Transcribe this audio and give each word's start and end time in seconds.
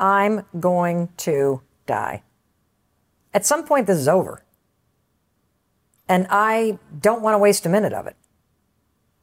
I'm 0.00 0.46
going 0.58 1.10
to 1.18 1.60
die. 1.86 2.22
At 3.32 3.46
some 3.46 3.64
point, 3.64 3.86
this 3.86 3.98
is 3.98 4.08
over. 4.08 4.42
And 6.08 6.26
I 6.30 6.78
don't 7.00 7.22
want 7.22 7.34
to 7.34 7.38
waste 7.38 7.66
a 7.66 7.68
minute 7.68 7.92
of 7.92 8.06
it. 8.06 8.16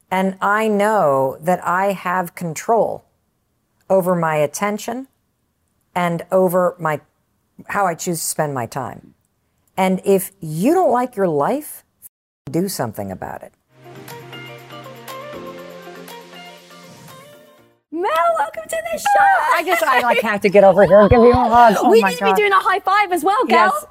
And 0.09 0.37
I 0.39 0.69
know 0.69 1.37
that 1.41 1.65
I 1.67 1.91
have 1.91 2.35
control 2.35 3.03
over 3.89 4.15
my 4.15 4.35
attention 4.35 5.07
and 5.94 6.26
over 6.31 6.76
my 6.79 7.01
how 7.69 7.87
I 7.87 7.96
choose 7.96 8.19
to 8.19 8.25
spend 8.25 8.53
my 8.53 8.67
time. 8.67 9.15
And 9.75 9.99
if 10.05 10.31
you 10.39 10.73
don't 10.73 10.91
like 10.91 11.15
your 11.15 11.28
life, 11.28 11.83
do 12.49 12.69
something 12.69 13.12
about 13.12 13.44
it. 13.44 13.53
Mel, 17.98 18.11
welcome 18.38 18.61
to 18.70 18.77
the 18.93 18.99
show. 18.99 19.07
I 19.55 19.63
just 19.66 19.81
I 19.81 20.02
like 20.02 20.21
have 20.21 20.41
to 20.41 20.49
get 20.49 20.63
over 20.63 20.85
here 20.85 20.99
and 20.99 21.09
give 21.09 21.20
you 21.20 21.31
a 21.31 21.35
hug. 21.35 21.77
Oh 21.79 21.89
we 21.89 21.99
my 22.01 22.09
need 22.09 22.17
to 22.17 22.25
God. 22.25 22.35
be 22.35 22.41
doing 22.41 22.51
a 22.51 22.59
high 22.59 22.79
five 22.79 23.11
as 23.11 23.23
well, 23.23 23.43
girl. 23.45 23.73
Yes. 23.73 23.85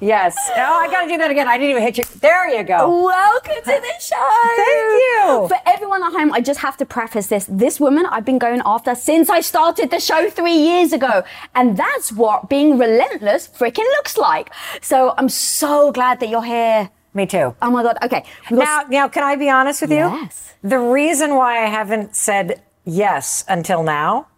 Yes. 0.00 0.50
Oh, 0.56 0.78
I 0.80 0.88
got 0.90 1.02
to 1.02 1.08
do 1.08 1.18
that 1.18 1.30
again. 1.30 1.46
I 1.46 1.58
didn't 1.58 1.70
even 1.70 1.82
hit 1.82 1.98
you. 1.98 2.04
There 2.18 2.48
you 2.48 2.64
go. 2.64 3.04
Welcome 3.04 3.54
to 3.56 3.80
the 3.88 3.94
show. 4.00 4.28
Thank 4.56 5.02
you. 5.02 5.48
For 5.48 5.58
everyone 5.66 6.02
at 6.02 6.12
home, 6.12 6.32
I 6.32 6.40
just 6.40 6.60
have 6.60 6.78
to 6.78 6.86
preface 6.86 7.26
this. 7.26 7.46
This 7.48 7.78
woman 7.78 8.06
I've 8.06 8.24
been 8.24 8.38
going 8.38 8.62
after 8.64 8.94
since 8.94 9.28
I 9.28 9.42
started 9.42 9.90
the 9.90 10.00
show 10.00 10.28
three 10.30 10.56
years 10.56 10.92
ago. 10.94 11.22
And 11.54 11.76
that's 11.76 12.10
what 12.10 12.48
being 12.48 12.78
relentless 12.78 13.46
freaking 13.46 13.86
looks 13.96 14.16
like. 14.16 14.50
So 14.80 15.14
I'm 15.18 15.28
so 15.28 15.92
glad 15.92 16.18
that 16.20 16.30
you're 16.30 16.42
here. 16.42 16.90
Me 17.14 17.26
too. 17.26 17.54
Oh 17.60 17.70
my 17.70 17.82
God. 17.84 17.98
Okay. 18.02 18.24
Now, 18.50 18.84
now, 18.88 19.06
can 19.08 19.22
I 19.22 19.36
be 19.36 19.50
honest 19.50 19.82
with 19.82 19.90
you? 19.90 19.98
Yes. 19.98 20.54
The 20.64 20.78
reason 20.78 21.36
why 21.36 21.62
I 21.62 21.66
haven't 21.68 22.16
said 22.16 22.62
yes 22.84 23.44
until 23.48 23.82
now 23.82 24.28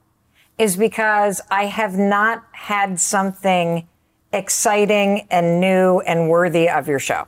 is 0.59 0.77
because 0.77 1.41
I 1.51 1.67
have 1.67 1.99
not 1.99 2.45
had 2.53 3.01
something 3.01 3.89
exciting 4.33 5.27
and 5.31 5.61
new 5.61 6.01
and 6.01 6.29
worthy 6.29 6.69
of 6.69 6.89
your 6.89 6.99
show. 6.99 7.27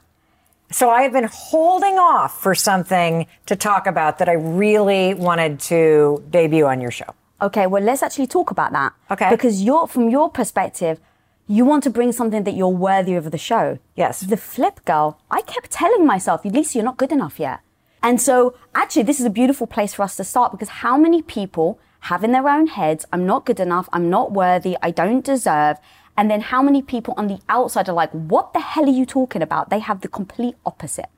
So 0.71 0.91
I 0.91 1.03
have 1.03 1.13
been 1.13 1.29
holding 1.31 1.99
off 1.99 2.43
for 2.43 2.55
something 2.55 3.27
to 3.47 3.55
talk 3.55 3.87
about 3.87 4.19
that 4.19 4.29
I 4.29 4.33
really 4.33 5.15
wanted 5.15 5.61
to 5.61 6.25
debut 6.31 6.67
on 6.67 6.81
your 6.81 6.91
show. 6.91 7.15
Okay, 7.41 7.67
well, 7.67 7.83
let's 7.83 8.03
actually 8.03 8.27
talk 8.27 8.51
about 8.51 8.73
that. 8.73 8.93
Okay. 9.11 9.31
Because 9.31 9.63
you're, 9.63 9.87
from 9.87 10.09
your 10.09 10.31
perspective, 10.31 10.99
you 11.47 11.65
want 11.65 11.85
to 11.85 11.91
bring 11.91 12.11
something 12.11 12.43
that 12.45 12.55
you're 12.55 12.69
worthy 12.69 13.15
of 13.15 13.31
the 13.31 13.39
show. 13.39 13.79
Yes. 13.95 14.21
The 14.23 14.37
flip 14.37 14.85
girl, 14.85 15.21
I 15.31 15.43
kept 15.43 15.71
telling 15.71 16.05
myself, 16.05 16.45
Lisa, 16.45 16.79
you're 16.79 16.85
not 16.85 16.97
good 16.97 17.13
enough 17.13 17.39
yet. 17.39 17.61
And 18.03 18.21
so, 18.21 18.55
actually, 18.75 19.03
this 19.03 19.21
is 19.21 19.27
a 19.27 19.31
beautiful 19.31 19.67
place 19.67 19.95
for 19.95 20.03
us 20.03 20.17
to 20.17 20.25
start 20.25 20.53
because 20.53 20.69
how 20.69 20.97
many 20.97 21.23
people 21.23 21.79
have 22.01 22.23
in 22.23 22.33
their 22.33 22.49
own 22.49 22.69
heads, 22.69 23.05
I'm 23.13 23.27
not 23.27 23.47
good 23.47 23.59
enough, 23.59 23.89
I'm 23.93 24.09
not 24.09 24.33
worthy, 24.33 24.77
I 24.83 24.91
don't 24.91 25.25
deserve. 25.25 25.79
And 26.17 26.31
then 26.31 26.41
how 26.41 26.63
many 26.63 26.83
people 26.83 27.15
on 27.17 27.27
the 27.27 27.41
outside 27.49 27.89
are 27.89 27.93
like, 27.93 28.11
what 28.13 28.53
the 28.53 28.61
hell 28.61 28.85
are 28.85 28.93
you 28.93 29.05
talking 29.05 29.43
about? 29.43 29.71
They 29.71 29.81
have 29.81 30.01
the 30.01 30.09
complete 30.09 30.55
opposite. 30.65 31.11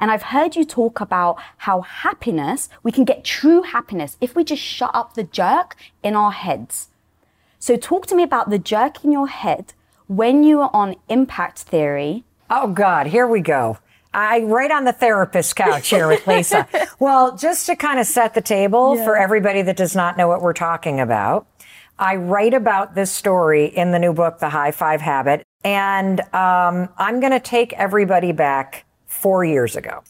And 0.00 0.10
I've 0.10 0.24
heard 0.34 0.56
you 0.56 0.64
talk 0.64 1.00
about 1.00 1.38
how 1.58 1.82
happiness, 1.82 2.68
we 2.82 2.92
can 2.92 3.04
get 3.04 3.24
true 3.24 3.62
happiness 3.62 4.16
if 4.20 4.34
we 4.34 4.44
just 4.44 4.62
shut 4.62 4.90
up 4.92 5.14
the 5.14 5.24
jerk 5.24 5.76
in 6.02 6.14
our 6.16 6.32
heads. 6.32 6.88
So 7.58 7.76
talk 7.76 8.06
to 8.08 8.16
me 8.16 8.22
about 8.22 8.50
the 8.50 8.58
jerk 8.58 9.04
in 9.04 9.12
your 9.12 9.28
head 9.28 9.72
when 10.06 10.44
you 10.44 10.60
are 10.60 10.70
on 10.74 10.96
impact 11.08 11.60
theory. 11.60 12.24
Oh 12.50 12.68
God, 12.68 13.06
here 13.06 13.26
we 13.26 13.40
go. 13.40 13.78
I 14.14 14.40
right 14.40 14.70
on 14.70 14.84
the 14.84 14.92
therapist 14.92 15.56
couch 15.56 15.88
here 15.88 16.08
with 16.08 16.26
Lisa. 16.26 16.68
well, 16.98 17.36
just 17.36 17.66
to 17.66 17.76
kind 17.76 17.98
of 17.98 18.06
set 18.06 18.34
the 18.34 18.40
table 18.40 18.96
for 19.04 19.16
everybody 19.16 19.62
that 19.62 19.76
does 19.76 19.96
not 19.96 20.16
know 20.16 20.28
what 20.28 20.40
we're 20.40 20.52
talking 20.52 21.00
about, 21.00 21.46
I 21.98 22.16
write 22.16 22.54
about 22.54 22.94
this 22.94 23.10
story 23.10 23.66
in 23.66 23.90
the 23.92 23.98
new 23.98 24.12
book, 24.12 24.38
The 24.38 24.48
High 24.48 24.70
Five 24.70 25.00
Habit, 25.00 25.44
and 25.64 26.20
um, 26.34 26.88
I'm 26.96 27.20
going 27.20 27.32
to 27.32 27.40
take 27.40 27.72
everybody 27.74 28.32
back 28.32 28.84
four 29.06 29.44
years 29.44 29.76
ago. 29.76 30.02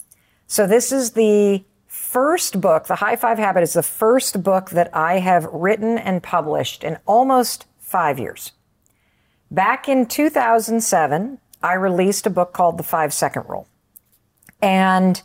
So 0.47 0.67
this 0.67 0.93
is 0.93 1.13
the 1.13 1.65
first 1.87 2.61
book. 2.61 2.87
The 2.87 2.97
High 2.97 3.17
Five 3.17 3.39
Habit 3.39 3.63
is 3.63 3.75
the 3.75 3.83
first 3.83 4.43
book 4.43 4.71
that 4.71 4.95
I 4.95 5.19
have 5.19 5.45
written 5.47 5.99
and 5.99 6.23
published 6.23 6.85
in 6.85 6.99
almost 7.07 7.67
five 7.79 8.19
years. 8.19 8.53
Back 9.51 9.89
in 9.89 10.07
2007, 10.07 11.39
I 11.63 11.75
released 11.75 12.27
a 12.27 12.31
book 12.31 12.53
called 12.53 12.77
The 12.77 12.83
Five 12.83 13.13
Second 13.15 13.45
Rule. 13.49 13.69
And 14.65 15.21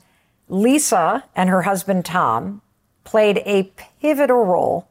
Lisa 0.49 1.23
and 1.33 1.49
her 1.49 1.61
husband 1.61 2.03
Tom 2.03 2.61
played 3.05 3.37
a 3.45 3.71
pivotal 4.01 4.43
role 4.43 4.89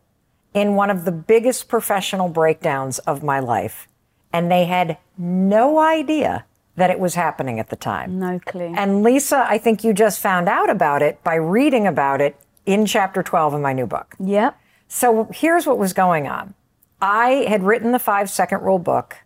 in 0.54 0.74
one 0.74 0.88
of 0.88 1.04
the 1.04 1.12
biggest 1.12 1.68
professional 1.68 2.30
breakdowns 2.30 2.98
of 3.00 3.22
my 3.22 3.40
life. 3.40 3.86
And 4.32 4.50
they 4.50 4.64
had 4.64 4.96
no 5.18 5.78
idea 5.78 6.46
that 6.76 6.90
it 6.90 6.98
was 6.98 7.14
happening 7.14 7.60
at 7.60 7.68
the 7.68 7.76
time. 7.76 8.18
No 8.18 8.38
clue. 8.38 8.72
And 8.74 9.02
Lisa, 9.02 9.44
I 9.46 9.58
think 9.58 9.84
you 9.84 9.92
just 9.92 10.18
found 10.18 10.48
out 10.48 10.70
about 10.70 11.02
it 11.02 11.22
by 11.22 11.34
reading 11.34 11.86
about 11.86 12.22
it 12.22 12.34
in 12.64 12.86
chapter 12.86 13.22
12 13.22 13.54
of 13.54 13.60
my 13.60 13.74
new 13.74 13.86
book. 13.86 14.14
Yep. 14.18 14.58
So 14.88 15.28
here's 15.32 15.66
what 15.66 15.76
was 15.76 15.92
going 15.92 16.26
on. 16.26 16.54
I 17.02 17.44
had 17.48 17.64
written 17.64 17.92
the 17.92 17.98
five 17.98 18.30
second 18.30 18.62
rule 18.62 18.78
book. 18.78 19.16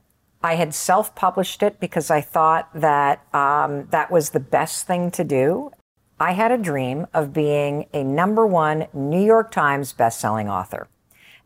I 0.43 0.57
had 0.57 0.75
self 0.75 1.15
published 1.15 1.63
it 1.63 1.79
because 1.79 2.11
I 2.11 2.21
thought 2.21 2.69
that 2.75 3.25
um, 3.35 3.87
that 3.91 4.11
was 4.11 4.31
the 4.31 4.41
best 4.41 4.87
thing 4.87 5.11
to 5.13 5.25
do. 5.25 5.71
I 6.19 6.33
had 6.33 6.53
a 6.53 6.59
dream 6.59 7.07
of 7.15 7.33
being 7.33 7.87
a 7.93 8.05
number 8.05 8.47
one 8.47 8.87
New 8.93 9.25
York 9.25 9.51
Times 9.51 9.93
bestselling 9.93 10.51
author. 10.51 10.89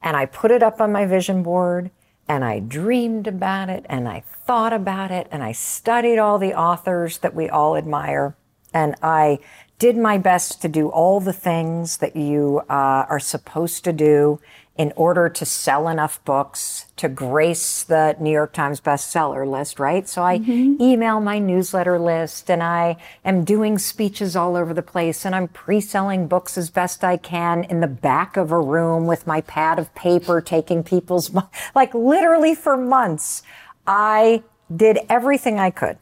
And 0.02 0.16
I 0.16 0.26
put 0.26 0.50
it 0.50 0.62
up 0.62 0.80
on 0.80 0.92
my 0.92 1.06
vision 1.06 1.42
board 1.42 1.90
and 2.28 2.44
I 2.44 2.58
dreamed 2.58 3.26
about 3.26 3.68
it 3.68 3.86
and 3.88 4.08
I 4.08 4.20
thought 4.20 4.72
about 4.72 5.10
it 5.10 5.28
and 5.30 5.42
I 5.42 5.52
studied 5.52 6.18
all 6.18 6.38
the 6.38 6.54
authors 6.54 7.18
that 7.18 7.34
we 7.34 7.48
all 7.48 7.76
admire. 7.76 8.36
And 8.74 8.94
I 9.02 9.38
did 9.78 9.96
my 9.96 10.18
best 10.18 10.60
to 10.62 10.68
do 10.68 10.88
all 10.88 11.20
the 11.20 11.32
things 11.32 11.98
that 11.98 12.16
you 12.16 12.62
uh, 12.68 13.06
are 13.08 13.20
supposed 13.20 13.84
to 13.84 13.92
do 13.92 14.40
in 14.78 14.92
order 14.94 15.28
to 15.28 15.44
sell 15.47 15.88
enough 15.88 16.22
books 16.25 16.87
to 16.97 17.09
grace 17.09 17.82
the 17.82 18.14
New 18.20 18.31
York 18.31 18.53
Times 18.53 18.81
bestseller 18.81 19.50
list, 19.50 19.78
right? 19.78 20.06
So 20.06 20.22
I 20.22 20.38
mm-hmm. 20.38 20.81
email 20.82 21.19
my 21.20 21.38
newsletter 21.38 21.98
list 21.98 22.50
and 22.50 22.62
I 22.62 22.97
am 23.25 23.44
doing 23.44 23.78
speeches 23.78 24.37
all 24.37 24.54
over 24.54 24.75
the 24.75 24.82
place 24.82 25.25
and 25.25 25.34
I'm 25.34 25.48
pre-selling 25.48 26.28
books 26.28 26.59
as 26.59 26.69
best 26.69 27.03
I 27.03 27.16
can 27.16 27.64
in 27.64 27.81
the 27.81 27.87
back 27.87 28.37
of 28.37 28.53
a 28.53 28.60
room 28.60 29.06
with 29.06 29.26
my 29.26 29.41
pad 29.41 29.78
of 29.78 29.94
paper 29.94 30.42
taking 30.42 30.84
people's, 30.84 31.31
like 31.75 31.94
literally 31.94 32.54
for 32.54 32.76
months. 32.76 33.43
I 33.87 34.43
did 34.75 34.98
everything 35.08 35.58
I 35.58 35.70
could. 35.70 35.97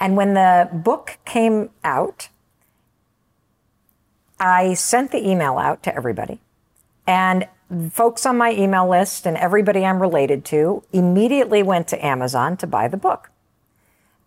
And 0.00 0.16
when 0.16 0.34
the 0.34 0.68
book 0.72 1.18
came 1.24 1.70
out, 1.84 2.28
I 4.40 4.74
sent 4.74 5.12
the 5.12 5.28
email 5.28 5.58
out 5.58 5.82
to 5.84 5.94
everybody. 5.94 6.40
And 7.08 7.48
folks 7.90 8.26
on 8.26 8.36
my 8.36 8.52
email 8.52 8.86
list 8.86 9.26
and 9.26 9.36
everybody 9.38 9.84
I'm 9.84 10.00
related 10.00 10.44
to 10.46 10.84
immediately 10.92 11.62
went 11.62 11.88
to 11.88 12.06
Amazon 12.06 12.58
to 12.58 12.66
buy 12.66 12.86
the 12.86 12.98
book. 12.98 13.30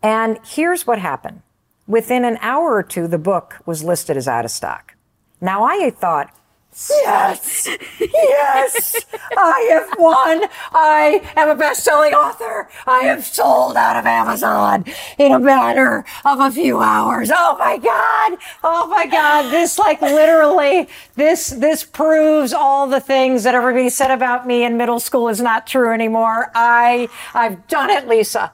And 0.01 0.39
here's 0.43 0.87
what 0.87 0.97
happened. 0.97 1.43
Within 1.85 2.25
an 2.25 2.39
hour 2.41 2.73
or 2.73 2.81
two, 2.81 3.07
the 3.07 3.19
book 3.19 3.57
was 3.67 3.83
listed 3.83 4.17
as 4.17 4.27
out 4.27 4.45
of 4.45 4.51
stock. 4.51 4.95
Now 5.39 5.63
I 5.63 5.91
thought, 5.91 6.35
yes, 6.73 7.67
yes, 7.99 9.05
I 9.37 9.67
have 9.71 9.99
won. 9.99 10.45
I 10.71 11.21
am 11.35 11.49
a 11.49 11.55
best-selling 11.55 12.13
author. 12.13 12.69
I 12.87 12.99
have 12.99 13.25
sold 13.25 13.75
out 13.75 13.97
of 13.97 14.05
Amazon 14.05 14.85
in 15.17 15.33
a 15.33 15.39
matter 15.39 16.05
of 16.23 16.39
a 16.39 16.49
few 16.51 16.79
hours. 16.79 17.29
Oh 17.33 17.57
my 17.59 17.77
God. 17.77 18.37
Oh 18.63 18.87
my 18.87 19.05
God. 19.05 19.51
This 19.51 19.77
like 19.77 20.01
literally, 20.01 20.87
this, 21.15 21.49
this 21.49 21.83
proves 21.83 22.53
all 22.53 22.87
the 22.87 23.01
things 23.01 23.43
that 23.43 23.53
everybody 23.53 23.89
said 23.89 24.11
about 24.11 24.47
me 24.47 24.63
in 24.63 24.77
middle 24.77 24.99
school 24.99 25.27
is 25.27 25.41
not 25.41 25.67
true 25.67 25.91
anymore. 25.93 26.51
I, 26.55 27.09
I've 27.33 27.67
done 27.67 27.89
it, 27.89 28.07
Lisa. 28.07 28.53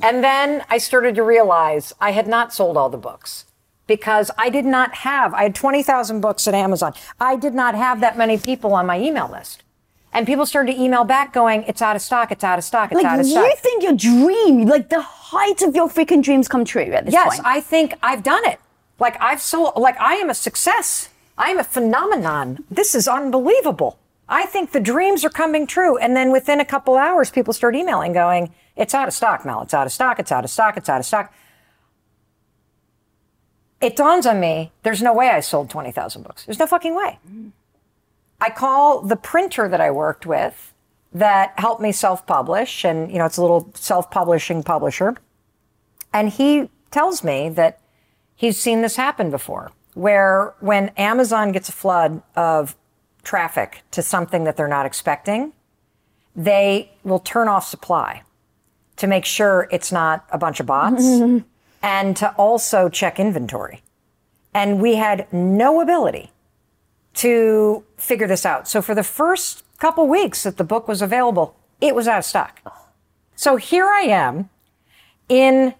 And 0.00 0.22
then 0.22 0.64
I 0.68 0.78
started 0.78 1.16
to 1.16 1.22
realize 1.22 1.92
I 2.00 2.12
had 2.12 2.26
not 2.26 2.52
sold 2.52 2.76
all 2.76 2.88
the 2.88 2.96
books 2.98 3.46
because 3.86 4.30
I 4.38 4.48
did 4.50 4.64
not 4.64 4.94
have, 4.96 5.34
I 5.34 5.44
had 5.44 5.54
20,000 5.54 6.20
books 6.20 6.46
at 6.48 6.54
Amazon. 6.54 6.94
I 7.20 7.36
did 7.36 7.54
not 7.54 7.74
have 7.74 8.00
that 8.00 8.16
many 8.16 8.38
people 8.38 8.74
on 8.74 8.86
my 8.86 9.00
email 9.00 9.28
list. 9.30 9.62
And 10.14 10.26
people 10.26 10.44
started 10.44 10.74
to 10.74 10.80
email 10.80 11.04
back 11.04 11.32
going, 11.32 11.62
it's 11.62 11.80
out 11.80 11.96
of 11.96 12.02
stock, 12.02 12.30
it's 12.30 12.44
out 12.44 12.58
of 12.58 12.64
stock, 12.64 12.92
it's 12.92 13.02
out 13.02 13.18
of 13.18 13.26
stock. 13.26 13.44
you 13.44 13.56
think 13.56 13.82
your 13.82 13.94
dream, 13.94 14.66
like 14.66 14.90
the 14.90 15.00
height 15.00 15.62
of 15.62 15.74
your 15.74 15.88
freaking 15.88 16.22
dreams 16.22 16.48
come 16.48 16.64
true 16.64 16.82
at 16.82 17.06
this 17.06 17.14
yes, 17.14 17.36
point. 17.36 17.46
I 17.46 17.60
think 17.60 17.94
I've 18.02 18.22
done 18.22 18.44
it. 18.44 18.60
Like 18.98 19.16
I've 19.20 19.40
sold, 19.40 19.72
like 19.76 19.98
I 19.98 20.14
am 20.14 20.28
a 20.28 20.34
success. 20.34 21.08
I 21.38 21.50
am 21.50 21.58
a 21.58 21.64
phenomenon. 21.64 22.64
This 22.70 22.94
is 22.94 23.08
unbelievable. 23.08 23.98
I 24.28 24.44
think 24.46 24.72
the 24.72 24.80
dreams 24.80 25.24
are 25.24 25.30
coming 25.30 25.66
true. 25.66 25.96
And 25.96 26.14
then 26.14 26.30
within 26.30 26.60
a 26.60 26.64
couple 26.64 26.96
hours, 26.96 27.30
people 27.30 27.54
start 27.54 27.74
emailing 27.74 28.12
going, 28.12 28.52
it's 28.76 28.94
out 28.94 29.08
of 29.08 29.14
stock, 29.14 29.44
Mel. 29.44 29.62
It's 29.62 29.74
out 29.74 29.86
of 29.86 29.92
stock. 29.92 30.18
It's 30.18 30.30
out 30.30 30.44
of 30.44 30.50
stock. 30.50 30.76
It's 30.76 30.88
out 30.88 31.00
of 31.00 31.06
stock. 31.06 31.32
It 33.82 33.96
dawns 33.96 34.26
on 34.26 34.38
me, 34.38 34.70
there's 34.84 35.02
no 35.02 35.12
way 35.12 35.28
I 35.28 35.40
sold 35.40 35.68
20,000 35.68 36.22
books. 36.22 36.44
There's 36.44 36.60
no 36.60 36.68
fucking 36.68 36.94
way. 36.94 37.18
I 38.40 38.48
call 38.50 39.02
the 39.02 39.16
printer 39.16 39.68
that 39.68 39.80
I 39.80 39.90
worked 39.90 40.24
with 40.24 40.72
that 41.12 41.52
helped 41.58 41.82
me 41.82 41.90
self 41.90 42.24
publish. 42.24 42.84
And, 42.84 43.10
you 43.10 43.18
know, 43.18 43.26
it's 43.26 43.36
a 43.36 43.42
little 43.42 43.70
self 43.74 44.10
publishing 44.10 44.62
publisher. 44.62 45.16
And 46.12 46.28
he 46.28 46.70
tells 46.92 47.24
me 47.24 47.48
that 47.50 47.80
he's 48.36 48.58
seen 48.58 48.82
this 48.82 48.96
happen 48.96 49.30
before, 49.30 49.72
where 49.94 50.54
when 50.60 50.90
Amazon 50.90 51.50
gets 51.50 51.68
a 51.68 51.72
flood 51.72 52.22
of 52.36 52.76
traffic 53.24 53.82
to 53.90 54.02
something 54.02 54.44
that 54.44 54.56
they're 54.56 54.68
not 54.68 54.86
expecting, 54.86 55.52
they 56.36 56.90
will 57.02 57.18
turn 57.18 57.48
off 57.48 57.66
supply 57.66 58.22
to 58.96 59.06
make 59.06 59.24
sure 59.24 59.68
it's 59.72 59.90
not 59.90 60.24
a 60.30 60.38
bunch 60.38 60.60
of 60.60 60.66
bots 60.66 61.02
and 61.82 62.16
to 62.16 62.30
also 62.34 62.88
check 62.88 63.18
inventory. 63.18 63.82
And 64.54 64.80
we 64.80 64.96
had 64.96 65.32
no 65.32 65.80
ability 65.80 66.30
to 67.14 67.84
figure 67.96 68.26
this 68.26 68.46
out. 68.46 68.68
So 68.68 68.80
for 68.80 68.94
the 68.94 69.02
first 69.02 69.64
couple 69.78 70.06
weeks 70.06 70.44
that 70.44 70.56
the 70.56 70.64
book 70.64 70.86
was 70.86 71.02
available, 71.02 71.56
it 71.80 71.94
was 71.94 72.06
out 72.06 72.18
of 72.18 72.24
stock. 72.24 72.60
So 73.34 73.56
here 73.56 73.86
I 73.86 74.02
am 74.02 74.50
in 75.28 75.74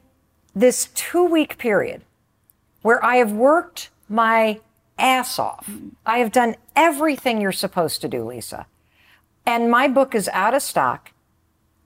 this 0.55 0.89
two 0.95 1.25
week 1.25 1.59
period 1.59 2.03
where 2.83 3.03
I 3.05 3.17
have 3.17 3.33
worked 3.33 3.91
my 4.09 4.61
ass 4.99 5.39
off. 5.39 5.71
I 6.05 6.19
have 6.19 6.33
done 6.33 6.57
everything 6.75 7.41
you're 7.41 7.53
supposed 7.53 8.01
to 8.01 8.09
do, 8.09 8.25
Lisa. 8.25 8.67
And 9.47 9.71
my 9.71 9.89
book 9.89 10.15
is 10.15 10.29
out 10.33 10.55
of 10.55 10.63
stock. 10.63 11.13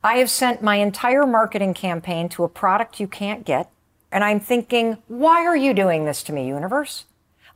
I 0.03 0.17
have 0.17 0.31
sent 0.31 0.63
my 0.63 0.77
entire 0.77 1.27
marketing 1.27 1.75
campaign 1.75 2.29
to 2.31 2.45
a 2.45 2.49
product 2.49 3.01
you 3.01 3.09
can't 3.09 3.45
get. 3.45 3.71
And 4.13 4.25
I'm 4.25 4.41
thinking, 4.41 4.99
why 5.09 5.45
are 5.45 5.57
you 5.57 5.75
doing 5.75 6.05
this 6.05 6.23
to 6.25 6.33
me, 6.33 6.47
universe? 6.47 7.05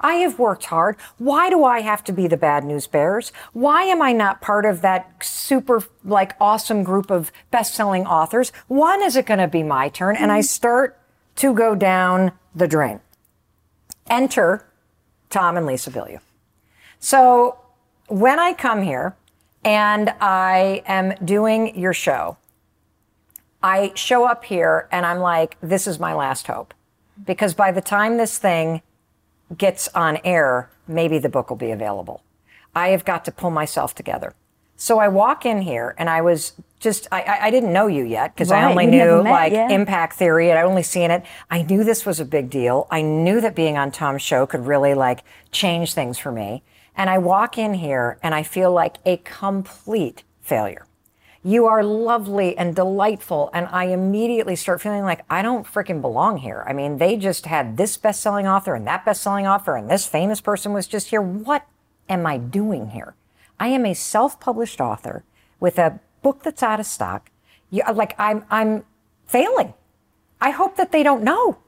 I 0.00 0.14
have 0.14 0.38
worked 0.38 0.64
hard. 0.66 0.96
Why 1.18 1.50
do 1.50 1.62
I 1.64 1.80
have 1.80 2.02
to 2.04 2.12
be 2.12 2.26
the 2.26 2.36
bad 2.36 2.64
news 2.64 2.86
bears? 2.86 3.32
Why 3.52 3.82
am 3.82 4.00
I 4.00 4.12
not 4.12 4.40
part 4.40 4.64
of 4.64 4.80
that 4.80 5.22
super, 5.22 5.84
like, 6.04 6.34
awesome 6.40 6.82
group 6.82 7.10
of 7.10 7.30
best 7.50 7.74
selling 7.74 8.06
authors? 8.06 8.50
When 8.66 9.02
is 9.02 9.14
it 9.16 9.26
going 9.26 9.40
to 9.40 9.48
be 9.48 9.62
my 9.62 9.88
turn? 9.90 10.16
And 10.16 10.32
I 10.32 10.38
mm-hmm. 10.38 10.44
start 10.44 10.98
to 11.36 11.54
go 11.54 11.74
down 11.74 12.32
the 12.54 12.66
drain. 12.66 13.00
Enter 14.08 14.66
Tom 15.28 15.56
and 15.56 15.66
Lisa 15.66 15.90
Bilyeu. 15.90 16.20
So 16.98 17.58
when 18.08 18.38
I 18.38 18.52
come 18.54 18.82
here 18.82 19.16
and 19.64 20.10
I 20.20 20.82
am 20.86 21.14
doing 21.24 21.78
your 21.78 21.94
show, 21.94 22.36
I 23.62 23.92
show 23.94 24.24
up 24.26 24.44
here 24.44 24.88
and 24.90 25.04
I'm 25.04 25.18
like, 25.18 25.56
this 25.60 25.86
is 25.86 25.98
my 25.98 26.14
last 26.14 26.46
hope. 26.46 26.74
Because 27.24 27.54
by 27.54 27.72
the 27.72 27.80
time 27.82 28.16
this 28.16 28.38
thing 28.38 28.82
gets 29.56 29.88
on 29.88 30.18
air, 30.24 30.70
maybe 30.88 31.18
the 31.18 31.28
book 31.28 31.50
will 31.50 31.56
be 31.56 31.70
available. 31.70 32.22
I 32.74 32.88
have 32.88 33.04
got 33.04 33.24
to 33.26 33.32
pull 33.32 33.50
myself 33.50 33.94
together. 33.94 34.34
So 34.76 34.98
I 34.98 35.08
walk 35.08 35.44
in 35.44 35.60
here 35.60 35.94
and 35.98 36.08
I 36.08 36.22
was 36.22 36.54
just, 36.78 37.06
I, 37.12 37.38
I 37.42 37.50
didn't 37.50 37.72
know 37.72 37.86
you 37.86 38.04
yet 38.04 38.34
because 38.34 38.50
Right, 38.50 38.64
I 38.64 38.70
only 38.70 38.86
knew 38.86 39.22
met, 39.22 39.30
like 39.30 39.52
yeah. 39.52 39.68
impact 39.68 40.14
theory 40.14 40.48
and 40.48 40.58
I'd 40.58 40.64
only 40.64 40.82
seen 40.82 41.10
it. 41.10 41.22
I 41.50 41.60
knew 41.62 41.84
this 41.84 42.06
was 42.06 42.18
a 42.18 42.24
big 42.24 42.48
deal. 42.48 42.86
I 42.90 43.02
knew 43.02 43.42
that 43.42 43.54
being 43.54 43.76
on 43.76 43.90
Tom's 43.90 44.22
show 44.22 44.46
could 44.46 44.66
really 44.66 44.94
like 44.94 45.22
change 45.52 45.92
things 45.92 46.16
for 46.16 46.32
me. 46.32 46.62
And 46.96 47.10
I 47.10 47.18
walk 47.18 47.58
in 47.58 47.74
here 47.74 48.18
and 48.22 48.34
I 48.34 48.42
feel 48.42 48.72
like 48.72 48.96
a 49.04 49.18
complete 49.18 50.24
failure. 50.40 50.86
You 51.42 51.66
are 51.66 51.82
lovely 51.82 52.56
and 52.58 52.76
delightful. 52.76 53.50
And 53.54 53.66
I 53.70 53.86
immediately 53.86 54.56
start 54.56 54.82
feeling 54.82 55.04
like 55.04 55.24
I 55.30 55.40
don't 55.40 55.66
freaking 55.66 56.02
belong 56.02 56.38
here. 56.38 56.64
I 56.66 56.72
mean, 56.74 56.98
they 56.98 57.16
just 57.16 57.46
had 57.46 57.76
this 57.76 57.96
best 57.96 58.20
selling 58.20 58.46
author 58.46 58.74
and 58.74 58.86
that 58.86 59.04
best 59.04 59.22
selling 59.22 59.46
author 59.46 59.76
and 59.76 59.90
this 59.90 60.06
famous 60.06 60.40
person 60.40 60.72
was 60.72 60.86
just 60.86 61.08
here. 61.08 61.22
What 61.22 61.66
am 62.08 62.26
I 62.26 62.36
doing 62.36 62.90
here? 62.90 63.14
I 63.58 63.68
am 63.68 63.86
a 63.86 63.94
self 63.94 64.38
published 64.38 64.80
author 64.80 65.24
with 65.60 65.78
a 65.78 66.00
book 66.22 66.42
that's 66.42 66.62
out 66.62 66.80
of 66.80 66.86
stock. 66.86 67.30
You, 67.70 67.82
like, 67.92 68.14
I'm, 68.18 68.44
I'm 68.50 68.84
failing. 69.26 69.74
I 70.40 70.50
hope 70.50 70.76
that 70.76 70.92
they 70.92 71.02
don't 71.02 71.22
know 71.22 71.58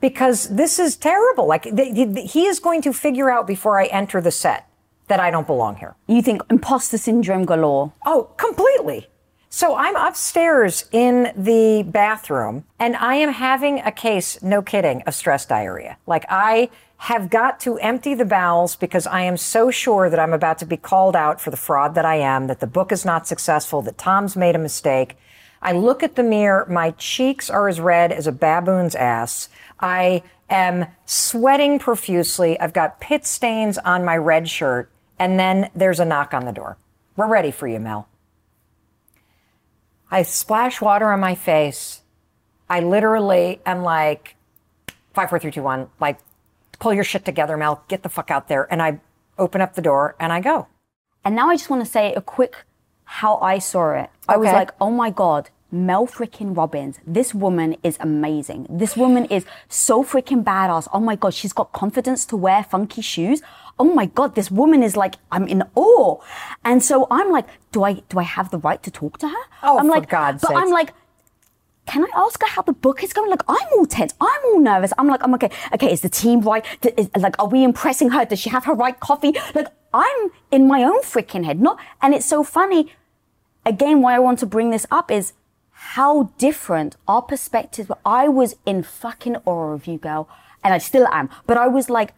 because 0.00 0.48
this 0.48 0.78
is 0.78 0.96
terrible. 0.96 1.46
Like, 1.46 1.64
he 1.64 2.46
is 2.46 2.60
going 2.60 2.80
to 2.82 2.92
figure 2.92 3.30
out 3.30 3.46
before 3.46 3.80
I 3.80 3.86
enter 3.86 4.20
the 4.20 4.30
set 4.30 4.68
that 5.08 5.20
I 5.20 5.30
don't 5.30 5.46
belong 5.46 5.76
here. 5.76 5.96
You 6.06 6.22
think 6.22 6.42
imposter 6.48 6.98
syndrome 6.98 7.44
galore. 7.44 7.92
Oh, 8.06 8.30
completely. 8.36 9.08
So 9.50 9.76
I'm 9.76 9.96
upstairs 9.96 10.84
in 10.92 11.32
the 11.34 11.82
bathroom 11.86 12.64
and 12.78 12.94
I 12.96 13.14
am 13.14 13.32
having 13.32 13.80
a 13.80 13.90
case, 13.90 14.42
no 14.42 14.60
kidding, 14.60 15.02
of 15.02 15.14
stress 15.14 15.46
diarrhea. 15.46 15.96
Like 16.06 16.26
I 16.28 16.68
have 16.98 17.30
got 17.30 17.58
to 17.60 17.78
empty 17.78 18.14
the 18.14 18.26
bowels 18.26 18.76
because 18.76 19.06
I 19.06 19.22
am 19.22 19.38
so 19.38 19.70
sure 19.70 20.10
that 20.10 20.18
I'm 20.18 20.34
about 20.34 20.58
to 20.58 20.66
be 20.66 20.76
called 20.76 21.16
out 21.16 21.40
for 21.40 21.50
the 21.50 21.56
fraud 21.56 21.94
that 21.94 22.04
I 22.04 22.16
am, 22.16 22.46
that 22.48 22.60
the 22.60 22.66
book 22.66 22.92
is 22.92 23.06
not 23.06 23.26
successful, 23.26 23.80
that 23.82 23.96
Tom's 23.96 24.36
made 24.36 24.54
a 24.54 24.58
mistake. 24.58 25.16
I 25.62 25.72
look 25.72 26.02
at 26.02 26.16
the 26.16 26.22
mirror, 26.22 26.66
my 26.68 26.90
cheeks 26.92 27.48
are 27.48 27.68
as 27.68 27.80
red 27.80 28.12
as 28.12 28.26
a 28.26 28.32
baboon's 28.32 28.94
ass. 28.94 29.48
I 29.80 30.24
am 30.50 30.86
sweating 31.06 31.78
profusely. 31.78 32.58
I've 32.60 32.72
got 32.74 33.00
pit 33.00 33.24
stains 33.24 33.78
on 33.78 34.04
my 34.04 34.16
red 34.16 34.48
shirt. 34.48 34.90
And 35.18 35.38
then 35.38 35.70
there's 35.74 36.00
a 36.00 36.04
knock 36.04 36.34
on 36.34 36.44
the 36.44 36.52
door. 36.52 36.76
We're 37.16 37.28
ready 37.28 37.50
for 37.50 37.66
you, 37.66 37.80
Mel. 37.80 38.08
I 40.10 40.22
splash 40.22 40.80
water 40.80 41.12
on 41.12 41.20
my 41.20 41.34
face. 41.34 42.02
I 42.68 42.80
literally 42.80 43.60
am 43.66 43.82
like, 43.82 44.36
five, 45.14 45.30
four, 45.30 45.38
three, 45.38 45.50
two, 45.50 45.62
one, 45.62 45.88
like, 46.00 46.18
pull 46.78 46.94
your 46.94 47.04
shit 47.04 47.24
together, 47.24 47.56
Mel, 47.56 47.84
get 47.88 48.02
the 48.02 48.08
fuck 48.08 48.30
out 48.30 48.48
there. 48.48 48.66
And 48.70 48.80
I 48.80 49.00
open 49.38 49.60
up 49.60 49.74
the 49.74 49.82
door 49.82 50.16
and 50.18 50.32
I 50.32 50.40
go. 50.40 50.66
And 51.24 51.34
now 51.34 51.48
I 51.50 51.56
just 51.56 51.70
want 51.70 51.84
to 51.84 51.90
say 51.90 52.14
a 52.14 52.20
quick 52.20 52.64
how 53.04 53.38
I 53.38 53.58
saw 53.58 53.92
it. 53.92 54.10
I 54.28 54.36
was 54.36 54.52
like, 54.52 54.70
oh 54.80 54.90
my 54.90 55.10
God, 55.10 55.50
Mel 55.70 56.06
freaking 56.06 56.56
Robbins. 56.56 56.98
This 57.06 57.34
woman 57.34 57.76
is 57.82 57.98
amazing. 58.00 58.66
This 58.70 58.96
woman 58.96 59.26
is 59.26 59.44
so 59.68 60.02
freaking 60.02 60.42
badass. 60.42 60.88
Oh 60.92 61.00
my 61.00 61.14
God, 61.14 61.34
she's 61.34 61.52
got 61.52 61.72
confidence 61.72 62.24
to 62.26 62.36
wear 62.36 62.64
funky 62.64 63.02
shoes. 63.02 63.42
Oh 63.78 63.92
my 63.94 64.06
God, 64.06 64.34
this 64.34 64.50
woman 64.50 64.82
is 64.82 64.96
like, 64.96 65.16
I'm 65.30 65.46
in 65.46 65.62
awe. 65.74 66.16
And 66.64 66.82
so 66.82 67.06
I'm 67.10 67.30
like, 67.30 67.46
do 67.70 67.84
I, 67.84 68.02
do 68.08 68.18
I 68.18 68.22
have 68.22 68.50
the 68.50 68.58
right 68.58 68.82
to 68.82 68.90
talk 68.90 69.18
to 69.18 69.28
her? 69.28 69.44
Oh, 69.62 69.78
I'm 69.78 69.86
for 69.86 69.92
like, 69.92 70.08
God's 70.08 70.40
But 70.40 70.48
sakes. 70.48 70.60
I'm 70.60 70.70
like, 70.70 70.94
can 71.86 72.04
I 72.04 72.08
ask 72.16 72.40
her 72.42 72.48
how 72.48 72.62
the 72.62 72.72
book 72.72 73.02
is 73.02 73.12
going? 73.12 73.30
Like, 73.30 73.42
I'm 73.48 73.66
all 73.76 73.86
tense. 73.86 74.14
I'm 74.20 74.40
all 74.46 74.60
nervous. 74.60 74.92
I'm 74.98 75.06
like, 75.06 75.22
I'm 75.22 75.32
okay. 75.34 75.50
Okay, 75.74 75.92
is 75.92 76.00
the 76.02 76.08
team 76.08 76.40
right? 76.40 76.64
Is, 76.96 77.08
like, 77.18 77.38
are 77.38 77.48
we 77.48 77.62
impressing 77.64 78.10
her? 78.10 78.24
Does 78.24 78.40
she 78.40 78.50
have 78.50 78.64
her 78.64 78.74
right 78.74 78.98
coffee? 79.00 79.34
Like, 79.54 79.68
I'm 79.94 80.30
in 80.50 80.66
my 80.66 80.82
own 80.82 81.02
freaking 81.02 81.44
head. 81.44 81.60
Not, 81.60 81.78
and 82.02 82.14
it's 82.14 82.26
so 82.26 82.42
funny. 82.42 82.92
Again, 83.64 84.02
why 84.02 84.14
I 84.16 84.18
want 84.18 84.38
to 84.40 84.46
bring 84.46 84.70
this 84.70 84.86
up 84.90 85.10
is 85.10 85.32
how 85.94 86.30
different 86.36 86.96
our 87.06 87.22
perspectives 87.22 87.88
were. 87.88 87.96
I 88.04 88.28
was 88.28 88.56
in 88.66 88.82
fucking 88.82 89.36
awe 89.46 89.72
of 89.72 89.86
you, 89.86 89.96
girl, 89.96 90.28
and 90.62 90.74
I 90.74 90.78
still 90.78 91.06
am. 91.08 91.30
But 91.46 91.56
I 91.56 91.66
was 91.66 91.88
like, 91.88 92.12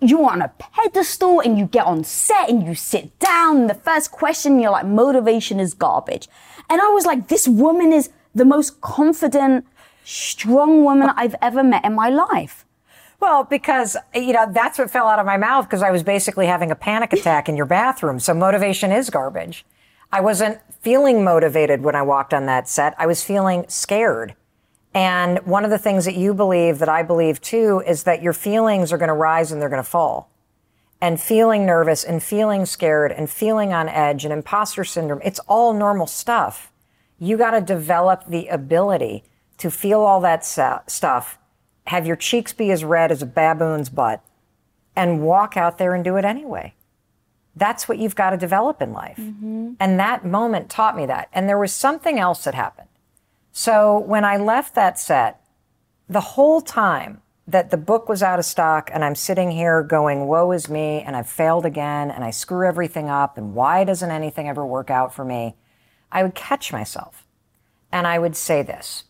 you 0.00 0.22
are 0.22 0.30
on 0.30 0.42
a 0.42 0.52
pedestal 0.58 1.40
and 1.40 1.58
you 1.58 1.66
get 1.66 1.86
on 1.86 2.04
set 2.04 2.48
and 2.48 2.64
you 2.64 2.76
sit 2.76 3.18
down. 3.18 3.66
The 3.66 3.74
first 3.74 4.12
question, 4.12 4.60
you're 4.60 4.70
like, 4.70 4.86
motivation 4.86 5.58
is 5.58 5.74
garbage. 5.74 6.28
And 6.70 6.80
I 6.80 6.88
was 6.90 7.04
like, 7.04 7.26
this 7.26 7.48
woman 7.48 7.92
is 7.92 8.10
the 8.32 8.44
most 8.44 8.80
confident, 8.80 9.66
strong 10.04 10.84
woman 10.84 11.10
I've 11.16 11.34
ever 11.42 11.64
met 11.64 11.84
in 11.84 11.94
my 11.94 12.10
life. 12.10 12.64
Well, 13.18 13.42
because, 13.42 13.96
you 14.14 14.32
know, 14.32 14.46
that's 14.52 14.78
what 14.78 14.88
fell 14.88 15.08
out 15.08 15.18
of 15.18 15.26
my 15.26 15.36
mouth 15.36 15.64
because 15.64 15.82
I 15.82 15.90
was 15.90 16.04
basically 16.04 16.46
having 16.46 16.70
a 16.70 16.76
panic 16.76 17.12
attack 17.12 17.48
in 17.48 17.56
your 17.56 17.66
bathroom. 17.66 18.20
So 18.20 18.34
motivation 18.34 18.92
is 18.92 19.10
garbage. 19.10 19.64
I 20.12 20.20
wasn't 20.20 20.60
feeling 20.80 21.24
motivated 21.24 21.82
when 21.82 21.94
I 21.94 22.02
walked 22.02 22.32
on 22.32 22.46
that 22.46 22.68
set. 22.68 22.94
I 22.98 23.06
was 23.06 23.24
feeling 23.24 23.64
scared. 23.68 24.34
And 24.94 25.38
one 25.46 25.64
of 25.64 25.70
the 25.70 25.78
things 25.78 26.04
that 26.06 26.16
you 26.16 26.34
believe 26.34 26.78
that 26.78 26.88
I 26.88 27.02
believe 27.02 27.40
too 27.40 27.82
is 27.86 28.04
that 28.04 28.22
your 28.22 28.32
feelings 28.32 28.92
are 28.92 28.98
going 28.98 29.08
to 29.08 29.14
rise 29.14 29.52
and 29.52 29.60
they're 29.60 29.68
going 29.68 29.82
to 29.82 29.88
fall. 29.88 30.30
And 31.00 31.20
feeling 31.20 31.64
nervous 31.64 32.02
and 32.02 32.22
feeling 32.22 32.66
scared 32.66 33.12
and 33.12 33.30
feeling 33.30 33.72
on 33.72 33.88
edge 33.88 34.24
and 34.24 34.32
imposter 34.32 34.82
syndrome, 34.84 35.20
it's 35.24 35.38
all 35.40 35.72
normal 35.72 36.06
stuff. 36.06 36.72
You 37.18 37.36
got 37.36 37.52
to 37.52 37.60
develop 37.60 38.24
the 38.26 38.48
ability 38.48 39.24
to 39.58 39.70
feel 39.70 40.00
all 40.00 40.20
that 40.20 40.44
stuff, 40.44 41.38
have 41.86 42.06
your 42.06 42.16
cheeks 42.16 42.52
be 42.52 42.70
as 42.70 42.84
red 42.84 43.12
as 43.12 43.22
a 43.22 43.26
baboon's 43.26 43.88
butt, 43.88 44.24
and 44.96 45.22
walk 45.22 45.56
out 45.56 45.78
there 45.78 45.94
and 45.94 46.04
do 46.04 46.16
it 46.16 46.24
anyway. 46.24 46.74
That's 47.58 47.88
what 47.88 47.98
you've 47.98 48.14
got 48.14 48.30
to 48.30 48.36
develop 48.36 48.80
in 48.80 48.92
life. 48.92 49.16
Mm-hmm. 49.18 49.72
And 49.80 49.98
that 49.98 50.24
moment 50.24 50.70
taught 50.70 50.96
me 50.96 51.06
that. 51.06 51.28
And 51.32 51.48
there 51.48 51.58
was 51.58 51.72
something 51.72 52.18
else 52.18 52.44
that 52.44 52.54
happened. 52.54 52.88
So 53.52 53.98
when 53.98 54.24
I 54.24 54.36
left 54.36 54.74
that 54.76 54.98
set, 54.98 55.40
the 56.08 56.20
whole 56.20 56.60
time 56.60 57.20
that 57.46 57.70
the 57.70 57.76
book 57.76 58.08
was 58.08 58.22
out 58.22 58.38
of 58.38 58.44
stock 58.44 58.90
and 58.92 59.04
I'm 59.04 59.14
sitting 59.14 59.50
here 59.50 59.82
going, 59.82 60.26
woe 60.26 60.52
is 60.52 60.68
me, 60.68 61.00
and 61.00 61.16
I've 61.16 61.28
failed 61.28 61.66
again, 61.66 62.10
and 62.10 62.22
I 62.22 62.30
screw 62.30 62.66
everything 62.66 63.08
up, 63.08 63.38
and 63.38 63.54
why 63.54 63.84
doesn't 63.84 64.10
anything 64.10 64.48
ever 64.48 64.64
work 64.66 64.90
out 64.90 65.14
for 65.14 65.24
me? 65.24 65.56
I 66.12 66.22
would 66.22 66.34
catch 66.34 66.72
myself 66.72 67.26
and 67.90 68.06
I 68.06 68.18
would 68.18 68.36
say 68.36 68.62
this 68.62 69.04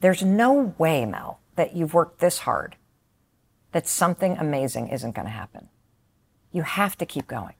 There's 0.00 0.22
no 0.22 0.74
way, 0.78 1.04
Mel, 1.04 1.40
that 1.56 1.74
you've 1.74 1.94
worked 1.94 2.20
this 2.20 2.38
hard 2.38 2.76
that 3.72 3.86
something 3.86 4.36
amazing 4.36 4.88
isn't 4.88 5.14
going 5.14 5.26
to 5.26 5.32
happen. 5.32 5.68
You 6.52 6.62
have 6.62 6.98
to 6.98 7.06
keep 7.06 7.28
going. 7.28 7.54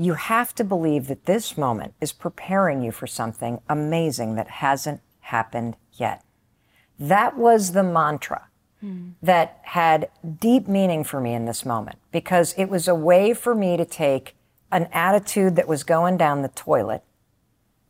You 0.00 0.14
have 0.14 0.54
to 0.54 0.64
believe 0.64 1.08
that 1.08 1.26
this 1.26 1.58
moment 1.58 1.92
is 2.00 2.14
preparing 2.14 2.80
you 2.82 2.90
for 2.90 3.06
something 3.06 3.60
amazing 3.68 4.34
that 4.36 4.48
hasn't 4.48 5.02
happened 5.20 5.76
yet. 5.92 6.24
That 6.98 7.36
was 7.36 7.72
the 7.72 7.82
mantra 7.82 8.48
hmm. 8.80 9.10
that 9.20 9.60
had 9.60 10.08
deep 10.40 10.66
meaning 10.66 11.04
for 11.04 11.20
me 11.20 11.34
in 11.34 11.44
this 11.44 11.66
moment 11.66 11.98
because 12.12 12.54
it 12.56 12.70
was 12.70 12.88
a 12.88 12.94
way 12.94 13.34
for 13.34 13.54
me 13.54 13.76
to 13.76 13.84
take 13.84 14.34
an 14.72 14.88
attitude 14.90 15.54
that 15.56 15.68
was 15.68 15.84
going 15.84 16.16
down 16.16 16.40
the 16.40 16.48
toilet 16.48 17.02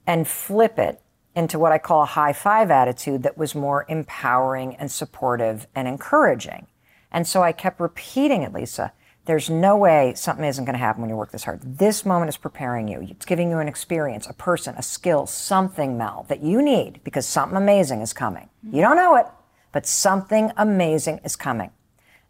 and 0.04 0.26
flip 0.26 0.80
it 0.80 1.00
into 1.36 1.60
what 1.60 1.70
I 1.70 1.78
call 1.78 2.02
a 2.02 2.06
high 2.06 2.32
five 2.32 2.72
attitude 2.72 3.22
that 3.22 3.38
was 3.38 3.54
more 3.54 3.86
empowering 3.88 4.74
and 4.74 4.90
supportive 4.90 5.68
and 5.76 5.86
encouraging. 5.86 6.66
And 7.12 7.24
so 7.24 7.44
I 7.44 7.52
kept 7.52 7.78
repeating 7.78 8.42
it, 8.42 8.52
Lisa. 8.52 8.92
There's 9.30 9.48
no 9.48 9.76
way 9.76 10.14
something 10.16 10.44
isn't 10.44 10.64
going 10.64 10.74
to 10.74 10.80
happen 10.80 11.02
when 11.02 11.08
you 11.08 11.14
work 11.14 11.30
this 11.30 11.44
hard. 11.44 11.60
This 11.78 12.04
moment 12.04 12.30
is 12.30 12.36
preparing 12.36 12.88
you. 12.88 13.06
It's 13.08 13.24
giving 13.24 13.48
you 13.48 13.58
an 13.58 13.68
experience, 13.68 14.26
a 14.26 14.32
person, 14.32 14.74
a 14.76 14.82
skill, 14.82 15.24
something, 15.24 15.96
Mel, 15.96 16.26
that 16.28 16.42
you 16.42 16.60
need 16.60 16.98
because 17.04 17.26
something 17.26 17.56
amazing 17.56 18.00
is 18.00 18.12
coming. 18.12 18.48
Mm-hmm. 18.66 18.74
You 18.74 18.82
don't 18.82 18.96
know 18.96 19.14
it, 19.14 19.26
but 19.70 19.86
something 19.86 20.50
amazing 20.56 21.20
is 21.22 21.36
coming. 21.36 21.70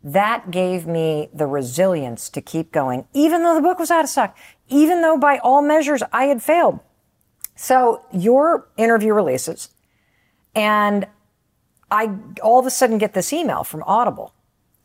That 0.04 0.50
gave 0.50 0.86
me 0.86 1.30
the 1.32 1.46
resilience 1.46 2.28
to 2.28 2.42
keep 2.42 2.70
going, 2.70 3.06
even 3.14 3.44
though 3.44 3.54
the 3.54 3.62
book 3.62 3.78
was 3.78 3.90
out 3.90 4.04
of 4.04 4.10
stock, 4.10 4.36
even 4.68 5.00
though 5.00 5.16
by 5.16 5.38
all 5.38 5.62
measures 5.62 6.02
I 6.12 6.24
had 6.24 6.42
failed. 6.42 6.80
So 7.56 8.04
your 8.12 8.68
interview 8.76 9.14
releases, 9.14 9.70
and 10.54 11.06
I 11.90 12.10
all 12.42 12.58
of 12.58 12.66
a 12.66 12.70
sudden 12.70 12.98
get 12.98 13.14
this 13.14 13.32
email 13.32 13.64
from 13.64 13.82
Audible. 13.84 14.34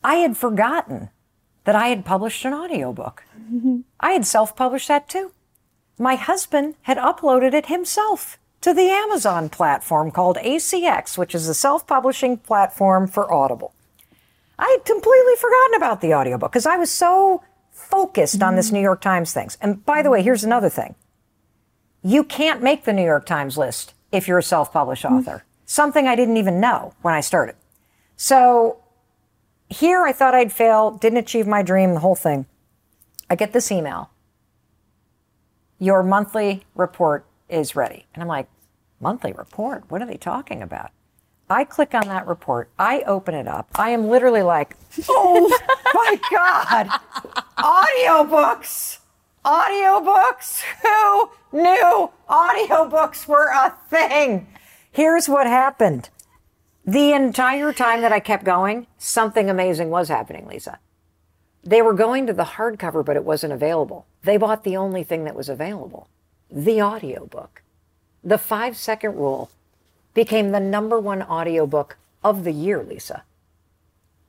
I 0.01 0.15
had 0.15 0.37
forgotten 0.37 1.09
that 1.65 1.75
I 1.75 1.87
had 1.87 2.05
published 2.05 2.45
an 2.45 2.53
audiobook. 2.53 3.23
I 3.99 4.11
had 4.11 4.25
self 4.25 4.55
published 4.55 4.87
that 4.87 5.09
too. 5.09 5.31
My 5.99 6.15
husband 6.15 6.75
had 6.83 6.97
uploaded 6.97 7.53
it 7.53 7.67
himself 7.67 8.37
to 8.61 8.73
the 8.73 8.89
Amazon 8.89 9.49
platform 9.49 10.11
called 10.11 10.37
ACX, 10.37 11.17
which 11.17 11.35
is 11.35 11.47
a 11.47 11.53
self 11.53 11.85
publishing 11.85 12.37
platform 12.37 13.07
for 13.07 13.31
Audible. 13.31 13.73
I 14.57 14.69
had 14.77 14.85
completely 14.85 15.35
forgotten 15.35 15.75
about 15.75 16.01
the 16.01 16.13
audiobook 16.13 16.51
because 16.51 16.65
I 16.65 16.77
was 16.77 16.89
so 16.89 17.43
focused 17.71 18.41
on 18.41 18.55
this 18.55 18.67
mm-hmm. 18.67 18.77
New 18.77 18.81
York 18.81 19.01
Times 19.01 19.33
things. 19.33 19.57
And 19.61 19.85
by 19.85 20.01
the 20.01 20.09
way, 20.09 20.21
here's 20.21 20.41
mm-hmm. 20.41 20.47
another 20.47 20.69
thing. 20.69 20.95
You 22.01 22.23
can't 22.23 22.63
make 22.63 22.85
the 22.85 22.93
New 22.93 23.03
York 23.03 23.25
Times 23.25 23.57
list 23.57 23.93
if 24.11 24.27
you're 24.27 24.37
a 24.37 24.43
self-published 24.43 25.03
mm-hmm. 25.03 25.15
author. 25.15 25.43
Something 25.65 26.07
I 26.07 26.15
didn't 26.15 26.37
even 26.37 26.59
know 26.59 26.93
when 27.01 27.13
I 27.13 27.21
started. 27.21 27.55
So 28.15 28.79
here 29.69 30.03
I 30.03 30.11
thought 30.11 30.35
I'd 30.35 30.53
fail, 30.53 30.91
didn't 30.91 31.17
achieve 31.17 31.47
my 31.47 31.61
dream, 31.61 31.93
the 31.93 31.99
whole 31.99 32.15
thing. 32.15 32.45
I 33.29 33.35
get 33.35 33.53
this 33.53 33.71
email. 33.71 34.09
Your 35.79 36.03
monthly 36.03 36.63
report 36.75 37.25
is 37.49 37.75
ready. 37.75 38.05
And 38.13 38.21
I'm 38.21 38.27
like, 38.27 38.47
monthly 38.99 39.33
report? 39.33 39.83
What 39.89 40.01
are 40.01 40.07
they 40.07 40.17
talking 40.17 40.61
about? 40.61 40.91
I 41.49 41.63
click 41.63 41.93
on 41.93 42.07
that 42.07 42.25
report. 42.25 42.69
I 42.79 43.01
open 43.01 43.35
it 43.35 43.47
up. 43.47 43.69
I 43.75 43.91
am 43.91 44.07
literally 44.07 44.41
like, 44.41 44.75
oh 45.07 45.47
my 45.93 46.19
God, 46.31 46.87
audiobooks, 47.57 48.99
audiobooks. 49.43 50.61
Who 50.81 51.29
knew 51.51 52.11
audiobooks 52.27 53.27
were 53.27 53.49
a 53.53 53.75
thing? 53.89 54.47
Here's 54.91 55.29
what 55.29 55.45
happened. 55.45 56.09
The 56.85 57.13
entire 57.13 57.73
time 57.73 58.01
that 58.01 58.11
I 58.11 58.19
kept 58.19 58.43
going, 58.43 58.85
something 58.99 59.49
amazing 59.49 59.89
was 59.89 60.07
happening, 60.07 60.45
Lisa. 60.45 60.79
They 61.63 61.81
were 61.81 61.93
going 61.93 62.27
to 62.27 62.33
the 62.33 62.43
hardcover, 62.43 63.03
but 63.03 63.15
it 63.15 63.23
wasn't 63.23 63.53
available. 63.53 64.05
They 64.23 64.37
bought 64.37 64.63
the 64.63 64.77
only 64.77 65.03
thing 65.03 65.23
that 65.23 65.35
was 65.35 65.49
available 65.49 66.07
the 66.51 66.81
audiobook. 66.81 67.63
The 68.23 68.37
five 68.37 68.77
second 68.77 69.15
rule 69.15 69.49
became 70.13 70.51
the 70.51 70.59
number 70.59 70.99
one 70.99 71.23
audiobook 71.23 71.97
of 72.23 72.43
the 72.43 72.51
year, 72.51 72.83
Lisa. 72.83 73.23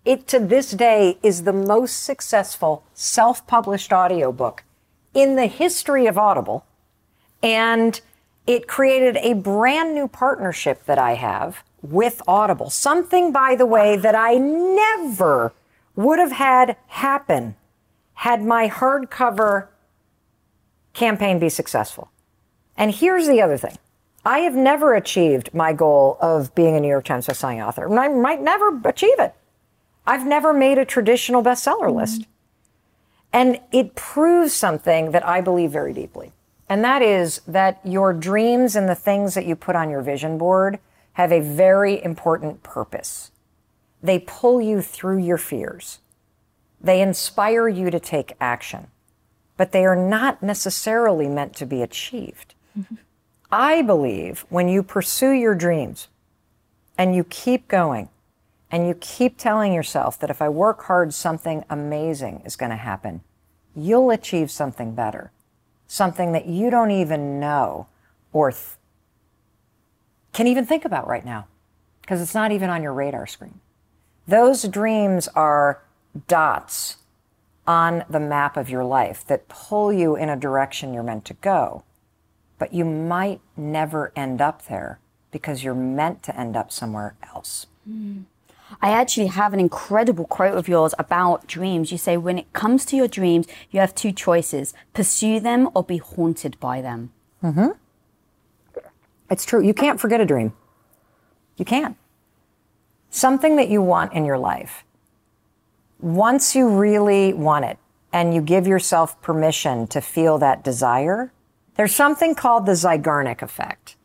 It 0.07 0.27
to 0.29 0.39
this 0.39 0.71
day 0.71 1.19
is 1.23 1.43
the 1.43 1.53
most 1.53 2.05
successful 2.05 2.85
self 2.95 3.47
published 3.47 3.93
audiobook 3.93 4.65
in 5.13 5.37
the 5.37 5.47
history 5.47 6.07
of 6.07 6.17
Audible. 6.17 6.65
And 7.43 8.01
it 8.47 8.69
created 8.69 9.17
a 9.19 9.35
brand 9.35 9.95
new 9.95 10.09
partnership 10.09 10.85
that 10.85 10.99
I 10.99 11.15
have 11.15 11.65
with 11.83 12.23
Audible. 12.27 12.71
Something, 12.71 13.33
by 13.33 13.57
the 13.57 13.67
way, 13.67 13.97
that 13.97 14.15
I 14.15 14.35
never 14.35 15.53
would 15.95 16.19
have 16.19 16.33
had 16.33 16.77
happen 16.87 17.57
had 18.15 18.43
my 18.43 18.69
hardcover 18.69 19.69
campaign 20.93 21.39
be 21.39 21.49
successful. 21.49 22.11
And 22.77 22.95
here's 22.95 23.27
the 23.27 23.43
other 23.43 23.57
thing. 23.57 23.77
I 24.25 24.41
have 24.41 24.55
never 24.55 24.95
achieved 24.95 25.55
my 25.55 25.73
goal 25.73 26.19
of 26.21 26.55
being 26.55 26.77
a 26.77 26.81
New 26.81 26.89
York 26.89 27.05
Times 27.05 27.27
bestselling 27.27 27.65
author. 27.65 27.87
And 27.87 27.99
I 27.99 28.09
might 28.09 28.43
never 28.43 28.81
achieve 28.85 29.19
it. 29.19 29.35
I've 30.07 30.27
never 30.27 30.53
made 30.53 30.79
a 30.79 30.85
traditional 30.85 31.43
bestseller 31.43 31.95
list. 31.95 32.23
Mm-hmm. 32.23 32.31
And 33.33 33.61
it 33.73 33.95
proves 33.95 34.53
something 34.53 35.11
that 35.11 35.27
I 35.27 35.41
believe 35.41 35.71
very 35.71 35.93
deeply. 35.93 36.33
And 36.69 36.83
that 36.85 37.03
is 37.03 37.41
that 37.47 37.81
your 37.85 38.13
dreams 38.13 38.75
and 38.75 38.89
the 38.89 38.95
things 38.95 39.35
that 39.35 39.47
you 39.47 39.55
put 39.55 39.77
on 39.77 39.91
your 39.91 40.03
vision 40.03 40.37
board 40.37 40.79
have 41.13 41.33
a 41.33 41.41
very 41.41 42.03
important 42.03 42.63
purpose. 42.63 43.31
They 44.03 44.19
pull 44.19 44.61
you 44.61 44.83
through 44.83 45.19
your 45.19 45.39
fears. 45.39 46.01
They 46.81 47.01
inspire 47.01 47.69
you 47.69 47.91
to 47.91 47.99
take 47.99 48.35
action, 48.41 48.89
but 49.57 49.73
they 49.73 49.87
are 49.87 49.97
not 49.97 50.43
necessarily 50.43 51.29
meant 51.29 51.55
to 51.57 51.67
be 51.67 51.83
achieved. 51.83 52.55
I 53.51 53.83
believe 53.83 54.45
when 54.49 54.69
you 54.69 54.83
pursue 54.83 55.31
your 55.31 55.55
dreams 55.55 56.09
and 56.99 57.15
you 57.15 57.25
keep 57.25 57.69
going 57.69 58.09
and 58.71 58.87
you 58.87 58.95
keep 59.01 59.39
telling 59.39 59.73
yourself 59.73 60.19
that 60.19 60.31
if 60.31 60.43
I 60.43 60.49
work 60.49 60.83
hard, 60.85 61.15
something 61.15 61.65
amazing 61.71 62.43
is 62.45 62.57
going 62.57 62.71
to 62.71 62.77
happen, 62.77 63.23
you'll 63.75 64.11
achieve 64.11 64.51
something 64.51 64.95
better, 64.95 65.31
something 65.87 66.33
that 66.33 66.47
you 66.47 66.71
don't 66.71 66.91
even 66.91 67.39
know 67.41 67.87
or 68.33 68.51
th- 68.53 68.63
can 70.33 70.47
even 70.47 70.67
think 70.67 70.85
about 70.85 71.07
right 71.07 71.25
now 71.25 71.47
because 72.03 72.21
it's 72.21 72.35
not 72.35 72.53
even 72.53 72.71
on 72.71 72.83
your 72.83 72.93
radar 72.93 73.27
screen. 73.27 73.61
Those 74.29 74.65
dreams 74.65 75.29
are 75.29 75.83
dots 76.29 76.99
on 77.67 78.05
the 78.09 78.21
map 78.21 78.57
of 78.57 78.71
your 78.71 78.85
life 78.85 79.27
that 79.27 79.49
pull 79.49 79.93
you 79.93 80.17
in 80.17 80.29
a 80.29 80.37
direction 80.37 80.95
you're 80.95 81.03
meant 81.03 81.25
to 81.25 81.35
go 81.35 81.83
but 82.59 82.73
you 82.73 82.85
might 82.85 83.41
never 83.57 84.13
end 84.17 84.41
up 84.41 84.67
there 84.67 84.99
because 85.31 85.63
you're 85.63 85.75
meant 85.75 86.23
to 86.25 86.39
end 86.39 86.57
up 86.57 86.73
somewhere 86.73 87.15
else. 87.35 87.67
Mm. 87.89 88.25
I 88.83 88.91
actually 88.91 89.29
have 89.29 89.53
an 89.53 89.61
incredible 89.61 90.27
quote 90.27 90.57
of 90.57 90.69
yours 90.69 90.95
about 90.99 91.47
dreams. 91.47 91.91
You 91.91 91.99
say, 91.99 92.17
when 92.17 92.39
it 92.39 92.53
comes 92.53 92.85
to 92.87 92.97
your 92.97 93.09
dreams, 93.09 93.47
you 93.71 93.81
have 93.81 93.95
two 93.95 94.13
choices 94.13 94.75
pursue 94.93 95.41
them 95.41 95.71
or 95.75 95.83
be 95.83 95.99
haunted 95.99 96.59
by 96.61 96.81
them. 96.81 97.13
Mm-hmm. 97.43 97.69
It's 99.31 99.45
true. 99.45 99.63
You 99.63 99.75
can't 99.75 100.01
forget 100.01 100.21
a 100.21 100.27
dream. 100.27 100.53
You 101.57 101.65
can't. 101.65 101.97
Something 103.11 103.57
that 103.57 103.69
you 103.69 103.83
want 103.83 104.13
in 104.13 104.25
your 104.25 104.39
life. 104.39 104.85
Once 105.99 106.55
you 106.55 106.69
really 106.69 107.33
want 107.33 107.65
it 107.65 107.79
and 108.13 108.35
you 108.35 108.41
give 108.41 108.67
yourself 108.67 109.21
permission 109.23 109.87
to 109.89 110.01
feel 110.01 110.39
that 110.39 110.63
desire, 110.63 111.33
there's 111.77 111.95
something 111.95 112.35
called 112.35 112.67
the 112.67 112.73
Zeigarnik 112.73 113.43
effect. 113.43 113.96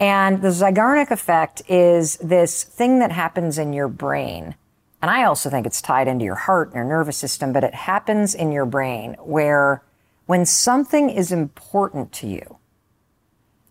And 0.00 0.40
the 0.40 0.48
Zeigarnik 0.48 1.10
effect 1.10 1.60
is 1.68 2.16
this 2.16 2.64
thing 2.64 3.00
that 3.00 3.12
happens 3.12 3.58
in 3.58 3.74
your 3.74 3.88
brain. 3.88 4.54
And 5.02 5.10
I 5.10 5.24
also 5.24 5.50
think 5.50 5.66
it's 5.66 5.82
tied 5.82 6.08
into 6.08 6.24
your 6.24 6.34
heart 6.34 6.68
and 6.68 6.76
your 6.76 6.84
nervous 6.86 7.18
system, 7.18 7.52
but 7.52 7.64
it 7.64 7.74
happens 7.74 8.34
in 8.34 8.50
your 8.50 8.64
brain 8.64 9.14
where 9.20 9.82
when 10.24 10.46
something 10.46 11.10
is 11.10 11.32
important 11.32 12.12
to 12.12 12.26
you 12.26 12.56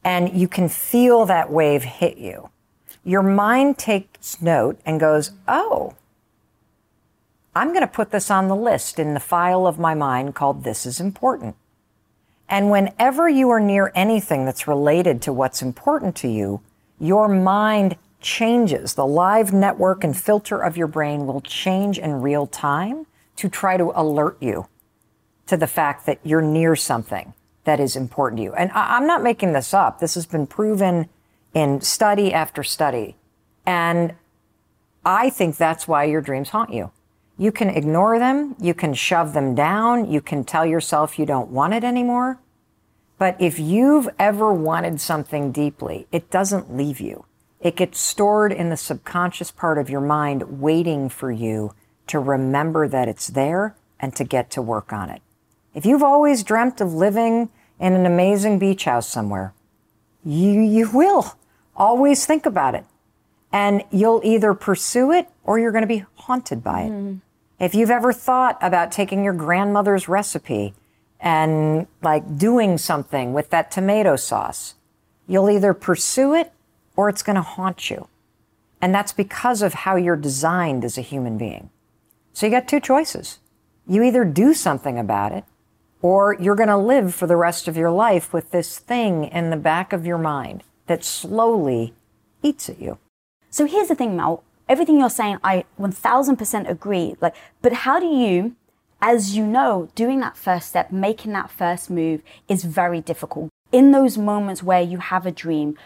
and 0.04 0.32
you 0.40 0.48
can 0.48 0.70
feel 0.70 1.26
that 1.26 1.52
wave 1.52 1.84
hit 1.84 2.18
you, 2.18 2.50
your 3.04 3.24
mind 3.24 3.80
takes 3.80 4.40
note 4.40 4.80
and 4.86 5.00
goes, 5.00 5.32
Oh, 5.48 5.96
I'm 7.56 7.70
going 7.70 7.82
to 7.82 7.88
put 7.88 8.12
this 8.12 8.30
on 8.30 8.48
the 8.48 8.56
list 8.56 9.00
in 9.00 9.16
the 9.16 9.20
file 9.20 9.66
of 9.66 9.80
my 9.80 9.96
mind 9.96 10.36
called 10.36 10.64
This 10.64 10.86
is 10.86 11.00
Important. 11.00 11.56
And 12.50 12.72
whenever 12.72 13.30
you 13.30 13.50
are 13.52 13.60
near 13.60 13.92
anything 13.94 14.44
that's 14.44 14.68
related 14.68 15.22
to 15.22 15.34
what's 15.34 15.62
important 15.62 16.16
to 16.18 16.28
you, 16.28 16.62
your 17.00 17.28
mind 17.28 17.96
changes. 18.20 18.96
The 18.96 19.06
live 19.06 19.54
network 19.54 20.04
and 20.04 20.18
filter 20.18 20.60
of 20.60 20.76
your 20.76 20.88
brain 20.88 21.28
will 21.28 21.42
change 21.42 22.00
in 22.00 22.22
real 22.22 22.48
time 22.48 23.06
to 23.38 23.48
try 23.48 23.78
to 23.78 23.94
alert 23.96 24.38
you 24.42 24.68
to 25.46 25.56
the 25.56 25.68
fact 25.68 26.06
that 26.08 26.20
you're 26.24 26.42
near 26.42 26.76
something 26.76 27.34
that 27.64 27.80
is 27.80 27.96
important 27.96 28.38
to 28.40 28.44
you. 28.44 28.54
And 28.54 28.72
I- 28.74 28.98
I'm 28.98 29.06
not 29.06 29.24
making 29.24 29.54
this 29.54 29.74
up. 29.74 30.00
This 30.00 30.16
has 30.16 30.26
been 30.26 30.48
proven 30.48 31.08
in 31.54 31.82
study 31.82 32.34
after 32.34 32.64
study. 32.64 33.16
And 33.66 34.16
I 35.06 35.30
think 35.30 35.56
that's 35.56 35.88
why 35.88 36.04
your 36.06 36.22
dreams 36.22 36.50
haunt 36.50 36.74
you. 36.74 36.92
You 37.40 37.54
can 37.54 37.70
ignore 37.70 38.20
them, 38.20 38.58
you 38.60 38.74
can 38.74 38.94
shove 38.94 39.32
them 39.32 39.56
down, 39.56 40.12
you 40.12 40.20
can 40.20 40.44
tell 40.44 40.66
yourself 40.66 41.18
you 41.18 41.26
don't 41.26 41.50
want 41.50 41.74
it 41.74 41.86
anymore. 41.86 42.38
But 43.18 43.38
if 43.40 43.58
you've 43.58 44.10
ever 44.20 44.54
wanted 44.54 45.00
something 45.00 45.54
deeply, 45.54 46.06
it 46.12 46.30
doesn't 46.30 46.76
leave 46.76 47.00
you. 47.00 47.24
It 47.62 47.78
gets 47.78 47.98
stored 47.98 48.52
in 48.52 48.70
the 48.70 48.76
subconscious 48.76 49.52
part 49.52 49.78
of 49.78 49.90
your 49.90 50.02
mind, 50.02 50.60
waiting 50.60 51.08
for 51.08 51.32
you 51.32 51.74
to 52.08 52.20
remember 52.20 52.90
that 52.90 53.08
it's 53.08 53.28
there 53.28 53.74
and 54.02 54.14
to 54.18 54.26
get 54.26 54.52
to 54.52 54.62
work 54.62 54.92
on 54.92 55.10
it. 55.10 55.22
If 55.74 55.86
you've 55.86 56.04
always 56.04 56.44
dreamt 56.44 56.82
of 56.82 56.94
living 56.94 57.50
in 57.80 57.94
an 57.94 58.06
amazing 58.06 58.60
beach 58.60 58.84
house 58.84 59.08
somewhere, 59.08 59.54
you, 60.26 60.60
you 60.60 60.90
will 60.92 61.36
always 61.74 62.26
think 62.26 62.46
about 62.46 62.76
it. 62.76 62.84
And 63.52 63.84
you'll 63.92 64.22
either 64.26 64.54
pursue 64.54 65.14
it 65.14 65.30
or 65.46 65.58
you're 65.58 65.72
going 65.72 65.84
to 65.84 65.88
be 65.88 66.06
haunted 66.16 66.64
by 66.64 66.82
it. 66.82 66.92
Mm. 66.92 67.22
If 67.60 67.76
you've 67.76 67.92
ever 67.92 68.14
thought 68.14 68.58
about 68.62 68.92
taking 68.92 69.24
your 69.24 69.34
grandmother's 69.34 70.08
recipe 70.08 70.74
and 71.20 71.88
like 72.02 72.38
doing 72.38 72.78
something 72.78 73.34
with 73.34 73.50
that 73.50 73.70
tomato 73.70 74.16
sauce, 74.16 74.76
you'll 75.28 75.50
either 75.50 75.74
pursue 75.74 76.34
it 76.34 76.54
or 76.96 77.10
it's 77.10 77.22
going 77.24 77.36
to 77.36 77.42
haunt 77.42 77.90
you. 77.90 78.08
And 78.82 78.96
that's 78.96 79.12
because 79.12 79.62
of 79.62 79.74
how 79.74 79.98
you're 79.98 80.16
designed 80.16 80.86
as 80.86 80.98
a 80.98 81.02
human 81.02 81.38
being. 81.38 81.70
So 82.32 82.46
you 82.46 82.52
got 82.52 82.68
two 82.68 82.80
choices. 82.80 83.40
You 83.86 84.04
either 84.04 84.24
do 84.24 84.54
something 84.54 84.98
about 84.98 85.34
it 85.34 85.44
or 86.02 86.38
you're 86.40 86.56
going 86.56 86.70
to 86.70 86.78
live 86.78 87.14
for 87.14 87.28
the 87.28 87.36
rest 87.36 87.68
of 87.68 87.76
your 87.76 87.92
life 87.92 88.32
with 88.32 88.52
this 88.52 88.80
thing 88.80 89.26
in 89.26 89.50
the 89.50 89.58
back 89.58 89.92
of 89.92 90.06
your 90.06 90.18
mind 90.18 90.64
that 90.88 91.04
slowly 91.04 91.94
eats 92.42 92.70
at 92.70 92.82
you. 92.82 92.98
So 93.50 93.66
here's 93.66 93.90
the 93.90 93.96
thing, 93.96 94.16
Mel 94.16 94.44
everything 94.70 95.00
you're 95.00 95.10
saying, 95.10 95.40
I 95.44 95.66
1000% 95.80 96.70
agree. 96.70 97.16
Like, 97.20 97.36
but 97.62 97.74
how 97.74 98.00
do 98.00 98.06
you, 98.06 98.56
as 99.02 99.36
you 99.36 99.46
know, 99.46 99.90
doing 99.96 100.20
that 100.22 100.38
first 100.38 100.70
step, 100.70 100.92
making 100.92 101.34
that 101.34 101.50
first 101.50 101.90
move 101.90 102.22
is 102.48 102.64
very 102.64 103.02
difficult. 103.02 103.50
In 103.72 103.92
those 103.92 104.18
moments 104.18 104.64
where 104.64 104.82
you 104.82 105.00
have 105.00 105.26
a 105.26 105.32
dream, 105.32 105.78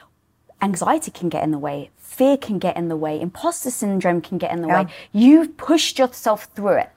anxiety 0.62 1.12
can 1.12 1.30
get 1.30 1.44
in 1.44 1.52
the 1.52 1.58
way, 1.58 1.90
fear 1.98 2.38
can 2.38 2.60
get 2.60 2.78
in 2.78 2.90
the 2.90 2.96
way, 2.98 3.20
imposter 3.20 3.72
syndrome 3.72 4.22
can 4.22 4.38
get 4.38 4.52
in 4.52 4.62
the 4.62 4.68
yeah. 4.68 4.84
way. 4.84 4.92
You've 5.12 5.58
pushed 5.58 5.98
yourself 5.98 6.50
through 6.56 6.78
it. 6.78 6.90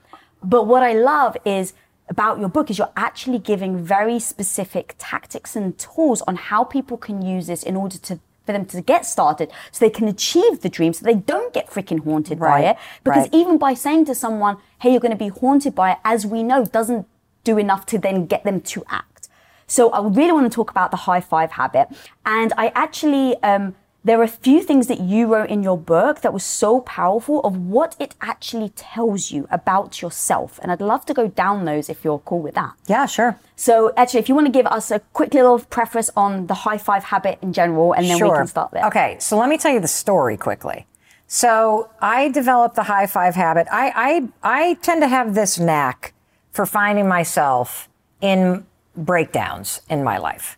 But 0.43 0.66
what 0.66 0.83
I 0.83 0.93
love 0.93 1.37
is 1.45 1.73
about 2.09 2.38
your 2.38 2.49
book 2.49 2.71
is 2.71 2.78
you're 2.78 2.93
actually 2.97 3.38
giving 3.38 3.83
very 3.83 4.21
specific 4.21 4.95
tactics 4.99 5.57
and 5.57 5.76
tools 5.78 6.23
on 6.23 6.37
how 6.37 6.62
people 6.62 6.97
can 6.97 7.23
use 7.23 7.49
this 7.49 7.62
in 7.62 7.75
order 7.75 7.99
to 7.99 8.21
for 8.46 8.52
them 8.52 8.64
to 8.66 8.80
get 8.80 9.04
started 9.04 9.50
so 9.72 9.84
they 9.84 9.90
can 9.90 10.08
achieve 10.08 10.60
the 10.62 10.68
dream 10.68 10.92
so 10.92 11.04
they 11.04 11.14
don't 11.14 11.52
get 11.52 11.68
freaking 11.68 12.02
haunted 12.04 12.40
right. 12.40 12.62
by 12.62 12.70
it. 12.70 12.76
Because 13.04 13.24
right. 13.24 13.34
even 13.34 13.58
by 13.58 13.74
saying 13.74 14.06
to 14.06 14.14
someone, 14.14 14.56
hey, 14.80 14.90
you're 14.92 15.00
going 15.00 15.10
to 15.10 15.16
be 15.16 15.28
haunted 15.28 15.74
by 15.74 15.92
it, 15.92 15.98
as 16.04 16.24
we 16.24 16.42
know, 16.42 16.64
doesn't 16.64 17.06
do 17.44 17.58
enough 17.58 17.84
to 17.86 17.98
then 17.98 18.26
get 18.26 18.44
them 18.44 18.60
to 18.60 18.84
act. 18.88 19.28
So 19.66 19.90
I 19.90 20.06
really 20.06 20.32
want 20.32 20.50
to 20.50 20.54
talk 20.54 20.70
about 20.70 20.90
the 20.90 20.96
high 20.98 21.20
five 21.20 21.52
habit. 21.52 21.88
And 22.24 22.52
I 22.56 22.68
actually, 22.74 23.36
um, 23.42 23.74
there 24.06 24.20
are 24.20 24.22
a 24.22 24.28
few 24.28 24.62
things 24.62 24.86
that 24.86 25.00
you 25.00 25.26
wrote 25.26 25.50
in 25.50 25.64
your 25.64 25.76
book 25.76 26.20
that 26.20 26.32
was 26.32 26.44
so 26.44 26.80
powerful 26.82 27.40
of 27.40 27.56
what 27.56 27.96
it 27.98 28.14
actually 28.20 28.68
tells 28.68 29.32
you 29.32 29.48
about 29.50 30.00
yourself. 30.00 30.60
And 30.62 30.70
I'd 30.70 30.80
love 30.80 31.04
to 31.06 31.14
go 31.14 31.26
down 31.26 31.64
those 31.64 31.88
if 31.88 32.04
you're 32.04 32.20
cool 32.20 32.38
with 32.38 32.54
that. 32.54 32.75
Yeah, 32.86 33.06
sure. 33.06 33.36
So 33.56 33.92
actually, 33.96 34.20
if 34.20 34.28
you 34.28 34.36
want 34.36 34.46
to 34.46 34.52
give 34.52 34.66
us 34.66 34.92
a 34.92 35.00
quick 35.12 35.34
little 35.34 35.58
preface 35.58 36.08
on 36.16 36.46
the 36.46 36.54
high 36.54 36.78
five 36.78 37.02
habit 37.02 37.40
in 37.42 37.52
general, 37.52 37.94
and 37.94 38.08
then 38.08 38.16
sure. 38.16 38.30
we 38.30 38.36
can 38.38 38.46
start 38.46 38.70
there. 38.70 38.86
Okay, 38.86 39.16
so 39.18 39.36
let 39.38 39.48
me 39.48 39.58
tell 39.58 39.72
you 39.72 39.80
the 39.80 39.88
story 39.88 40.36
quickly. 40.36 40.86
So 41.26 41.90
I 42.00 42.28
developed 42.28 42.76
the 42.76 42.84
high 42.84 43.08
five 43.08 43.34
habit. 43.34 43.66
I, 43.72 44.30
I, 44.44 44.60
I 44.60 44.75
tend 44.82 45.02
to 45.02 45.08
have 45.08 45.34
this 45.34 45.58
knack 45.58 46.14
for 46.52 46.64
finding 46.64 47.08
myself 47.08 47.88
in 48.20 48.66
breakdowns 48.96 49.80
in 49.90 50.04
my 50.04 50.16
life. 50.18 50.56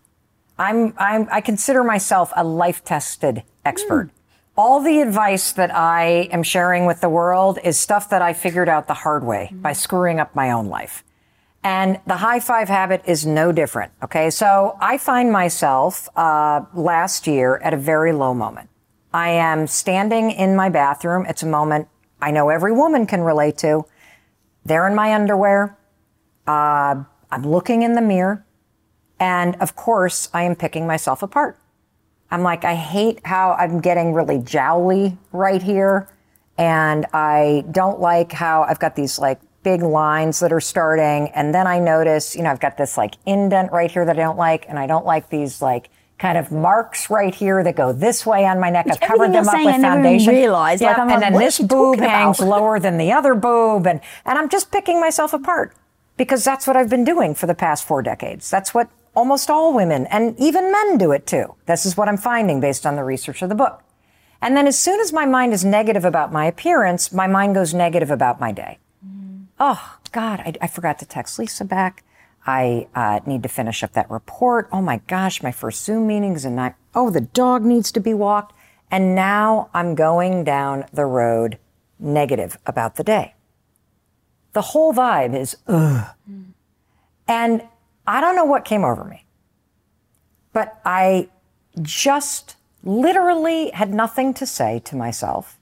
I'm, 0.59 0.95
I'm, 0.99 1.29
I 1.31 1.41
consider 1.41 1.85
myself 1.85 2.33
a 2.37 2.45
life 2.45 2.85
tested 2.85 3.45
expert. 3.65 4.09
Mm. 4.09 4.11
All 4.57 4.81
the 4.81 5.01
advice 5.01 5.53
that 5.53 5.73
I 5.75 6.29
am 6.33 6.43
sharing 6.43 6.85
with 6.85 7.01
the 7.01 7.09
world 7.09 7.59
is 7.63 7.79
stuff 7.79 8.11
that 8.11 8.23
I 8.23 8.33
figured 8.33 8.69
out 8.69 8.89
the 8.89 8.95
hard 8.95 9.23
way 9.25 9.51
mm. 9.53 9.63
by 9.63 9.73
screwing 9.73 10.19
up 10.19 10.35
my 10.35 10.51
own 10.51 10.69
life. 10.69 11.05
And 11.63 12.01
the 12.07 12.17
high 12.17 12.41
five 12.41 12.69
habit 12.69 13.03
is 13.07 13.27
no 13.27 13.53
different. 13.53 13.93
Okay. 14.03 14.31
So 14.31 14.77
I 14.81 14.99
find 14.99 15.31
myself, 15.31 16.09
uh, 16.17 16.63
last 16.75 17.27
year 17.27 17.57
at 17.59 17.75
a 17.75 17.77
very 17.77 18.13
low 18.13 18.35
moment. 18.35 18.69
I 19.13 19.31
am 19.31 19.67
standing 19.67 20.31
in 20.31 20.55
my 20.55 20.69
bathroom. 20.69 21.27
It's 21.27 21.43
a 21.43 21.47
moment 21.47 21.89
I 22.21 22.31
know 22.31 22.49
every 22.49 22.73
woman 22.73 23.07
can 23.07 23.23
relate 23.23 23.59
to. 23.59 23.85
There 24.65 24.87
in 24.87 24.95
my 24.95 25.15
underwear. 25.15 25.77
Uh, 26.47 27.05
I'm 27.31 27.43
looking 27.43 27.83
in 27.83 27.95
the 27.95 28.01
mirror. 28.01 28.45
And 29.21 29.57
of 29.57 29.75
course, 29.77 30.29
I 30.33 30.43
am 30.43 30.55
picking 30.55 30.87
myself 30.87 31.23
apart. 31.23 31.59
I'm 32.31 32.43
like, 32.43 32.65
I 32.65 32.75
hate 32.75 33.21
how 33.25 33.53
I'm 33.53 33.81
getting 33.81 34.13
really 34.13 34.39
jowly 34.39 35.17
right 35.33 35.63
here. 35.63 36.09
And 36.57 37.07
I 37.13 37.65
don't 37.71 38.01
like 38.01 38.33
how 38.33 38.65
I've 38.65 38.79
got 38.79 38.97
these 38.97 39.19
like 39.19 39.41
big 39.63 39.83
lines 39.83 40.41
that 40.41 40.53
are 40.53 40.61
starting. 40.61 41.31
And 41.35 41.55
then 41.55 41.67
I 41.67 41.79
notice, 41.79 42.37
you 42.37 42.43
know, 42.43 42.51
I've 42.51 42.61
got 42.61 42.77
this 42.77 42.97
like 42.99 43.15
indent 43.27 43.73
right 43.73 43.91
here 43.91 44.05
that 44.05 44.19
I 44.19 44.23
don't 44.23 44.39
like. 44.39 44.69
And 44.69 44.79
I 44.79 44.87
don't 44.87 45.07
like 45.07 45.31
these 45.31 45.63
like 45.63 45.91
kind 46.19 46.37
of 46.37 46.51
marks 46.51 47.11
right 47.11 47.35
here 47.35 47.63
that 47.63 47.77
go 47.77 47.93
this 47.93 48.27
way 48.27 48.45
on 48.45 48.59
my 48.59 48.71
neck. 48.71 48.87
I've 48.91 49.01
covered 49.01 49.33
them 49.33 49.49
up 49.49 49.55
with 49.55 49.75
I 49.75 49.81
foundation. 49.81 50.35
Realized, 50.35 50.83
yeah, 50.83 50.89
like, 50.89 50.99
and 50.99 51.11
like, 51.11 51.21
then 51.21 51.33
this 51.35 51.61
boob 51.61 52.01
hangs 52.01 52.41
lower 52.41 52.81
than 52.81 52.99
the 52.99 53.13
other 53.13 53.35
boob. 53.35 53.87
And, 53.87 54.01
and 54.25 54.37
I'm 54.39 54.49
just 54.49 54.73
picking 54.73 55.01
myself 55.01 55.33
apart 55.33 55.75
because 56.17 56.45
that's 56.45 56.67
what 56.67 56.77
I've 56.77 56.91
been 56.91 57.05
doing 57.05 57.35
for 57.35 57.47
the 57.47 57.55
past 57.55 57.87
four 57.87 58.03
decades. 58.03 58.51
That's 58.51 58.75
what 58.75 58.91
almost 59.19 59.51
all 59.51 59.75
women 59.75 60.07
and 60.07 60.39
even 60.39 60.71
men 60.71 60.97
do 60.97 61.11
it 61.11 61.27
too. 61.27 61.57
This 61.67 61.85
is 61.85 61.97
what 61.97 62.09
I'm 62.09 62.17
finding 62.17 62.61
based 62.61 62.87
on 62.87 62.95
the 62.95 63.03
research 63.03 63.43
of 63.43 63.49
the 63.49 63.57
book. 63.57 63.83
And 64.41 64.57
then 64.57 64.69
as 64.69 64.79
soon 64.79 65.01
as 65.01 65.13
my 65.13 65.27
mind 65.27 65.53
is 65.53 65.65
negative 65.65 66.05
about 66.05 66.33
my 66.33 66.47
appearance, 66.47 67.13
my 67.13 67.27
mind 67.27 67.57
goes 67.57 67.75
negative 67.75 68.13
about 68.13 68.39
my 68.39 68.53
day. 68.53 68.79
Mm. 69.05 69.47
Oh, 69.59 69.99
God, 70.13 70.39
I, 70.39 70.55
I, 70.61 70.67
forgot 70.69 71.01
to 71.01 71.05
text 71.05 71.37
Lisa 71.37 71.65
back. 71.65 72.05
I 72.47 72.87
uh, 72.95 73.19
need 73.27 73.43
to 73.43 73.49
finish 73.49 73.83
up 73.83 73.93
that 73.95 74.09
report. 74.09 74.69
Oh 74.71 74.81
my 74.81 74.99
gosh, 75.09 75.43
my 75.43 75.51
first 75.51 75.85
Zoom 75.85 76.07
meeting 76.07 76.35
is 76.35 76.47
nine. 76.47 76.75
Oh, 76.95 77.11
the 77.11 77.23
dog 77.23 77.65
needs 77.65 77.91
to 77.93 78.01
be 78.01 78.15
walked. 78.15 78.55
And 78.89 79.17
now 79.17 79.69
I'm 79.75 79.97
going 79.97 80.45
down 80.45 80.85
the 80.93 81.07
road 81.07 81.59
negative 81.99 82.57
about 82.65 82.95
the 82.95 83.05
day. 83.05 83.35
The 84.53 84.63
whole 84.63 84.95
vibe 84.95 85.37
is, 85.37 85.57
ugh. 85.67 86.07
Mm. 86.31 86.53
And 87.27 87.63
I 88.09 88.23
don't 88.23 88.35
know 88.35 88.47
what 88.47 88.65
came 88.65 88.85
over 88.85 89.05
me, 89.05 89.27
but 90.55 90.81
I 90.83 91.29
just 91.83 92.57
literally 92.83 93.69
had 93.71 93.93
nothing 93.93 94.33
to 94.33 94.47
say 94.47 94.79
to 94.87 94.97
myself. 94.97 95.59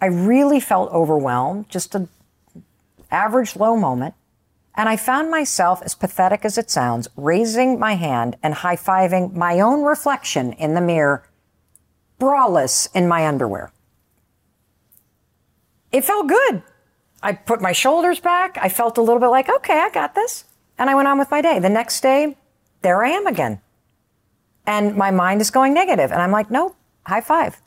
I 0.00 0.06
really 0.06 0.60
felt 0.60 0.92
overwhelmed, 0.92 1.68
just 1.68 1.96
an 1.96 2.08
average 3.10 3.56
low 3.56 3.76
moment. 3.76 4.14
And 4.76 4.88
I 4.88 4.96
found 4.96 5.32
myself, 5.32 5.82
as 5.82 5.96
pathetic 5.96 6.44
as 6.44 6.58
it 6.58 6.70
sounds, 6.70 7.08
raising 7.16 7.78
my 7.78 7.94
hand 7.94 8.36
and 8.40 8.54
high 8.54 8.76
fiving 8.76 9.34
my 9.34 9.58
own 9.58 9.82
reflection 9.82 10.52
in 10.52 10.74
the 10.74 10.80
mirror, 10.80 11.28
braless 12.20 12.88
in 12.94 13.08
my 13.08 13.26
underwear. 13.26 13.72
It 15.90 16.04
felt 16.04 16.28
good. 16.28 16.62
I 17.20 17.32
put 17.32 17.60
my 17.60 17.72
shoulders 17.72 18.20
back. 18.20 18.58
I 18.60 18.68
felt 18.68 18.96
a 18.96 19.02
little 19.02 19.20
bit 19.20 19.28
like, 19.28 19.48
okay, 19.48 19.80
I 19.80 19.90
got 19.90 20.14
this. 20.14 20.44
And 20.78 20.90
I 20.90 20.94
went 20.94 21.08
on 21.08 21.18
with 21.18 21.30
my 21.30 21.40
day. 21.40 21.58
The 21.58 21.68
next 21.68 22.00
day, 22.02 22.36
there 22.82 23.04
I 23.04 23.10
am 23.10 23.26
again. 23.26 23.60
And 24.66 24.96
my 24.96 25.10
mind 25.10 25.40
is 25.40 25.50
going 25.50 25.74
negative. 25.74 26.10
And 26.10 26.20
I'm 26.20 26.30
like, 26.30 26.50
nope, 26.50 26.76
high 27.06 27.20
five. 27.20 27.60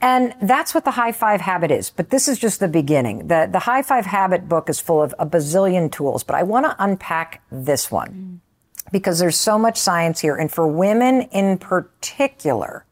And 0.00 0.34
that's 0.40 0.74
what 0.74 0.84
the 0.84 0.92
high 0.92 1.12
five 1.12 1.40
habit 1.40 1.70
is. 1.70 1.90
But 1.90 2.10
this 2.10 2.28
is 2.28 2.38
just 2.38 2.60
the 2.60 2.68
beginning. 2.68 3.26
The, 3.26 3.48
the 3.50 3.58
high 3.60 3.82
five 3.82 4.06
habit 4.06 4.48
book 4.48 4.68
is 4.70 4.78
full 4.78 5.02
of 5.02 5.14
a 5.18 5.26
bazillion 5.26 5.90
tools, 5.90 6.22
but 6.22 6.36
I 6.36 6.44
want 6.44 6.66
to 6.66 6.76
unpack 6.78 7.42
this 7.50 7.90
one 7.90 8.12
mm. 8.12 8.92
because 8.92 9.18
there's 9.18 9.36
so 9.36 9.58
much 9.58 9.76
science 9.76 10.20
here. 10.20 10.36
And 10.36 10.52
for 10.52 10.68
women 10.68 11.22
in 11.32 11.58
particular, 11.58 12.84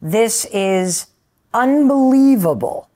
this 0.00 0.44
is 0.52 1.06
unbelievable 1.52 2.88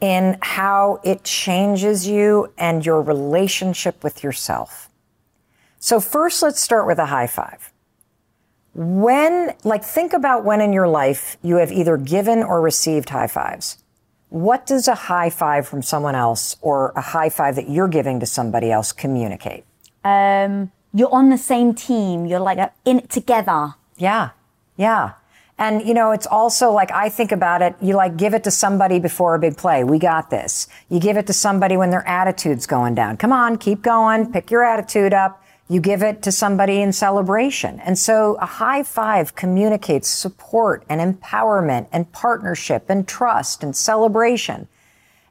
in 0.00 0.36
how 0.42 1.00
it 1.02 1.24
changes 1.24 2.06
you 2.06 2.52
and 2.58 2.84
your 2.84 3.00
relationship 3.00 4.04
with 4.04 4.22
yourself. 4.22 4.89
So 5.80 5.98
first, 5.98 6.42
let's 6.42 6.60
start 6.60 6.86
with 6.86 6.98
a 6.98 7.06
high 7.06 7.26
five. 7.26 7.72
When, 8.74 9.54
like, 9.64 9.82
think 9.82 10.12
about 10.12 10.44
when 10.44 10.60
in 10.60 10.72
your 10.72 10.86
life 10.86 11.38
you 11.42 11.56
have 11.56 11.72
either 11.72 11.96
given 11.96 12.42
or 12.42 12.60
received 12.60 13.08
high 13.08 13.26
fives. 13.26 13.78
What 14.28 14.66
does 14.66 14.86
a 14.86 14.94
high 14.94 15.30
five 15.30 15.66
from 15.66 15.82
someone 15.82 16.14
else 16.14 16.56
or 16.60 16.92
a 16.94 17.00
high 17.00 17.30
five 17.30 17.56
that 17.56 17.68
you're 17.68 17.88
giving 17.88 18.20
to 18.20 18.26
somebody 18.26 18.70
else 18.70 18.92
communicate? 18.92 19.64
Um, 20.04 20.70
you're 20.92 21.12
on 21.12 21.30
the 21.30 21.38
same 21.38 21.74
team. 21.74 22.26
You're 22.26 22.40
like 22.40 22.58
in 22.84 22.98
it 22.98 23.10
together. 23.10 23.74
Yeah. 23.96 24.30
Yeah. 24.76 25.14
And, 25.58 25.86
you 25.86 25.94
know, 25.94 26.12
it's 26.12 26.26
also 26.26 26.70
like 26.70 26.90
I 26.92 27.08
think 27.08 27.32
about 27.32 27.60
it, 27.60 27.74
you 27.82 27.94
like 27.94 28.16
give 28.16 28.34
it 28.34 28.44
to 28.44 28.50
somebody 28.50 28.98
before 28.98 29.34
a 29.34 29.38
big 29.38 29.56
play. 29.56 29.82
We 29.82 29.98
got 29.98 30.30
this. 30.30 30.68
You 30.88 31.00
give 31.00 31.16
it 31.16 31.26
to 31.26 31.32
somebody 31.32 31.76
when 31.76 31.90
their 31.90 32.06
attitude's 32.06 32.66
going 32.66 32.94
down. 32.94 33.16
Come 33.16 33.32
on, 33.32 33.58
keep 33.58 33.82
going, 33.82 34.30
pick 34.30 34.50
your 34.50 34.62
attitude 34.62 35.12
up. 35.12 35.39
You 35.70 35.80
give 35.80 36.02
it 36.02 36.20
to 36.22 36.32
somebody 36.32 36.82
in 36.82 36.92
celebration. 36.92 37.78
And 37.78 37.96
so 37.96 38.36
a 38.40 38.46
high 38.46 38.82
five 38.82 39.36
communicates 39.36 40.08
support 40.08 40.84
and 40.88 41.00
empowerment 41.00 41.86
and 41.92 42.10
partnership 42.10 42.86
and 42.90 43.06
trust 43.06 43.62
and 43.62 43.76
celebration. 43.76 44.66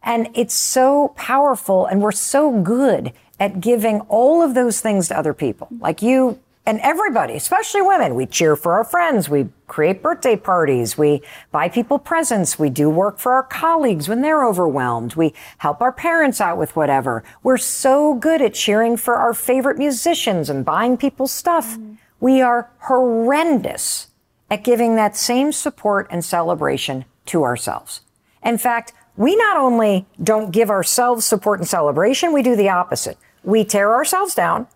And 0.02 0.30
it's 0.34 0.54
so 0.54 1.10
powerful 1.18 1.86
and 1.86 2.02
we're 2.02 2.14
so 2.14 2.62
good 2.62 3.12
at 3.38 3.60
giving 3.60 4.00
all 4.08 4.42
of 4.42 4.54
those 4.54 4.80
things 4.80 5.10
to 5.10 5.18
other 5.18 5.34
people. 5.34 5.68
Like 5.78 6.02
you 6.02 6.40
and 6.70 6.80
everybody, 6.82 7.34
especially 7.34 7.82
women, 7.82 8.14
we 8.14 8.28
cheer 8.28 8.56
for 8.56 8.74
our 8.74 8.84
friends. 8.84 9.28
We 9.28 9.50
create 9.66 10.04
birthday 10.04 10.36
parties. 10.36 10.96
We 10.96 11.24
buy 11.52 11.68
people 11.68 11.98
presents. 11.98 12.60
We 12.60 12.70
do 12.70 12.92
work 12.92 13.18
for 13.18 13.34
our 13.34 13.42
colleagues 13.42 14.08
when 14.08 14.22
they're 14.22 14.46
overwhelmed. 14.46 15.16
We 15.16 15.34
help 15.58 15.82
our 15.82 15.92
parents 15.92 16.40
out 16.40 16.60
with 16.60 16.76
whatever. 16.76 17.24
We're 17.42 17.58
so 17.58 18.14
good 18.14 18.40
at 18.44 18.54
cheering 18.54 18.98
for 18.98 19.16
our 19.16 19.34
favorite 19.34 19.80
musicians 19.80 20.48
and 20.48 20.64
buying 20.64 20.96
people 20.96 21.26
stuff. 21.26 21.76
Mm. 21.76 21.98
We 22.20 22.40
are 22.40 22.70
horrendous 22.82 24.10
at 24.52 24.64
giving 24.64 24.96
that 24.96 25.18
same 25.18 25.52
support 25.52 26.06
and 26.12 26.24
celebration 26.24 27.06
to 27.26 27.42
ourselves. 27.42 28.02
In 28.44 28.60
fact, 28.60 28.94
we 29.18 29.36
not 29.36 29.58
only 29.58 30.06
don't 30.22 30.52
give 30.52 30.70
ourselves 30.70 31.26
support 31.26 31.58
and 31.62 31.68
celebration, 31.68 32.32
we 32.32 32.44
do 32.44 32.56
the 32.56 32.70
opposite. 32.70 33.18
We 33.44 33.66
tear 33.66 33.92
ourselves 33.92 34.36
down 34.36 34.68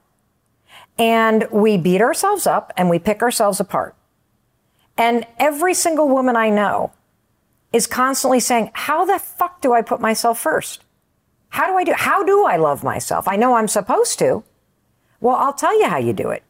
and 0.97 1.47
we 1.51 1.77
beat 1.77 2.01
ourselves 2.01 2.45
up 2.45 2.71
and 2.77 2.89
we 2.89 2.99
pick 2.99 3.21
ourselves 3.21 3.59
apart. 3.59 3.95
And 4.97 5.25
every 5.39 5.73
single 5.73 6.07
woman 6.07 6.35
I 6.35 6.49
know 6.49 6.91
is 7.71 7.87
constantly 7.87 8.39
saying, 8.39 8.69
how 8.73 9.05
the 9.05 9.17
fuck 9.17 9.61
do 9.61 9.73
I 9.73 9.81
put 9.81 9.99
myself 9.99 10.39
first? 10.39 10.83
How 11.49 11.67
do 11.67 11.75
I 11.77 11.83
do, 11.83 11.93
how 11.93 12.23
do 12.23 12.45
I 12.45 12.57
love 12.57 12.83
myself? 12.83 13.27
I 13.27 13.35
know 13.35 13.55
I'm 13.55 13.67
supposed 13.67 14.19
to. 14.19 14.43
Well, 15.19 15.35
I'll 15.35 15.53
tell 15.53 15.77
you 15.79 15.87
how 15.87 15.97
you 15.97 16.13
do 16.13 16.29
it. 16.29 16.43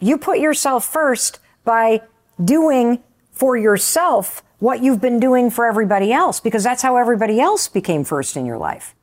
You 0.00 0.18
put 0.18 0.38
yourself 0.38 0.84
first 0.84 1.40
by 1.64 2.02
doing 2.42 3.02
for 3.32 3.56
yourself 3.56 4.42
what 4.58 4.82
you've 4.82 5.00
been 5.00 5.20
doing 5.20 5.50
for 5.50 5.66
everybody 5.66 6.12
else, 6.12 6.40
because 6.40 6.64
that's 6.64 6.82
how 6.82 6.96
everybody 6.96 7.40
else 7.40 7.68
became 7.68 8.04
first 8.04 8.36
in 8.36 8.44
your 8.44 8.58
life. 8.58 8.94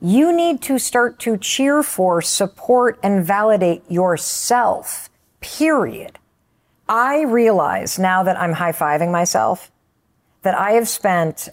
You 0.00 0.34
need 0.34 0.60
to 0.62 0.78
start 0.78 1.18
to 1.20 1.36
cheer 1.36 1.82
for, 1.82 2.20
support, 2.20 2.98
and 3.02 3.24
validate 3.24 3.82
yourself, 3.90 5.08
period. 5.40 6.18
I 6.88 7.22
realize 7.22 7.98
now 7.98 8.22
that 8.22 8.38
I'm 8.38 8.54
high 8.54 8.72
fiving 8.72 9.10
myself 9.10 9.70
that 10.42 10.54
I 10.54 10.72
have 10.72 10.88
spent 10.88 11.48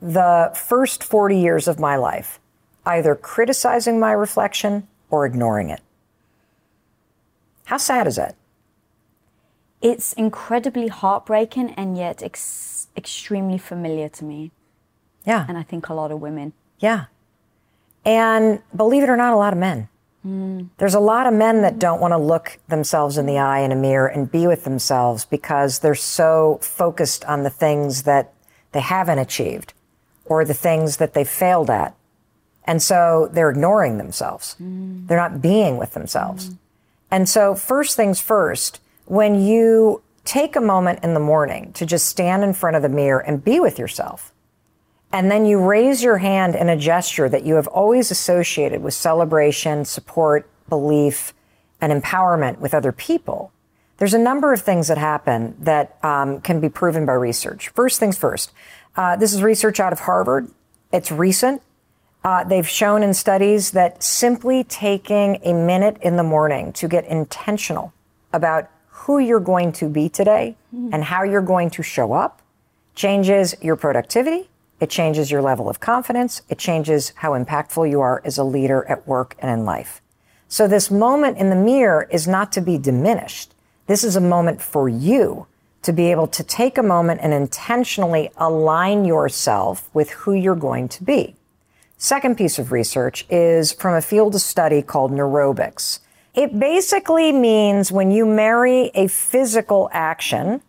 the 0.00 0.50
first 0.54 1.04
40 1.04 1.38
years 1.38 1.68
of 1.68 1.78
my 1.78 1.96
life 1.96 2.40
either 2.84 3.14
criticizing 3.14 3.98
my 3.98 4.12
reflection 4.12 4.86
or 5.10 5.26
ignoring 5.26 5.70
it. 5.70 5.80
How 7.64 7.76
sad 7.76 8.06
is 8.06 8.16
that? 8.16 8.36
it's 9.82 10.12
incredibly 10.14 10.88
heartbreaking 10.88 11.70
and 11.72 11.96
yet 11.96 12.22
ex- 12.22 12.88
extremely 12.96 13.58
familiar 13.58 14.08
to 14.08 14.24
me. 14.24 14.50
Yeah. 15.24 15.44
And 15.48 15.58
I 15.58 15.62
think 15.62 15.88
a 15.88 15.94
lot 15.94 16.10
of 16.10 16.20
women. 16.20 16.52
Yeah. 16.78 17.06
And 18.06 18.62
believe 18.74 19.02
it 19.02 19.08
or 19.08 19.16
not, 19.16 19.34
a 19.34 19.36
lot 19.36 19.52
of 19.52 19.58
men. 19.58 19.88
Mm. 20.24 20.68
There's 20.78 20.94
a 20.94 21.00
lot 21.00 21.26
of 21.26 21.34
men 21.34 21.62
that 21.62 21.78
don't 21.78 22.00
want 22.00 22.12
to 22.12 22.18
look 22.18 22.58
themselves 22.68 23.18
in 23.18 23.26
the 23.26 23.38
eye 23.38 23.60
in 23.60 23.72
a 23.72 23.76
mirror 23.76 24.06
and 24.06 24.30
be 24.30 24.46
with 24.46 24.64
themselves 24.64 25.24
because 25.24 25.80
they're 25.80 25.94
so 25.94 26.58
focused 26.62 27.24
on 27.24 27.42
the 27.42 27.50
things 27.50 28.04
that 28.04 28.32
they 28.72 28.80
haven't 28.80 29.18
achieved 29.18 29.74
or 30.24 30.44
the 30.44 30.54
things 30.54 30.96
that 30.96 31.14
they 31.14 31.24
failed 31.24 31.68
at. 31.68 31.94
And 32.64 32.80
so 32.80 33.28
they're 33.32 33.50
ignoring 33.50 33.98
themselves. 33.98 34.56
Mm. 34.60 35.06
They're 35.06 35.18
not 35.18 35.42
being 35.42 35.76
with 35.76 35.92
themselves. 35.92 36.50
Mm. 36.50 36.58
And 37.10 37.28
so, 37.28 37.54
first 37.54 37.96
things 37.96 38.20
first, 38.20 38.80
when 39.04 39.40
you 39.40 40.02
take 40.24 40.56
a 40.56 40.60
moment 40.60 41.04
in 41.04 41.14
the 41.14 41.20
morning 41.20 41.72
to 41.74 41.86
just 41.86 42.06
stand 42.06 42.42
in 42.42 42.52
front 42.52 42.74
of 42.74 42.82
the 42.82 42.88
mirror 42.88 43.20
and 43.20 43.44
be 43.44 43.60
with 43.60 43.78
yourself, 43.78 44.32
and 45.12 45.30
then 45.30 45.46
you 45.46 45.58
raise 45.58 46.02
your 46.02 46.18
hand 46.18 46.54
in 46.54 46.68
a 46.68 46.76
gesture 46.76 47.28
that 47.28 47.44
you 47.44 47.54
have 47.54 47.66
always 47.68 48.10
associated 48.10 48.82
with 48.82 48.94
celebration, 48.94 49.84
support, 49.84 50.48
belief, 50.68 51.32
and 51.80 51.92
empowerment 51.92 52.58
with 52.58 52.74
other 52.74 52.92
people, 52.92 53.52
there's 53.98 54.14
a 54.14 54.18
number 54.18 54.52
of 54.52 54.60
things 54.60 54.88
that 54.88 54.98
happen 54.98 55.56
that 55.60 55.96
um, 56.02 56.40
can 56.40 56.60
be 56.60 56.68
proven 56.68 57.06
by 57.06 57.14
research. 57.14 57.68
First 57.68 57.98
things 57.98 58.18
first, 58.18 58.52
uh, 58.96 59.16
this 59.16 59.32
is 59.32 59.42
research 59.42 59.80
out 59.80 59.92
of 59.92 60.00
Harvard. 60.00 60.50
It's 60.92 61.10
recent. 61.10 61.62
Uh, 62.22 62.44
they've 62.44 62.68
shown 62.68 63.02
in 63.02 63.14
studies 63.14 63.70
that 63.70 64.02
simply 64.02 64.64
taking 64.64 65.38
a 65.44 65.52
minute 65.52 65.96
in 66.02 66.16
the 66.16 66.22
morning 66.22 66.72
to 66.72 66.88
get 66.88 67.06
intentional 67.06 67.92
about 68.32 68.68
who 68.88 69.18
you're 69.18 69.40
going 69.40 69.70
to 69.70 69.88
be 69.88 70.08
today 70.08 70.56
mm. 70.74 70.90
and 70.92 71.04
how 71.04 71.22
you're 71.22 71.40
going 71.40 71.70
to 71.70 71.82
show 71.82 72.12
up 72.12 72.42
changes 72.94 73.54
your 73.62 73.76
productivity. 73.76 74.48
It 74.80 74.90
changes 74.90 75.30
your 75.30 75.42
level 75.42 75.68
of 75.68 75.80
confidence. 75.80 76.42
It 76.48 76.58
changes 76.58 77.12
how 77.16 77.32
impactful 77.32 77.90
you 77.90 78.00
are 78.00 78.20
as 78.24 78.38
a 78.38 78.44
leader 78.44 78.84
at 78.88 79.06
work 79.06 79.34
and 79.38 79.50
in 79.50 79.64
life. 79.64 80.02
So 80.48 80.68
this 80.68 80.90
moment 80.90 81.38
in 81.38 81.50
the 81.50 81.56
mirror 81.56 82.06
is 82.10 82.28
not 82.28 82.52
to 82.52 82.60
be 82.60 82.78
diminished. 82.78 83.54
This 83.86 84.04
is 84.04 84.16
a 84.16 84.20
moment 84.20 84.60
for 84.60 84.88
you 84.88 85.46
to 85.82 85.92
be 85.92 86.10
able 86.10 86.26
to 86.26 86.42
take 86.42 86.76
a 86.76 86.82
moment 86.82 87.20
and 87.22 87.32
intentionally 87.32 88.30
align 88.36 89.04
yourself 89.04 89.88
with 89.94 90.10
who 90.10 90.32
you're 90.32 90.56
going 90.56 90.88
to 90.88 91.04
be. 91.04 91.36
Second 91.96 92.36
piece 92.36 92.58
of 92.58 92.72
research 92.72 93.24
is 93.30 93.72
from 93.72 93.94
a 93.94 94.02
field 94.02 94.34
of 94.34 94.40
study 94.40 94.82
called 94.82 95.12
neurobics. 95.12 96.00
It 96.34 96.58
basically 96.58 97.32
means 97.32 97.90
when 97.90 98.10
you 98.10 98.26
marry 98.26 98.90
a 98.94 99.06
physical 99.06 99.88
action 99.92 100.60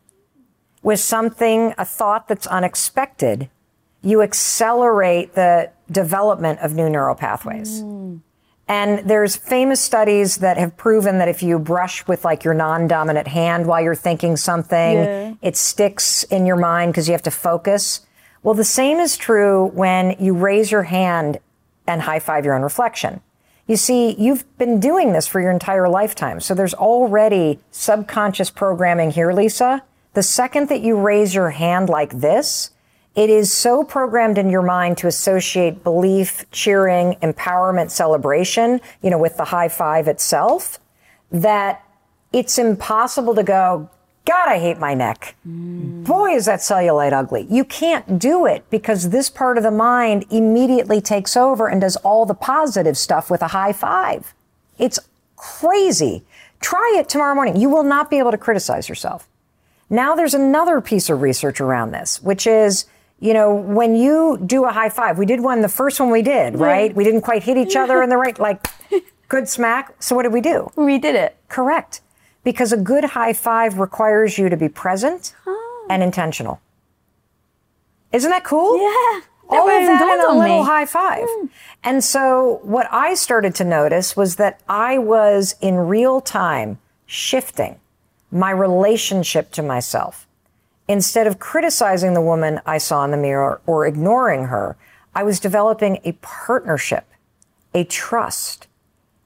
with 0.81 0.99
something, 0.99 1.73
a 1.77 1.83
thought 1.83 2.27
that's 2.29 2.47
unexpected, 2.47 3.49
you 4.01 4.21
accelerate 4.21 5.33
the 5.33 5.71
development 5.91 6.59
of 6.59 6.73
new 6.73 6.89
neural 6.89 7.15
pathways. 7.15 7.81
Mm. 7.81 8.21
And 8.69 9.09
there's 9.09 9.35
famous 9.35 9.79
studies 9.79 10.37
that 10.37 10.57
have 10.57 10.75
proven 10.75 11.19
that 11.19 11.29
if 11.29 11.41
you 11.41 11.57
brush 11.57 12.05
with 12.05 12.25
like 12.25 12.43
your 12.43 12.53
non-dominant 12.53 13.27
hand 13.27 13.65
while 13.65 13.81
you're 13.81 13.95
thinking 13.95 14.35
something, 14.35 14.97
yeah. 14.97 15.33
it 15.41 15.55
sticks 15.55 16.23
in 16.23 16.45
your 16.45 16.57
mind 16.57 16.91
because 16.91 17.07
you 17.07 17.13
have 17.13 17.23
to 17.23 17.31
focus. 17.31 18.01
Well, 18.43 18.53
the 18.53 18.65
same 18.65 18.99
is 18.99 19.15
true 19.15 19.67
when 19.67 20.17
you 20.19 20.33
raise 20.33 20.69
your 20.69 20.83
hand 20.83 21.39
and 21.87 22.01
high 22.01 22.19
five 22.19 22.43
your 22.43 22.55
own 22.55 22.61
reflection. 22.61 23.21
You 23.67 23.77
see, 23.77 24.15
you've 24.17 24.45
been 24.57 24.79
doing 24.79 25.13
this 25.13 25.27
for 25.27 25.41
your 25.41 25.51
entire 25.51 25.89
lifetime. 25.89 26.39
So 26.39 26.53
there's 26.53 26.73
already 26.73 27.59
subconscious 27.71 28.49
programming 28.49 29.11
here, 29.11 29.31
Lisa. 29.31 29.83
The 30.13 30.23
second 30.23 30.69
that 30.69 30.81
you 30.81 30.97
raise 30.97 31.33
your 31.33 31.51
hand 31.51 31.89
like 31.89 32.19
this, 32.19 32.71
it 33.17 33.31
is 33.31 33.51
so 33.51 33.83
programmed 33.83 34.37
in 34.37 34.51
your 34.51 34.61
mind 34.61 34.99
to 34.99 35.07
associate 35.07 35.83
belief, 35.83 36.45
cheering, 36.51 37.15
empowerment, 37.23 37.89
celebration, 37.89 38.79
you 39.01 39.09
know, 39.09 39.17
with 39.17 39.35
the 39.37 39.45
high 39.45 39.69
five 39.69 40.07
itself, 40.07 40.77
that 41.31 41.83
it's 42.31 42.59
impossible 42.59 43.33
to 43.33 43.41
go, 43.41 43.89
God, 44.25 44.49
I 44.49 44.59
hate 44.59 44.77
my 44.77 44.93
neck. 44.93 45.35
Mm. 45.47 46.03
Boy, 46.03 46.35
is 46.35 46.45
that 46.45 46.59
cellulite 46.59 47.11
ugly. 47.11 47.47
You 47.49 47.65
can't 47.65 48.19
do 48.19 48.45
it 48.45 48.69
because 48.69 49.09
this 49.09 49.31
part 49.31 49.57
of 49.57 49.63
the 49.63 49.71
mind 49.71 50.25
immediately 50.29 51.01
takes 51.01 51.35
over 51.35 51.67
and 51.67 51.81
does 51.81 51.95
all 51.97 52.27
the 52.27 52.35
positive 52.35 52.99
stuff 52.99 53.31
with 53.31 53.41
a 53.41 53.47
high 53.47 53.73
five. 53.73 54.35
It's 54.77 54.99
crazy. 55.37 56.23
Try 56.59 56.97
it 56.99 57.09
tomorrow 57.09 57.33
morning. 57.33 57.55
You 57.55 57.69
will 57.69 57.83
not 57.83 58.11
be 58.11 58.19
able 58.19 58.31
to 58.31 58.37
criticize 58.37 58.87
yourself. 58.87 59.27
Now 59.89 60.13
there's 60.13 60.35
another 60.35 60.81
piece 60.81 61.09
of 61.09 61.21
research 61.21 61.59
around 61.59 61.91
this, 61.91 62.21
which 62.21 62.45
is, 62.45 62.85
you 63.19 63.33
know, 63.33 63.53
when 63.53 63.95
you 63.95 64.39
do 64.45 64.65
a 64.65 64.71
high 64.71 64.89
five, 64.89 65.17
we 65.17 65.25
did 65.25 65.41
one, 65.41 65.61
the 65.61 65.69
first 65.69 65.99
one 65.99 66.11
we 66.11 66.21
did, 66.21 66.55
right? 66.55 66.95
We 66.95 67.03
didn't 67.03 67.21
quite 67.21 67.43
hit 67.43 67.57
each 67.57 67.75
other 67.83 68.01
in 68.01 68.09
the 68.09 68.17
right, 68.17 68.37
like, 68.37 68.67
good 69.27 69.49
smack. 69.49 69.95
So 70.01 70.15
what 70.15 70.23
did 70.23 70.33
we 70.33 70.41
do? 70.41 70.69
We 70.75 70.97
did 70.99 71.15
it. 71.15 71.35
Correct 71.47 72.01
because 72.47 72.71
a 72.71 72.77
good 72.77 73.03
high 73.03 73.33
five 73.33 73.77
requires 73.77 74.37
you 74.37 74.47
to 74.47 74.55
be 74.55 74.69
present 74.69 75.35
oh. 75.45 75.87
and 75.89 76.01
intentional. 76.01 76.61
Isn't 78.13 78.31
that 78.31 78.45
cool? 78.45 78.77
Yeah. 78.77 79.21
All 79.49 79.69
of 79.69 79.85
that 79.85 80.01
in 80.01 80.35
a 80.35 80.39
little 80.39 80.59
me. 80.59 80.65
high 80.65 80.85
five. 80.85 81.27
Mm. 81.27 81.49
And 81.83 82.03
so 82.03 82.59
what 82.63 82.87
I 82.91 83.15
started 83.15 83.55
to 83.55 83.63
notice 83.63 84.15
was 84.15 84.37
that 84.37 84.61
I 84.69 84.97
was 84.97 85.55
in 85.59 85.75
real 85.75 86.21
time 86.21 86.79
shifting 87.05 87.79
my 88.31 88.51
relationship 88.51 89.51
to 89.51 89.61
myself. 89.63 90.26
Instead 90.87 91.27
of 91.27 91.39
criticizing 91.39 92.13
the 92.13 92.21
woman 92.21 92.61
I 92.65 92.77
saw 92.77 93.03
in 93.03 93.11
the 93.11 93.17
mirror 93.17 93.61
or 93.65 93.85
ignoring 93.85 94.45
her, 94.45 94.77
I 95.13 95.23
was 95.23 95.39
developing 95.39 95.99
a 96.03 96.13
partnership, 96.13 97.05
a 97.73 97.83
trust, 97.83 98.67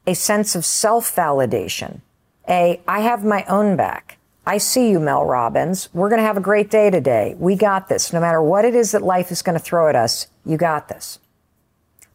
a 0.08 0.16
sense 0.16 0.56
of 0.56 0.66
self 0.66 1.16
validation, 1.16 2.02
a 2.50 2.82
I 2.88 3.02
have 3.02 3.24
my 3.24 3.44
own 3.46 3.76
back. 3.76 4.18
I 4.46 4.58
see 4.58 4.90
you, 4.90 5.00
Mel 5.00 5.24
Robbins. 5.24 5.90
We're 5.94 6.10
going 6.10 6.20
to 6.20 6.26
have 6.26 6.38
a 6.38 6.42
great 6.42 6.72
day 6.72 6.90
today. 6.90 7.36
We 7.38 7.56
got 7.56 7.90
this. 7.90 8.12
No 8.12 8.20
matter 8.20 8.42
what 8.42 8.66
it 8.66 8.74
is 8.74 8.92
that 8.92 9.04
life 9.04 9.32
is 9.32 9.44
going 9.44 9.58
to 9.58 9.64
throw 9.64 9.88
at 9.88 9.96
us, 9.96 10.28
you 10.44 10.58
got 10.58 10.88
this. 10.88 11.20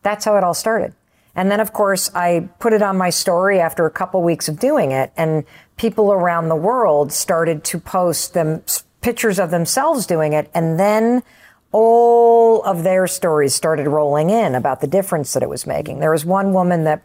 That's 0.02 0.24
how 0.24 0.37
it 0.37 0.42
all 0.42 0.54
started. 0.54 0.94
And 1.37 1.50
then, 1.50 1.61
of 1.61 1.72
course, 1.72 2.11
I 2.14 2.48
put 2.59 2.72
it 2.72 2.82
on 2.82 2.96
my 2.96 3.11
story 3.11 3.61
after 3.61 3.87
a 3.87 3.90
couple 3.90 4.22
weeks 4.22 4.48
of 4.48 4.59
doing 4.59 4.90
it, 4.90 5.12
and 5.16 5.44
people 5.76 6.11
around 6.11 6.48
the 6.48 6.56
world 6.56 7.12
started 7.12 7.62
to 7.64 7.78
post 7.78 8.32
them 8.32 8.62
pictures 9.07 9.38
of 9.38 9.53
themselves 9.53 10.05
doing 10.05 10.33
it, 10.33 10.51
and 10.53 10.81
then 10.81 11.23
all 11.71 12.61
of 12.64 12.83
their 12.83 13.07
stories 13.07 13.55
started 13.55 13.87
rolling 13.87 14.31
in 14.31 14.57
about 14.57 14.81
the 14.81 14.87
difference 14.88 15.33
that 15.33 15.45
it 15.45 15.49
was 15.49 15.64
making. 15.64 16.01
There 16.01 16.11
was 16.11 16.25
one 16.25 16.53
woman 16.53 16.83
that 16.83 17.05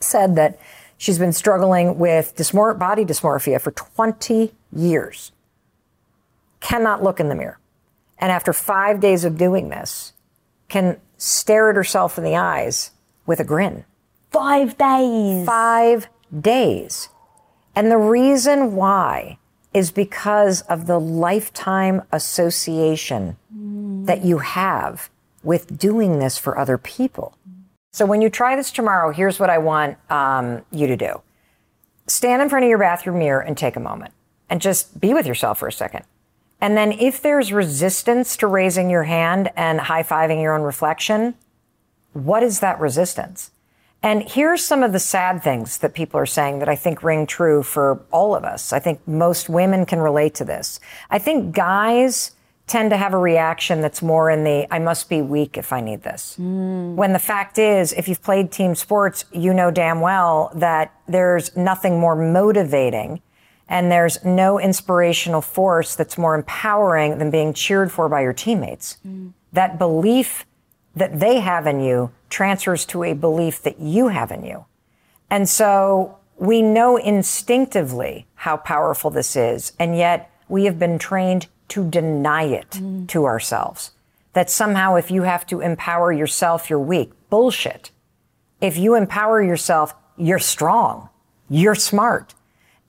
said 0.00 0.36
that 0.36 0.60
she's 0.98 1.18
been 1.18 1.32
struggling 1.32 1.98
with 1.98 2.36
dysmor- 2.36 2.78
body 2.78 3.06
dysmorphia 3.06 3.58
for 3.58 3.70
20 3.70 4.52
years, 4.70 5.32
cannot 6.60 7.02
look 7.02 7.20
in 7.20 7.30
the 7.30 7.34
mirror. 7.34 7.58
And 8.18 8.30
after 8.30 8.52
five 8.52 9.00
days 9.00 9.24
of 9.24 9.38
doing 9.38 9.70
this, 9.70 10.12
can 10.68 11.00
stare 11.16 11.70
at 11.70 11.76
herself 11.76 12.18
in 12.18 12.24
the 12.24 12.36
eyes 12.36 12.90
with 13.24 13.40
a 13.40 13.44
grin. 13.44 13.86
Five 14.30 14.76
days. 14.76 15.46
Five 15.46 16.06
days. 16.38 17.08
And 17.74 17.90
the 17.90 17.96
reason 17.96 18.74
why 18.76 19.37
is 19.74 19.90
because 19.90 20.62
of 20.62 20.86
the 20.86 20.98
lifetime 20.98 22.02
association 22.12 23.36
that 24.06 24.24
you 24.24 24.38
have 24.38 25.10
with 25.42 25.78
doing 25.78 26.18
this 26.18 26.38
for 26.38 26.58
other 26.58 26.78
people. 26.78 27.36
So 27.92 28.06
when 28.06 28.22
you 28.22 28.30
try 28.30 28.56
this 28.56 28.70
tomorrow, 28.70 29.12
here's 29.12 29.38
what 29.38 29.50
I 29.50 29.58
want 29.58 29.98
um, 30.10 30.62
you 30.70 30.86
to 30.86 30.96
do 30.96 31.20
stand 32.06 32.40
in 32.40 32.48
front 32.48 32.64
of 32.64 32.70
your 32.70 32.78
bathroom 32.78 33.18
mirror 33.18 33.40
and 33.40 33.56
take 33.56 33.76
a 33.76 33.80
moment 33.80 34.14
and 34.48 34.60
just 34.62 34.98
be 34.98 35.12
with 35.12 35.26
yourself 35.26 35.58
for 35.58 35.68
a 35.68 35.72
second. 35.72 36.04
And 36.60 36.76
then 36.76 36.92
if 36.92 37.20
there's 37.20 37.52
resistance 37.52 38.36
to 38.38 38.46
raising 38.46 38.90
your 38.90 39.04
hand 39.04 39.50
and 39.56 39.80
high 39.80 40.02
fiving 40.02 40.42
your 40.42 40.54
own 40.54 40.62
reflection, 40.62 41.34
what 42.14 42.42
is 42.42 42.60
that 42.60 42.80
resistance? 42.80 43.50
And 44.02 44.28
here's 44.28 44.64
some 44.64 44.82
of 44.82 44.92
the 44.92 45.00
sad 45.00 45.42
things 45.42 45.78
that 45.78 45.92
people 45.92 46.20
are 46.20 46.26
saying 46.26 46.60
that 46.60 46.68
I 46.68 46.76
think 46.76 47.02
ring 47.02 47.26
true 47.26 47.62
for 47.62 48.00
all 48.12 48.36
of 48.36 48.44
us. 48.44 48.72
I 48.72 48.78
think 48.78 49.06
most 49.08 49.48
women 49.48 49.86
can 49.86 49.98
relate 49.98 50.34
to 50.36 50.44
this. 50.44 50.78
I 51.10 51.18
think 51.18 51.54
guys 51.54 52.32
tend 52.68 52.90
to 52.90 52.96
have 52.96 53.14
a 53.14 53.18
reaction 53.18 53.80
that's 53.80 54.02
more 54.02 54.30
in 54.30 54.44
the 54.44 54.72
I 54.72 54.78
must 54.78 55.08
be 55.08 55.22
weak 55.22 55.56
if 55.56 55.72
I 55.72 55.80
need 55.80 56.02
this. 56.02 56.36
Mm. 56.38 56.94
When 56.94 57.12
the 57.12 57.18
fact 57.18 57.58
is, 57.58 57.92
if 57.94 58.08
you've 58.08 58.22
played 58.22 58.52
team 58.52 58.74
sports, 58.74 59.24
you 59.32 59.52
know 59.52 59.70
damn 59.70 60.00
well 60.00 60.52
that 60.54 60.94
there's 61.08 61.56
nothing 61.56 61.98
more 61.98 62.14
motivating 62.14 63.20
and 63.68 63.90
there's 63.90 64.22
no 64.24 64.60
inspirational 64.60 65.40
force 65.40 65.96
that's 65.96 66.16
more 66.16 66.34
empowering 66.34 67.18
than 67.18 67.30
being 67.30 67.52
cheered 67.52 67.90
for 67.90 68.08
by 68.08 68.20
your 68.20 68.32
teammates. 68.32 68.98
Mm. 69.06 69.32
That 69.52 69.78
belief 69.78 70.46
that 70.98 71.20
they 71.20 71.40
have 71.40 71.66
in 71.66 71.80
you 71.80 72.10
transfers 72.30 72.84
to 72.86 73.04
a 73.04 73.14
belief 73.14 73.62
that 73.62 73.80
you 73.80 74.08
have 74.08 74.30
in 74.30 74.44
you. 74.44 74.64
And 75.30 75.48
so 75.48 76.18
we 76.36 76.62
know 76.62 76.96
instinctively 76.96 78.26
how 78.34 78.56
powerful 78.56 79.10
this 79.10 79.36
is, 79.36 79.72
and 79.78 79.96
yet 79.96 80.30
we 80.48 80.64
have 80.64 80.78
been 80.78 80.98
trained 80.98 81.46
to 81.68 81.88
deny 81.88 82.44
it 82.44 82.70
mm. 82.70 83.08
to 83.08 83.24
ourselves. 83.24 83.92
That 84.32 84.50
somehow 84.50 84.94
if 84.94 85.10
you 85.10 85.22
have 85.22 85.46
to 85.48 85.60
empower 85.60 86.12
yourself, 86.12 86.70
you're 86.70 86.78
weak. 86.78 87.10
Bullshit. 87.28 87.90
If 88.60 88.76
you 88.76 88.94
empower 88.94 89.42
yourself, 89.42 89.94
you're 90.16 90.38
strong. 90.38 91.08
You're 91.48 91.74
smart. 91.74 92.34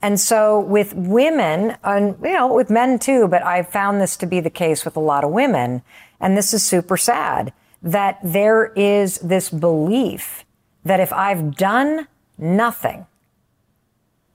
And 0.02 0.18
so 0.18 0.60
with 0.60 0.94
women, 0.94 1.76
and 1.84 2.16
you 2.22 2.32
know, 2.32 2.52
with 2.52 2.70
men 2.70 2.98
too, 2.98 3.28
but 3.28 3.42
I've 3.42 3.68
found 3.68 4.00
this 4.00 4.16
to 4.18 4.26
be 4.26 4.40
the 4.40 4.50
case 4.50 4.84
with 4.84 4.96
a 4.96 5.00
lot 5.00 5.24
of 5.24 5.30
women, 5.30 5.82
and 6.20 6.36
this 6.36 6.54
is 6.54 6.62
super 6.62 6.96
sad, 6.96 7.52
that 7.82 8.18
there 8.22 8.72
is 8.76 9.18
this 9.18 9.50
belief 9.50 10.44
that 10.84 11.00
if 11.00 11.12
I've 11.12 11.56
done 11.56 12.08
nothing 12.38 13.06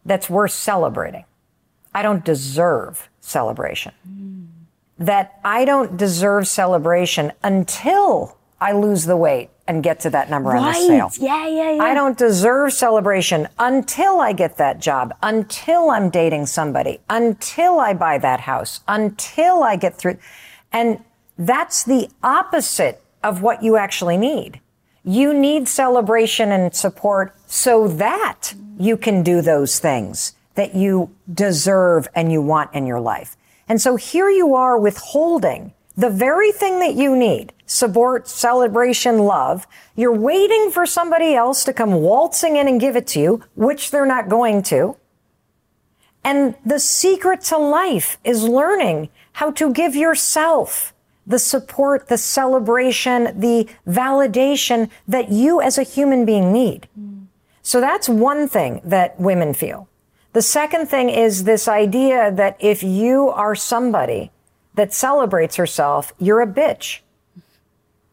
that's 0.05 0.29
worth 0.29 0.51
celebrating, 0.51 1.25
I 1.93 2.01
don't 2.01 2.23
deserve 2.25 3.09
celebration. 3.21 3.93
Mm. 4.07 4.47
That 4.97 5.39
I 5.43 5.65
don't 5.65 5.97
deserve 5.97 6.47
celebration 6.47 7.31
until 7.43 8.37
I 8.61 8.71
lose 8.71 9.05
the 9.05 9.17
weight 9.17 9.49
and 9.67 9.83
get 9.83 9.99
to 10.01 10.09
that 10.11 10.29
number 10.29 10.49
right. 10.49 10.59
on 10.59 10.65
the 10.65 10.73
scale. 10.73 11.11
Yeah, 11.19 11.47
yeah, 11.47 11.71
yeah. 11.71 11.83
I 11.83 11.93
don't 11.93 12.17
deserve 12.17 12.71
celebration 12.71 13.47
until 13.57 14.21
I 14.21 14.31
get 14.33 14.57
that 14.57 14.79
job, 14.79 15.13
until 15.23 15.89
I'm 15.89 16.09
dating 16.09 16.45
somebody, 16.45 16.99
until 17.09 17.79
I 17.79 17.93
buy 17.93 18.17
that 18.19 18.41
house, 18.41 18.81
until 18.87 19.63
I 19.63 19.75
get 19.75 19.95
through. 19.97 20.17
And 20.71 21.03
that's 21.37 21.83
the 21.83 22.09
opposite 22.23 23.01
of 23.25 23.41
what 23.41 23.63
you 23.63 23.75
actually 23.75 24.17
need. 24.17 24.61
You 25.03 25.33
need 25.33 25.67
celebration 25.67 26.51
and 26.51 26.73
support 26.73 27.35
so 27.47 27.87
that 27.87 28.53
you 28.77 28.97
can 28.97 29.23
do 29.23 29.41
those 29.41 29.79
things 29.79 30.33
that 30.53 30.75
you 30.75 31.13
deserve 31.31 32.07
and 32.15 32.31
you 32.31 32.41
want 32.41 32.73
in 32.73 32.85
your 32.85 32.99
life. 32.99 33.35
And 33.67 33.81
so 33.81 33.95
here 33.95 34.29
you 34.29 34.55
are 34.55 34.79
withholding 34.79 35.73
the 35.97 36.09
very 36.09 36.51
thing 36.51 36.79
that 36.79 36.95
you 36.95 37.15
need 37.15 37.51
support, 37.67 38.27
celebration, 38.27 39.19
love. 39.19 39.65
You're 39.95 40.13
waiting 40.13 40.69
for 40.69 40.85
somebody 40.85 41.33
else 41.33 41.63
to 41.63 41.73
come 41.73 41.93
waltzing 41.93 42.57
in 42.57 42.67
and 42.67 42.79
give 42.79 42.95
it 42.95 43.07
to 43.07 43.19
you, 43.19 43.43
which 43.55 43.89
they're 43.89 44.05
not 44.05 44.29
going 44.29 44.61
to. 44.63 44.97
And 46.23 46.55
the 46.65 46.79
secret 46.79 47.41
to 47.45 47.57
life 47.57 48.17
is 48.23 48.43
learning 48.43 49.09
how 49.33 49.51
to 49.51 49.73
give 49.73 49.95
yourself 49.95 50.93
the 51.27 51.39
support, 51.39 52.07
the 52.07 52.17
celebration, 52.17 53.39
the 53.39 53.67
validation 53.87 54.89
that 55.07 55.31
you 55.31 55.61
as 55.61 55.77
a 55.77 55.83
human 55.83 56.25
being 56.25 56.51
need. 56.51 56.87
So 57.61 57.81
that's 57.81 58.07
one 58.07 58.47
thing 58.47 58.81
that 58.83 59.19
women 59.19 59.53
feel. 59.53 59.87
The 60.33 60.41
second 60.41 60.87
thing 60.87 61.09
is 61.09 61.45
this 61.45 61.67
idea 61.67 62.31
that 62.31 62.57
if 62.59 62.83
you 62.83 63.29
are 63.29 63.55
somebody 63.55 64.31
that 64.75 64.93
celebrates 64.93 65.55
herself, 65.55 66.13
you're 66.19 66.41
a 66.41 66.47
bitch 66.47 66.99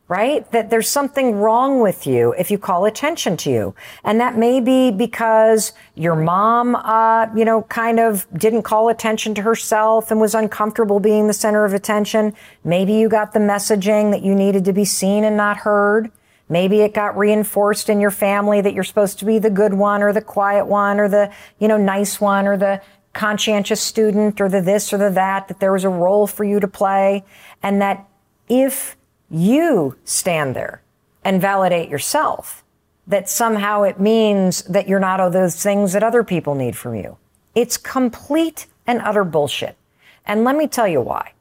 right? 0.09 0.51
That 0.53 0.69
there's 0.69 0.91
something 0.91 1.37
wrong 1.37 1.81
with 1.81 2.07
you 2.07 2.35
if 2.37 2.51
you 2.51 2.59
call 2.59 2.85
attention 2.85 3.37
to 3.39 3.51
you. 3.51 3.75
And 4.05 4.21
that 4.21 4.37
may 4.37 4.61
be 4.61 4.91
because 4.91 5.73
your 5.95 6.17
mom, 6.17 6.75
uh, 6.77 7.29
you 7.35 7.45
know, 7.45 7.63
kind 7.63 7.99
of 7.99 8.27
didn't 8.37 8.63
call 8.63 8.89
attention 8.89 9.35
to 9.37 9.43
herself 9.43 10.11
and 10.11 10.21
was 10.21 10.35
uncomfortable 10.35 11.01
being 11.01 11.29
the 11.29 11.33
center 11.33 11.65
of 11.65 11.73
attention. 11.73 12.35
Maybe 12.65 12.93
you 12.93 13.09
got 13.09 13.33
the 13.33 13.39
messaging 13.39 14.11
that 14.11 14.23
you 14.23 14.35
needed 14.35 14.65
to 14.67 14.73
be 14.73 14.85
seen 14.85 15.25
and 15.25 15.37
not 15.37 15.59
heard. 15.59 16.11
Maybe 16.49 16.83
it 16.83 16.93
got 16.93 17.17
reinforced 17.17 17.89
in 17.89 17.99
your 17.99 18.11
family 18.11 18.61
that 18.61 18.75
you're 18.75 18.85
supposed 18.85 19.19
to 19.21 19.25
be 19.25 19.39
the 19.39 19.49
good 19.49 19.73
one 19.73 20.03
or 20.03 20.13
the 20.13 20.21
quiet 20.21 20.67
one 20.67 21.01
or 21.01 21.09
the, 21.09 21.33
you 21.59 21.69
know, 21.69 21.79
nice 21.79 22.21
one 22.21 22.47
or 22.47 22.59
the 22.59 22.83
conscientious 23.15 23.81
student 23.81 24.41
or 24.41 24.49
the 24.49 24.61
this 24.61 24.93
or 24.93 24.99
the 24.99 25.11
that, 25.11 25.49
that 25.49 25.61
there 25.61 25.73
was 25.73 25.85
a 25.85 25.89
role 25.89 26.27
for 26.27 26.45
you 26.45 26.61
to 26.61 26.69
play. 26.69 27.25
And 27.63 27.81
that 27.81 28.07
if 28.49 28.97
you 29.33 29.97
stand 30.05 30.55
there 30.55 30.83
and 31.25 31.41
validate 31.41 31.89
yourself 31.89 32.63
that 33.07 33.29
somehow 33.29 33.83
it 33.83 33.99
means 33.99 34.63
that 34.65 34.87
you're 34.87 35.01
not 35.01 35.21
all 35.21 35.31
those 35.31 35.61
things 35.61 35.93
that 35.95 36.03
other 36.03 36.23
people 36.23 36.55
need 36.55 36.77
from 36.77 36.95
you. 36.95 37.17
It's 37.55 37.77
complete 37.77 38.67
and 38.87 39.01
utter 39.01 39.25
bullshit. 39.25 39.77
And 40.27 40.45
let 40.45 40.57
me 40.57 40.69
tell 40.69 40.87
you 40.87 41.01
why. 41.01 41.33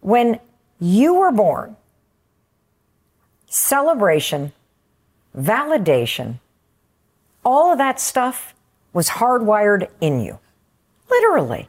When 0.00 0.38
you 0.80 1.14
were 1.14 1.32
born, 1.32 1.76
celebration, 3.46 4.52
validation, 5.36 6.38
all 7.44 7.72
of 7.72 7.78
that 7.78 8.00
stuff 8.00 8.54
was 8.92 9.10
hardwired 9.10 9.88
in 10.00 10.20
you. 10.20 10.38
Literally. 11.10 11.68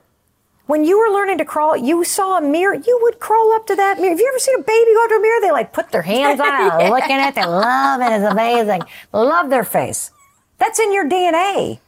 When 0.70 0.86
you 0.86 1.00
were 1.00 1.12
learning 1.12 1.40
to 1.40 1.46
crawl, 1.46 1.76
you 1.76 2.04
saw 2.04 2.38
a 2.38 2.42
mirror, 2.42 2.76
you 2.76 3.00
would 3.02 3.20
crawl 3.20 3.54
up 3.54 3.66
to 3.66 3.76
that 3.76 3.98
mirror. 3.98 4.12
Have 4.12 4.20
you 4.20 4.28
ever 4.28 4.38
seen 4.38 4.60
a 4.60 4.62
baby 4.62 4.94
go 4.94 5.08
to 5.08 5.16
a 5.16 5.20
mirror? 5.20 5.42
They 5.42 5.52
like 5.52 5.74
put 5.74 5.90
their 5.90 6.04
hands 6.04 6.40
on 6.40 6.46
it, 6.46 6.52
yeah. 6.84 6.90
looking 6.92 7.16
at 7.16 7.30
it, 7.30 7.34
they 7.34 7.44
love 7.44 8.02
it, 8.02 8.12
it's 8.12 8.32
amazing. 8.32 8.84
Love 9.12 9.50
their 9.50 9.64
face. 9.64 10.12
That's 10.60 10.78
in 10.80 10.94
your 10.94 11.10
DNA. 11.10 11.80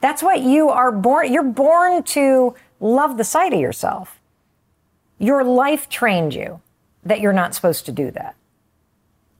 That's 0.00 0.20
what 0.20 0.40
you 0.40 0.68
are 0.68 0.90
born, 0.90 1.32
you're 1.32 1.44
born 1.44 2.02
to 2.02 2.56
love 2.80 3.18
the 3.18 3.22
sight 3.22 3.52
of 3.52 3.60
yourself. 3.60 4.18
Your 5.20 5.44
life 5.44 5.88
trained 5.88 6.34
you 6.34 6.60
that 7.04 7.20
you're 7.20 7.32
not 7.32 7.54
supposed 7.54 7.86
to 7.86 7.92
do 7.92 8.10
that. 8.10 8.34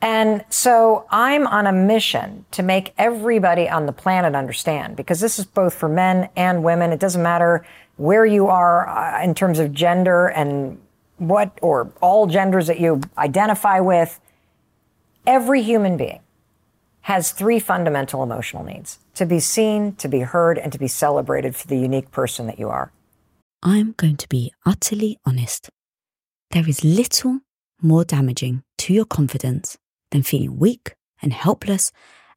And 0.01 0.45
so 0.51 1.07
I'm 1.11 1.49
on 1.49 1.67
a 1.67 1.73
mission 1.73 2.45
to 2.53 2.63
make 2.63 2.95
everybody 2.97 3.69
on 3.69 3.87
the 3.87 3.93
planet 3.93 4.37
understand 4.37 4.95
because 4.95 5.19
this 5.19 5.41
is 5.41 5.47
both 5.47 5.75
for 5.75 5.89
men 5.89 6.29
and 6.37 6.63
women. 6.63 6.93
It 6.93 7.01
doesn't 7.01 7.23
matter 7.23 7.67
where 7.97 8.27
you 8.27 8.47
are 8.47 8.89
uh, 8.89 9.23
in 9.23 9.35
terms 9.35 9.59
of 9.59 9.73
gender 9.73 10.27
and 10.27 10.79
what, 11.19 11.59
or 11.63 11.93
all 12.01 12.27
genders 12.27 12.67
that 12.67 12.81
you 12.81 13.01
identify 13.17 13.81
with. 13.81 14.21
Every 15.27 15.63
human 15.63 15.97
being 15.97 16.21
has 17.03 17.33
three 17.33 17.59
fundamental 17.59 18.23
emotional 18.23 18.65
needs 18.65 18.99
to 19.15 19.27
be 19.27 19.39
seen, 19.39 19.95
to 19.97 20.09
be 20.09 20.21
heard, 20.21 20.59
and 20.59 20.73
to 20.73 20.79
be 20.79 20.89
celebrated 20.89 21.55
for 21.55 21.67
the 21.67 21.79
unique 21.79 22.11
person 22.11 22.47
that 22.47 22.59
you 22.59 22.69
are. 22.69 22.93
I'm 23.63 23.93
going 23.93 24.17
to 24.17 24.29
be 24.29 24.53
utterly 24.67 25.19
honest. 25.25 25.71
There 26.51 26.69
is 26.69 26.85
little 26.85 27.41
more 27.81 28.05
damaging 28.05 28.63
to 28.79 28.93
your 28.93 29.05
confidence 29.05 29.77
than 30.11 30.23
feeling 30.23 30.59
weak 30.59 30.95
and 31.23 31.33
helpless 31.33 31.93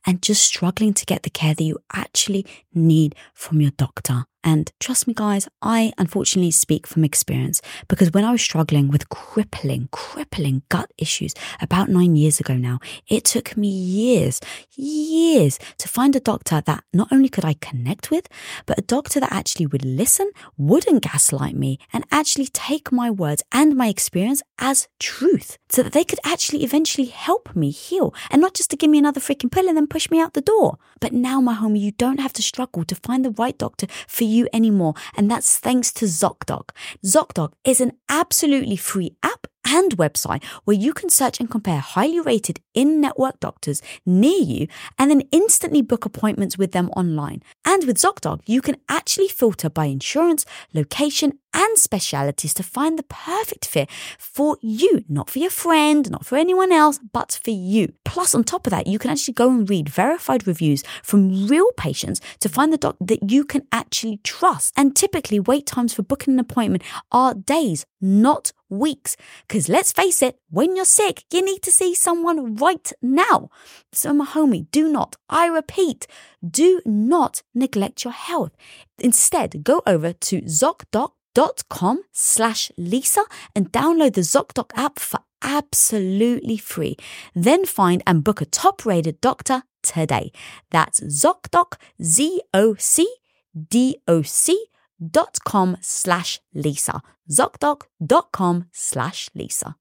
and 0.06 0.22
just 0.22 0.44
struggling 0.44 0.94
to 0.94 1.06
get 1.06 1.24
the 1.24 1.30
care 1.30 1.54
that 1.54 1.64
you 1.64 1.80
actually 1.94 2.46
need 2.74 3.16
from 3.34 3.62
your 3.62 3.72
doctor. 3.72 4.26
And 4.44 4.72
trust 4.80 5.08
me, 5.08 5.14
guys, 5.14 5.48
I 5.62 5.92
unfortunately 5.98 6.52
speak 6.52 6.88
from 6.88 7.04
experience 7.04 7.62
because 7.88 8.12
when 8.12 8.24
I 8.24 8.32
was 8.32 8.42
struggling 8.42 8.88
with 8.90 9.10
crippling, 9.10 9.90
crippling 9.92 10.64
gut 10.70 10.92
issues 10.98 11.34
about 11.62 11.90
nine 11.90 12.16
years 12.16 12.40
ago 12.40 12.56
now, 12.56 12.80
it 13.08 13.26
took 13.26 13.58
me 13.58 13.68
years, 13.68 14.40
years 14.76 15.60
to 15.80 15.88
find 15.88 16.16
a 16.16 16.20
doctor 16.20 16.62
that 16.66 16.84
not 16.94 17.10
only 17.12 17.30
could 17.30 17.46
I 17.46 17.56
connect 17.60 18.12
with, 18.12 18.28
but 18.66 18.78
a 18.78 18.84
doctor 18.84 19.20
that 19.20 19.34
actually 19.34 19.66
would 19.66 19.84
listen, 19.84 20.32
wouldn't 20.58 21.04
gaslight 21.04 21.56
me, 21.56 21.80
and 21.92 22.06
actually 22.12 22.48
take 22.48 22.92
my 22.92 23.12
words 23.12 23.44
and 23.52 23.76
my 23.76 23.88
experience 23.88 24.42
as 24.60 24.88
truth 25.00 25.58
so 25.70 25.84
that 25.84 25.94
they 25.94 26.04
could 26.04 26.20
actually 26.24 26.64
eventually 26.64 27.08
help 27.08 27.56
me 27.56 27.70
heal 27.70 28.14
and 28.32 28.42
not 28.42 28.54
just 28.54 28.70
to 28.72 28.78
give 28.78 28.90
me 28.90 28.98
another 28.98 29.20
freaking 29.20 29.52
pill 29.52 29.68
and 29.68 29.76
then 29.76 29.88
push 29.88 30.10
me 30.10 30.20
out 30.20 30.34
the 30.34 30.42
door. 30.42 30.78
But 31.00 31.14
now, 31.14 31.42
my 31.42 31.56
homie, 31.56 31.80
you 31.80 31.92
don't 31.92 32.20
have 32.20 32.34
to 32.34 32.42
struggle 32.42 32.84
to 32.86 32.96
find 32.96 33.26
the 33.26 33.32
right 33.32 33.58
doctor 33.58 33.88
for 34.08 34.24
you 34.28 34.48
anymore. 34.54 34.94
And 35.16 35.30
that's 35.30 35.58
thanks 35.58 35.92
to 35.94 36.06
ZocDoc. 36.06 36.70
ZocDoc 37.06 37.54
is 37.64 37.82
an 37.82 37.94
absolutely 38.10 38.78
free 38.78 39.16
app 39.24 39.48
and 39.68 39.98
website 39.98 40.44
where 40.64 40.78
you 40.78 40.94
can 40.94 41.10
search 41.10 41.40
and 41.40 41.52
compare 41.52 41.80
highly 41.80 42.20
rated 42.20 42.62
in 42.74 43.02
network 43.02 43.40
doctors 43.40 43.82
near 44.06 44.42
you 44.42 44.68
and 44.98 45.12
then 45.12 45.22
instantly 45.32 45.82
book 45.82 46.06
appointments 46.06 46.58
with 46.58 46.72
them 46.72 46.90
online. 46.96 47.44
And 47.66 47.84
with 47.86 47.98
ZocDoc, 47.98 48.42
you 48.46 48.62
can 48.62 48.78
actually 48.88 49.28
filter 49.28 49.70
by 49.70 49.86
insurance, 49.86 50.46
location, 50.74 51.40
and 51.54 51.78
specialities 51.78 52.54
to 52.54 52.64
find 52.64 53.00
the 53.00 53.04
perfect 53.04 53.66
fit 53.66 53.90
for 54.20 54.58
you, 54.62 55.04
not 55.10 55.30
for 55.30 55.40
your 55.40 55.50
friend, 55.50 56.10
not 56.12 56.26
for 56.26 56.38
anyone 56.38 56.72
else, 56.72 57.00
but 57.12 57.40
for 57.44 57.50
you. 57.50 57.94
Plus, 58.06 58.36
on 58.36 58.44
top 58.44 58.68
of 58.68 58.72
that, 58.72 58.86
you 58.86 59.00
can 59.00 59.10
actually 59.10 59.34
go 59.34 59.50
and 59.50 59.68
read 59.70 59.90
verified 59.90 60.46
reviews 60.46 60.84
from 61.02 61.48
real 61.48 61.72
patients 61.76 62.22
to 62.40 62.48
find 62.48 62.72
the 62.72 62.78
doctor 62.78 63.04
that 63.06 63.32
you 63.32 63.44
can 63.44 63.64
actually 63.72 64.18
trust. 64.24 64.72
And 64.78 64.96
typically, 64.96 65.40
wait 65.40 65.66
times 65.66 65.94
for 65.94 66.04
booking 66.04 66.36
an 66.36 66.40
appointment 66.40 66.84
are 67.12 67.34
days, 67.34 67.86
not 68.00 68.52
weeks. 68.70 69.18
Because 69.48 69.70
let's 69.70 69.92
face 69.92 70.22
it, 70.22 70.40
when 70.50 70.76
you're 70.76 70.86
sick, 70.86 71.24
you 71.32 71.44
need 71.44 71.62
to 71.64 71.72
see 71.72 71.94
someone 71.96 72.56
right 72.56 72.92
now. 73.02 73.50
So, 73.92 74.14
my 74.14 74.26
homie, 74.26 74.70
do 74.72 74.90
not, 74.90 75.16
I 75.30 75.48
repeat, 75.48 76.08
do 76.48 76.82
not 76.86 77.44
neglect 77.54 78.04
your 78.04 78.14
health. 78.14 78.52
Instead, 79.00 79.64
go 79.64 79.82
over 79.86 80.14
to 80.14 80.42
ZocDoc.com 80.42 82.02
slash 82.12 82.72
Lisa 82.78 83.24
and 83.56 83.72
download 83.72 84.14
the 84.14 84.22
ZocDoc 84.22 84.72
app 84.76 85.00
for 85.00 85.20
absolutely 85.42 86.58
free. 86.58 86.98
Then 87.36 87.66
find 87.66 88.02
and 88.08 88.24
book 88.24 88.42
a 88.42 88.46
top 88.46 88.86
rated 88.86 89.22
doctor 89.22 89.64
today. 89.84 90.32
That's 90.72 91.00
ZocDoc, 91.02 91.74
Z 92.02 92.42
O 92.54 92.76
C 92.76 93.08
D 93.70 93.98
O 94.08 94.22
C 94.22 94.68
dot 95.00 95.40
com 95.46 95.78
slash 95.82 96.40
Lisa. 96.54 97.02
ZocDoc.com 97.30 98.68
slash 98.72 99.30
Lisa. 99.36 99.76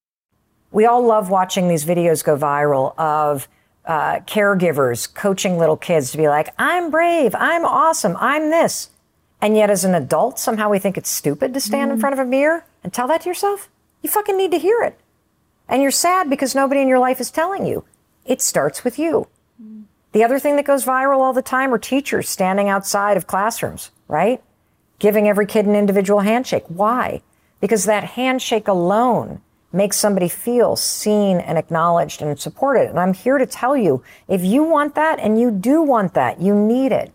We 0.73 0.85
all 0.85 1.05
love 1.05 1.31
watching 1.31 1.69
these 1.69 1.85
videos 1.85 2.25
go 2.25 2.37
viral 2.37 2.99
of 2.99 3.49
uh, 3.85 4.21
caregivers 4.27 5.13
coaching 5.15 5.59
little 5.59 5.77
kids 5.77 6.11
to 6.11 6.17
be 6.17 6.29
like, 6.29 6.53
I'm 6.59 6.91
brave, 6.91 7.35
I'm 7.37 7.65
awesome, 7.65 8.17
I'm 8.19 8.51
this. 8.51 8.91
And 9.41 9.57
yet, 9.57 9.71
as 9.71 9.85
an 9.85 9.95
adult, 9.95 10.39
somehow 10.39 10.71
we 10.71 10.79
think 10.79 10.99
it's 10.99 11.11
stupid 11.11 11.55
to 11.55 11.61
stand 11.61 11.91
mm. 11.91 11.95
in 11.95 12.01
front 12.01 12.15
of 12.15 12.19
a 12.19 12.25
mirror 12.29 12.65
and 12.83 12.93
tell 12.93 13.07
that 13.09 13.21
to 13.23 13.29
yourself. 13.29 13.69
You 14.03 14.11
fucking 14.11 14.37
need 14.37 14.51
to 14.51 14.59
hear 14.59 14.83
it. 14.83 14.99
And 15.69 15.83
you're 15.83 15.91
sad 15.91 16.29
because 16.29 16.55
nobody 16.55 16.81
in 16.81 16.89
your 16.89 16.99
life 16.99 17.21
is 17.21 17.31
telling 17.31 17.67
you. 17.67 17.85
It 18.25 18.43
starts 18.43 18.83
with 18.83 18.99
you. 18.99 19.29
Mm. 19.63 19.85
The 20.13 20.25
other 20.25 20.39
thing 20.39 20.57
that 20.57 20.65
goes 20.65 20.85
viral 20.85 21.19
all 21.19 21.33
the 21.33 21.43
time 21.43 21.73
are 21.73 21.79
teachers 21.79 22.29
standing 22.29 22.69
outside 22.69 23.17
of 23.17 23.27
classrooms, 23.27 23.91
right? 24.09 24.43
Giving 24.99 25.29
every 25.29 25.47
kid 25.47 25.67
an 25.67 25.77
individual 25.77 26.21
handshake. 26.21 26.65
Why? 26.69 27.23
Because 27.61 27.85
that 27.85 28.05
handshake 28.05 28.69
alone 28.69 29.41
makes 29.73 29.99
somebody 29.99 30.29
feel 30.29 30.75
seen 30.77 31.39
and 31.39 31.59
acknowledged 31.59 32.23
and 32.23 32.39
supported. 32.39 32.89
And 32.89 32.99
I'm 32.99 33.13
here 33.13 33.39
to 33.39 33.47
tell 33.47 33.77
you 33.77 34.03
if 34.29 34.43
you 34.43 34.63
want 34.63 34.95
that 34.95 35.19
and 35.19 35.41
you 35.41 35.51
do 35.51 35.83
want 35.83 36.15
that, 36.15 36.41
you 36.41 36.55
need 36.55 36.93
it. 36.93 37.13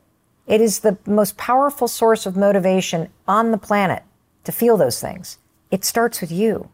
It 0.48 0.62
is 0.62 0.80
the 0.80 0.98
most 1.06 1.38
powerful 1.38 1.88
source 1.88 2.26
of 2.26 2.36
motivation 2.36 3.10
on 3.28 3.52
the 3.52 3.58
planet 3.58 4.04
to 4.44 4.52
feel 4.52 4.78
those 4.78 5.00
things. 5.00 5.38
It 5.72 5.86
starts 5.86 6.22
with 6.22 6.32
you. 6.32 6.70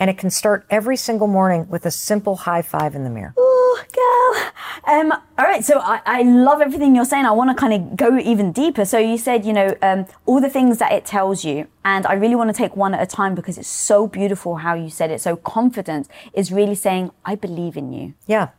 And 0.00 0.08
it 0.08 0.16
can 0.16 0.30
start 0.30 0.64
every 0.70 0.96
single 0.96 1.26
morning 1.26 1.68
with 1.68 1.84
a 1.84 1.90
simple 1.90 2.36
high 2.36 2.62
five 2.62 2.94
in 2.94 3.02
the 3.02 3.10
mirror. 3.10 3.34
Ooh, 3.38 3.78
girl. 3.92 4.52
Um, 4.86 5.12
all 5.12 5.44
right, 5.44 5.64
so 5.64 5.80
I, 5.80 6.00
I 6.06 6.22
love 6.22 6.60
everything 6.60 6.94
you're 6.94 7.04
saying. 7.04 7.26
I 7.26 7.32
want 7.32 7.50
to 7.50 7.56
kind 7.60 7.74
of 7.74 7.96
go 7.96 8.16
even 8.16 8.52
deeper. 8.52 8.84
So 8.84 8.98
you 8.98 9.18
said, 9.18 9.44
you 9.44 9.52
know, 9.52 9.74
um, 9.82 10.06
all 10.24 10.40
the 10.40 10.48
things 10.48 10.78
that 10.78 10.92
it 10.92 11.04
tells 11.04 11.44
you, 11.44 11.66
and 11.84 12.06
I 12.06 12.12
really 12.14 12.36
want 12.36 12.48
to 12.48 12.56
take 12.56 12.76
one 12.76 12.94
at 12.94 13.02
a 13.02 13.06
time 13.06 13.34
because 13.34 13.58
it's 13.58 13.68
so 13.68 14.06
beautiful 14.06 14.56
how 14.56 14.74
you 14.74 14.88
said 14.88 15.10
it. 15.10 15.20
So 15.20 15.34
confidence 15.34 16.08
is 16.32 16.52
really 16.52 16.76
saying, 16.76 17.10
I 17.24 17.34
believe 17.34 17.76
in 17.76 17.92
you. 17.92 18.14
Yeah. 18.26 18.50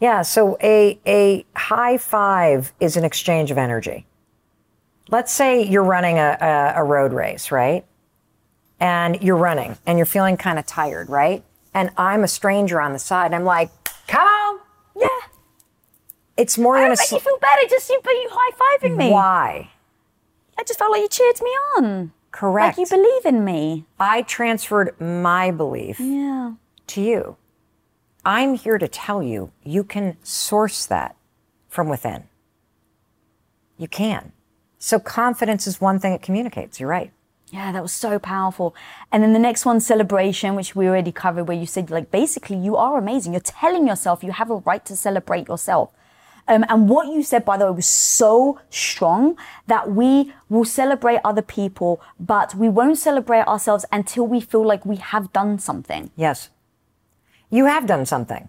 Yeah. 0.00 0.22
So 0.22 0.56
a, 0.62 0.98
a 1.06 1.44
high 1.54 1.98
five 1.98 2.72
is 2.80 2.96
an 2.96 3.04
exchange 3.04 3.50
of 3.50 3.58
energy. 3.58 4.06
Let's 5.10 5.30
say 5.30 5.62
you're 5.62 5.84
running 5.84 6.16
a, 6.18 6.38
a, 6.40 6.80
a 6.80 6.84
road 6.84 7.12
race, 7.12 7.50
right? 7.50 7.84
And 8.80 9.22
you're 9.22 9.36
running 9.36 9.78
and 9.86 9.98
you're 9.98 10.06
feeling 10.06 10.36
kind 10.36 10.58
of 10.58 10.66
tired, 10.66 11.08
right? 11.08 11.44
And 11.72 11.90
I'm 11.96 12.24
a 12.24 12.28
stranger 12.28 12.80
on 12.80 12.92
the 12.92 12.98
side. 12.98 13.26
And 13.26 13.34
I'm 13.34 13.44
like, 13.44 13.70
come 14.06 14.26
on. 14.26 14.60
Yeah. 14.96 15.08
It's 16.36 16.58
more 16.58 16.76
I 16.76 16.82
than 16.82 16.92
a. 16.92 16.96
Make 16.98 17.10
you 17.10 17.20
feel 17.20 17.38
better 17.38 17.62
just 17.68 17.88
you, 17.88 18.00
but 18.02 18.10
you 18.10 18.28
high 18.30 18.78
fiving 18.78 18.96
me. 18.96 19.10
Why? 19.10 19.70
I 20.58 20.62
just 20.64 20.78
felt 20.78 20.92
like 20.92 21.02
you 21.02 21.08
cheered 21.08 21.40
me 21.42 21.50
on. 21.76 22.12
Correct. 22.30 22.78
Like 22.78 22.90
you 22.90 22.96
believe 22.96 23.24
in 23.26 23.44
me. 23.44 23.84
I 23.98 24.22
transferred 24.22 25.00
my 25.00 25.50
belief 25.50 26.00
yeah. 26.00 26.54
to 26.88 27.00
you. 27.00 27.36
I'm 28.24 28.54
here 28.54 28.78
to 28.78 28.88
tell 28.88 29.22
you 29.22 29.52
you 29.62 29.84
can 29.84 30.16
source 30.22 30.86
that 30.86 31.16
from 31.68 31.88
within. 31.88 32.24
You 33.78 33.88
can. 33.88 34.32
So 34.78 34.98
confidence 34.98 35.66
is 35.66 35.80
one 35.80 35.98
thing 35.98 36.12
it 36.12 36.22
communicates. 36.22 36.80
You're 36.80 36.88
right. 36.88 37.12
Yeah, 37.54 37.70
that 37.70 37.82
was 37.82 37.92
so 37.92 38.18
powerful. 38.18 38.74
And 39.12 39.22
then 39.22 39.32
the 39.32 39.38
next 39.38 39.64
one, 39.64 39.78
celebration, 39.78 40.56
which 40.56 40.74
we 40.74 40.88
already 40.88 41.12
covered, 41.12 41.44
where 41.44 41.56
you 41.56 41.66
said, 41.66 41.88
like, 41.88 42.10
basically, 42.10 42.56
you 42.56 42.74
are 42.74 42.98
amazing. 42.98 43.32
You're 43.32 43.42
telling 43.42 43.86
yourself 43.86 44.24
you 44.24 44.32
have 44.32 44.50
a 44.50 44.56
right 44.56 44.84
to 44.86 44.96
celebrate 44.96 45.46
yourself. 45.46 45.90
Um, 46.48 46.64
and 46.68 46.88
what 46.88 47.06
you 47.06 47.22
said, 47.22 47.44
by 47.44 47.56
the 47.56 47.66
way, 47.66 47.76
was 47.76 47.86
so 47.86 48.58
strong 48.70 49.36
that 49.68 49.92
we 49.92 50.32
will 50.48 50.64
celebrate 50.64 51.20
other 51.24 51.42
people, 51.42 52.02
but 52.18 52.56
we 52.56 52.68
won't 52.68 52.98
celebrate 52.98 53.46
ourselves 53.46 53.84
until 53.92 54.26
we 54.26 54.40
feel 54.40 54.66
like 54.66 54.84
we 54.84 54.96
have 54.96 55.32
done 55.32 55.60
something. 55.60 56.10
Yes. 56.16 56.50
You 57.50 57.66
have 57.66 57.86
done 57.86 58.04
something 58.04 58.48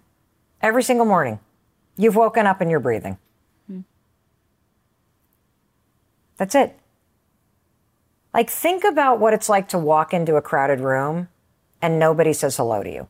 every 0.60 0.82
single 0.82 1.06
morning. 1.06 1.38
You've 1.96 2.16
woken 2.16 2.44
up 2.44 2.60
and 2.60 2.68
you're 2.72 2.80
breathing. 2.80 3.18
Hmm. 3.68 3.82
That's 6.38 6.56
it. 6.56 6.76
Like, 8.36 8.50
think 8.50 8.84
about 8.84 9.18
what 9.18 9.32
it's 9.32 9.48
like 9.48 9.70
to 9.70 9.78
walk 9.78 10.12
into 10.12 10.36
a 10.36 10.42
crowded 10.42 10.80
room 10.80 11.28
and 11.80 11.98
nobody 11.98 12.34
says 12.34 12.58
hello 12.58 12.82
to 12.82 12.92
you. 12.92 13.08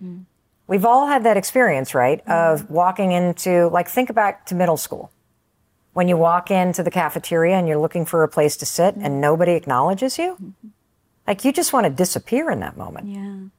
Mm. 0.00 0.26
We've 0.68 0.84
all 0.84 1.08
had 1.08 1.24
that 1.24 1.36
experience, 1.36 1.92
right? 1.92 2.24
Mm. 2.24 2.52
Of 2.52 2.70
walking 2.70 3.10
into, 3.10 3.66
like, 3.70 3.88
think 3.88 4.14
back 4.14 4.46
to 4.46 4.54
middle 4.54 4.76
school. 4.76 5.10
When 5.92 6.06
you 6.06 6.16
walk 6.16 6.52
into 6.52 6.84
the 6.84 6.90
cafeteria 6.92 7.56
and 7.56 7.66
you're 7.66 7.80
looking 7.80 8.06
for 8.06 8.22
a 8.22 8.28
place 8.28 8.56
to 8.58 8.64
sit 8.64 8.96
mm. 8.96 9.04
and 9.04 9.20
nobody 9.20 9.54
acknowledges 9.54 10.18
you, 10.18 10.34
mm-hmm. 10.34 10.68
like, 11.26 11.44
you 11.44 11.52
just 11.52 11.72
want 11.72 11.86
to 11.86 11.90
disappear 11.90 12.48
in 12.48 12.60
that 12.60 12.76
moment. 12.76 13.08
Yeah. 13.08 13.50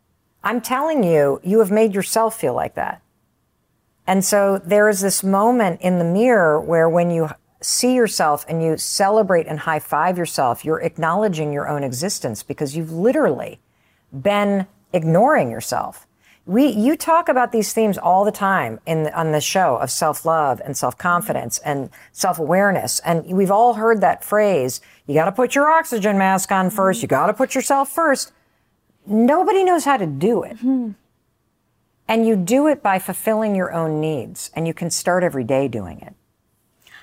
I'm 0.45 0.62
telling 0.62 1.03
you, 1.03 1.41
you 1.43 1.60
have 1.60 1.71
made 1.71 1.93
yourself 1.93 2.39
feel 2.39 2.53
like 2.53 2.75
that. 2.75 3.01
And 4.08 4.23
so 4.23 4.62
there 4.63 4.87
is 4.87 5.02
this 5.02 5.25
moment 5.25 5.81
in 5.81 6.00
the 6.00 6.06
mirror 6.06 6.62
where 6.62 6.87
when 6.87 7.12
you 7.12 7.31
see 7.65 7.95
yourself 7.95 8.45
and 8.47 8.61
you 8.61 8.77
celebrate 8.77 9.47
and 9.47 9.59
high 9.59 9.79
five 9.79 10.17
yourself, 10.17 10.63
you're 10.63 10.81
acknowledging 10.81 11.51
your 11.51 11.67
own 11.67 11.83
existence 11.83 12.43
because 12.43 12.77
you've 12.77 12.91
literally 12.91 13.59
been 14.13 14.67
ignoring 14.93 15.49
yourself. 15.49 16.05
We, 16.45 16.67
you 16.67 16.95
talk 16.95 17.27
about 17.27 17.51
these 17.51 17.73
themes 17.73 17.97
all 17.97 18.23
the 18.23 18.31
time 18.31 18.79
in 18.85 19.07
on 19.07 19.31
the 19.31 19.41
show 19.41 19.77
of 19.77 19.89
self-love 19.89 20.61
and 20.63 20.77
self-confidence 20.77 21.57
and 21.59 21.89
self-awareness. 22.11 22.99
And 22.99 23.25
we've 23.25 23.49
all 23.49 23.73
heard 23.73 23.99
that 24.01 24.23
phrase, 24.23 24.79
you 25.07 25.15
got 25.15 25.25
to 25.25 25.31
put 25.31 25.55
your 25.55 25.67
oxygen 25.67 26.19
mask 26.19 26.51
on 26.51 26.69
first. 26.69 27.01
You 27.01 27.07
got 27.07 27.27
to 27.27 27.33
put 27.33 27.55
yourself 27.55 27.89
first. 27.89 28.31
Nobody 29.07 29.63
knows 29.63 29.85
how 29.85 29.97
to 29.97 30.05
do 30.05 30.43
it. 30.43 30.57
Mm-hmm. 30.57 30.91
And 32.07 32.27
you 32.27 32.35
do 32.35 32.67
it 32.67 32.83
by 32.83 32.99
fulfilling 32.99 33.55
your 33.55 33.73
own 33.73 33.99
needs 33.99 34.51
and 34.53 34.67
you 34.67 34.73
can 34.75 34.91
start 34.91 35.23
every 35.23 35.43
day 35.43 35.67
doing 35.67 35.99
it. 36.01 36.13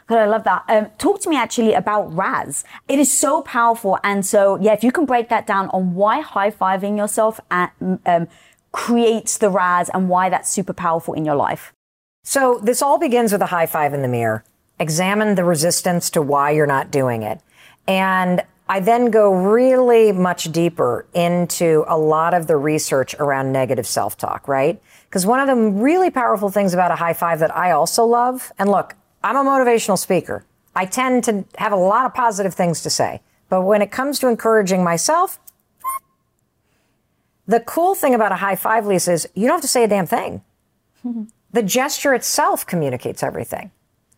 God, 0.07 0.19
I 0.19 0.27
love 0.27 0.45
that. 0.45 0.65
Um, 0.69 0.89
talk 0.99 1.21
to 1.23 1.31
me 1.31 1.37
actually 1.37 1.75
about 1.75 2.15
RAS. 2.15 2.65
It 2.89 2.99
is 2.99 3.13
so 3.13 3.43
powerful. 3.43 3.99
And 4.03 4.27
so, 4.27 4.59
yeah, 4.61 4.73
if 4.73 4.83
you 4.83 4.93
can 4.93 5.07
break 5.07 5.29
that 5.29 5.47
down 5.47 5.69
on 5.71 5.95
why 5.95 6.21
high 6.21 6.51
fiving 6.51 6.97
yourself 6.97 7.41
at, 7.51 7.73
um, 7.81 8.29
creates 8.73 9.39
the 9.39 9.51
RAS 9.51 9.89
and 9.91 10.09
why 10.09 10.29
that's 10.29 10.51
super 10.51 10.73
powerful 10.73 11.15
in 11.15 11.25
your 11.25 11.37
life. 11.37 11.73
So, 12.25 12.61
this 12.63 12.83
all 12.83 12.99
begins 12.99 13.33
with 13.33 13.43
a 13.43 13.47
high 13.47 13.67
five 13.67 13.95
in 13.95 14.03
the 14.03 14.09
mirror. 14.09 14.45
Examine 14.79 15.35
the 15.35 15.45
resistance 15.45 16.11
to 16.11 16.23
why 16.23 16.51
you're 16.51 16.67
not 16.67 16.91
doing 16.91 17.23
it. 17.23 17.41
And 17.87 18.43
I 18.69 18.81
then 18.81 19.11
go 19.11 19.33
really 19.33 20.13
much 20.13 20.51
deeper 20.51 21.05
into 21.13 21.85
a 21.89 21.99
lot 21.99 22.33
of 22.33 22.47
the 22.47 22.57
research 22.57 23.15
around 23.19 23.53
negative 23.53 23.87
self 23.87 24.17
talk, 24.17 24.49
right? 24.49 24.81
Because 25.05 25.27
one 25.27 25.41
of 25.41 25.47
the 25.47 25.57
really 25.57 26.11
powerful 26.11 26.49
things 26.49 26.73
about 26.73 26.91
a 26.91 26.97
high 26.97 27.13
five 27.13 27.41
that 27.41 27.55
I 27.55 27.73
also 27.73 28.05
love, 28.05 28.53
and 28.59 28.71
look, 28.71 28.95
I'm 29.25 29.37
a 29.37 29.49
motivational 29.49 29.99
speaker. 29.99 30.45
I 30.75 30.87
tend 30.87 31.25
to 31.25 31.45
have 31.59 31.73
a 31.73 31.77
lot 31.77 32.07
of 32.07 32.15
positive 32.15 32.55
things 32.55 32.83
to 32.83 32.91
say. 32.91 33.21
But 33.49 33.63
when 33.63 33.83
it 33.83 33.91
comes 33.91 34.19
to 34.21 34.29
encouraging 34.29 34.83
myself, 34.83 35.39
the 37.47 37.61
cool 37.61 37.95
thing 37.95 38.15
about 38.15 38.33
a 38.33 38.37
high 38.37 38.57
five, 38.57 38.87
Lisa, 38.87 39.13
is 39.13 39.29
you 39.35 39.47
don't 39.47 39.57
have 39.57 39.63
to 39.63 39.69
say 39.69 39.85
a 39.85 39.89
damn 39.89 40.07
thing. 40.07 40.43
the 41.53 41.63
gesture 41.63 42.15
itself 42.15 42.67
communicates 42.67 43.23
everything. 43.23 43.71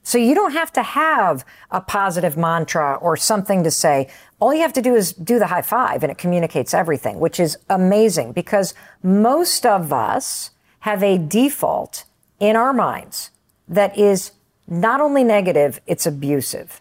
So 0.07 0.19
you 0.19 0.35
don't 0.35 0.53
have 0.53 0.71
to 0.75 0.83
have 0.83 1.47
a 1.71 1.81
positive 1.81 2.37
mantra 2.37 2.97
or 3.01 3.17
something 3.17 3.65
to 3.65 3.71
say. 3.71 4.09
All 4.39 4.55
you 4.55 4.61
have 4.61 4.75
to 4.75 4.83
do 4.83 4.95
is 4.95 5.15
do 5.15 5.39
the 5.39 5.47
high 5.47 5.63
five 5.63 6.03
and 6.03 6.13
it 6.13 6.19
communicates 6.19 6.75
everything, 6.75 7.19
which 7.19 7.41
is 7.41 7.57
amazing 7.71 8.33
because 8.33 8.75
most 9.03 9.65
of 9.65 9.95
us 9.95 10.51
have 10.81 11.03
a 11.03 11.17
default 11.17 12.05
in 12.39 12.55
our 12.55 12.75
minds 12.75 13.31
that 13.67 13.97
is 13.97 14.33
not 14.67 15.01
only 15.01 15.25
negative, 15.25 15.81
it's 15.87 16.07
abusive. 16.07 16.81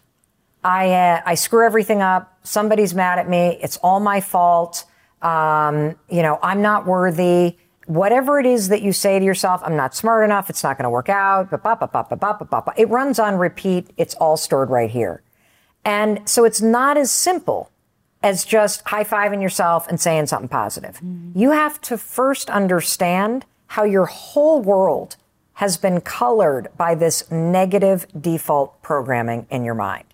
I, 0.62 0.90
uh, 0.90 1.22
I 1.26 1.34
screw 1.34 1.64
everything 1.64 2.00
up. 2.00 2.38
Somebody's 2.42 2.94
mad 2.94 3.18
at 3.18 3.28
me. 3.28 3.58
It's 3.62 3.76
all 3.78 4.00
my 4.00 4.20
fault. 4.20 4.84
Um, 5.20 5.96
you 6.08 6.22
know, 6.22 6.38
I'm 6.42 6.62
not 6.62 6.86
worthy. 6.86 7.56
Whatever 7.86 8.40
it 8.40 8.46
is 8.46 8.68
that 8.68 8.80
you 8.80 8.92
say 8.92 9.18
to 9.18 9.24
yourself, 9.24 9.60
I'm 9.64 9.76
not 9.76 9.94
smart 9.94 10.24
enough. 10.24 10.48
It's 10.48 10.62
not 10.62 10.78
going 10.78 10.84
to 10.84 10.90
work 10.90 11.10
out. 11.10 11.48
It 11.52 12.88
runs 12.88 13.18
on 13.18 13.36
repeat. 13.36 13.90
It's 13.98 14.14
all 14.14 14.38
stored 14.38 14.70
right 14.70 14.90
here. 14.90 15.22
And 15.84 16.26
so 16.26 16.44
it's 16.44 16.62
not 16.62 16.96
as 16.96 17.10
simple 17.10 17.70
as 18.22 18.42
just 18.44 18.80
high 18.88 19.04
fiving 19.04 19.42
yourself 19.42 19.86
and 19.86 20.00
saying 20.00 20.26
something 20.26 20.48
positive. 20.48 20.96
Mm-hmm. 20.96 21.38
You 21.38 21.50
have 21.50 21.78
to 21.82 21.98
first 21.98 22.48
understand 22.48 23.44
how 23.68 23.84
your 23.84 24.06
whole 24.06 24.62
world 24.62 25.16
has 25.54 25.76
been 25.76 26.00
colored 26.00 26.68
by 26.76 26.94
this 26.94 27.30
negative 27.30 28.06
default 28.20 28.80
programming 28.82 29.46
in 29.50 29.64
your 29.64 29.74
mind. 29.74 30.04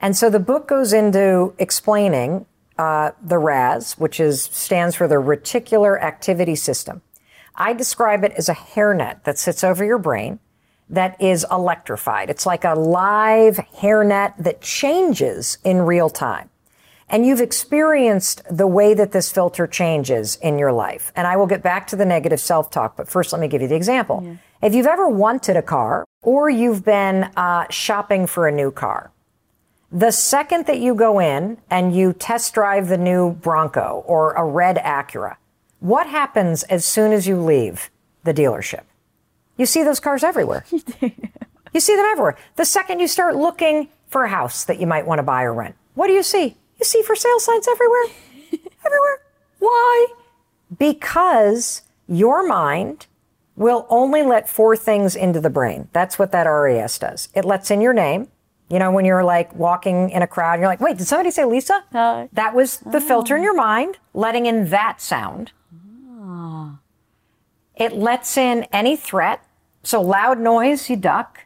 And 0.00 0.16
so 0.16 0.30
the 0.30 0.40
book 0.40 0.68
goes 0.68 0.92
into 0.92 1.54
explaining 1.58 2.46
uh, 2.78 3.12
the 3.22 3.38
RAS, 3.38 3.98
which 3.98 4.20
is 4.20 4.42
stands 4.42 4.94
for 4.94 5.08
the 5.08 5.16
Reticular 5.16 6.00
Activating 6.00 6.56
System. 6.56 7.02
I 7.54 7.72
describe 7.72 8.22
it 8.24 8.32
as 8.32 8.48
a 8.48 8.54
hairnet 8.54 9.24
that 9.24 9.38
sits 9.38 9.64
over 9.64 9.84
your 9.84 9.98
brain 9.98 10.38
that 10.88 11.20
is 11.20 11.44
electrified. 11.50 12.30
It's 12.30 12.46
like 12.46 12.64
a 12.64 12.74
live 12.74 13.56
hairnet 13.78 14.34
that 14.38 14.60
changes 14.60 15.58
in 15.64 15.82
real 15.82 16.10
time. 16.10 16.50
And 17.08 17.24
you've 17.24 17.40
experienced 17.40 18.42
the 18.50 18.66
way 18.66 18.92
that 18.94 19.12
this 19.12 19.30
filter 19.30 19.66
changes 19.66 20.36
in 20.42 20.58
your 20.58 20.72
life. 20.72 21.12
And 21.14 21.26
I 21.26 21.36
will 21.36 21.46
get 21.46 21.62
back 21.62 21.86
to 21.88 21.96
the 21.96 22.04
negative 22.04 22.40
self 22.40 22.70
talk, 22.70 22.96
but 22.96 23.08
first 23.08 23.32
let 23.32 23.40
me 23.40 23.48
give 23.48 23.62
you 23.62 23.68
the 23.68 23.76
example. 23.76 24.22
Yeah. 24.24 24.36
If 24.62 24.74
you've 24.74 24.86
ever 24.86 25.08
wanted 25.08 25.56
a 25.56 25.62
car 25.62 26.06
or 26.22 26.48
you've 26.48 26.84
been 26.84 27.24
uh, 27.36 27.66
shopping 27.68 28.26
for 28.26 28.48
a 28.48 28.52
new 28.52 28.70
car, 28.70 29.10
the 29.92 30.10
second 30.10 30.66
that 30.66 30.80
you 30.80 30.94
go 30.94 31.18
in 31.20 31.58
and 31.70 31.94
you 31.94 32.12
test 32.14 32.54
drive 32.54 32.88
the 32.88 32.96
new 32.96 33.32
Bronco 33.32 34.02
or 34.06 34.32
a 34.32 34.44
red 34.44 34.76
Acura, 34.78 35.36
what 35.80 36.06
happens 36.06 36.62
as 36.64 36.84
soon 36.84 37.12
as 37.12 37.28
you 37.28 37.38
leave 37.38 37.90
the 38.24 38.32
dealership? 38.32 38.82
You 39.58 39.66
see 39.66 39.82
those 39.82 40.00
cars 40.00 40.24
everywhere. 40.24 40.64
you 40.70 41.80
see 41.80 41.94
them 41.94 42.06
everywhere. 42.06 42.36
The 42.56 42.64
second 42.64 43.00
you 43.00 43.08
start 43.08 43.36
looking 43.36 43.88
for 44.08 44.24
a 44.24 44.28
house 44.28 44.64
that 44.64 44.80
you 44.80 44.86
might 44.86 45.06
want 45.06 45.18
to 45.18 45.22
buy 45.22 45.42
or 45.42 45.52
rent, 45.52 45.76
what 45.94 46.06
do 46.06 46.14
you 46.14 46.22
see? 46.22 46.56
You 46.78 46.84
see 46.84 47.02
for 47.02 47.14
sale 47.14 47.40
signs 47.40 47.68
everywhere. 47.68 48.04
everywhere. 48.84 49.20
Why? 49.58 50.06
Because 50.78 51.82
your 52.08 52.46
mind 52.46 53.06
will 53.56 53.86
only 53.88 54.22
let 54.22 54.48
four 54.48 54.76
things 54.76 55.16
into 55.16 55.40
the 55.40 55.50
brain. 55.50 55.88
That's 55.92 56.18
what 56.18 56.30
that 56.32 56.44
RAS 56.44 56.98
does. 56.98 57.28
It 57.34 57.44
lets 57.44 57.70
in 57.70 57.80
your 57.80 57.94
name. 57.94 58.28
You 58.68 58.78
know, 58.78 58.90
when 58.90 59.04
you're 59.04 59.24
like 59.24 59.54
walking 59.54 60.10
in 60.10 60.22
a 60.22 60.26
crowd, 60.26 60.58
you're 60.58 60.68
like, 60.68 60.80
wait, 60.80 60.98
did 60.98 61.06
somebody 61.06 61.30
say 61.30 61.44
Lisa? 61.44 61.84
Uh, 61.94 62.26
that 62.32 62.54
was 62.54 62.78
the 62.78 62.98
oh. 62.98 63.00
filter 63.00 63.36
in 63.36 63.42
your 63.42 63.54
mind, 63.54 63.98
letting 64.12 64.46
in 64.46 64.68
that 64.70 65.00
sound. 65.00 65.52
Oh. 66.20 66.78
It 67.76 67.92
lets 67.94 68.36
in 68.36 68.64
any 68.72 68.96
threat. 68.96 69.42
So 69.82 70.02
loud 70.02 70.40
noise, 70.40 70.90
you 70.90 70.96
duck. 70.96 71.44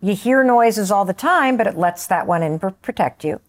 You 0.00 0.14
hear 0.14 0.42
noises 0.42 0.90
all 0.90 1.04
the 1.04 1.14
time, 1.14 1.56
but 1.56 1.66
it 1.66 1.78
lets 1.78 2.06
that 2.08 2.26
one 2.26 2.42
in 2.42 2.58
to 2.58 2.72
protect 2.72 3.24
you. 3.24 3.40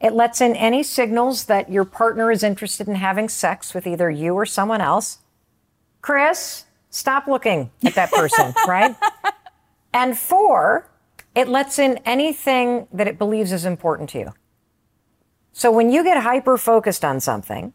It 0.00 0.12
lets 0.12 0.40
in 0.40 0.56
any 0.56 0.82
signals 0.82 1.44
that 1.44 1.70
your 1.70 1.84
partner 1.84 2.30
is 2.30 2.42
interested 2.42 2.88
in 2.88 2.96
having 2.96 3.28
sex 3.28 3.72
with 3.72 3.86
either 3.86 4.10
you 4.10 4.34
or 4.34 4.44
someone 4.44 4.80
else. 4.80 5.18
Chris, 6.02 6.64
stop 6.94 7.26
looking 7.26 7.70
at 7.84 7.94
that 7.94 8.10
person, 8.10 8.54
right? 8.68 8.94
And 9.92 10.16
four, 10.16 10.88
it 11.34 11.48
lets 11.48 11.78
in 11.78 11.98
anything 12.04 12.86
that 12.92 13.08
it 13.08 13.18
believes 13.18 13.52
is 13.52 13.64
important 13.64 14.10
to 14.10 14.18
you. 14.18 14.34
So 15.52 15.70
when 15.70 15.90
you 15.90 16.02
get 16.02 16.22
hyper 16.22 16.56
focused 16.56 17.04
on 17.04 17.20
something, 17.20 17.72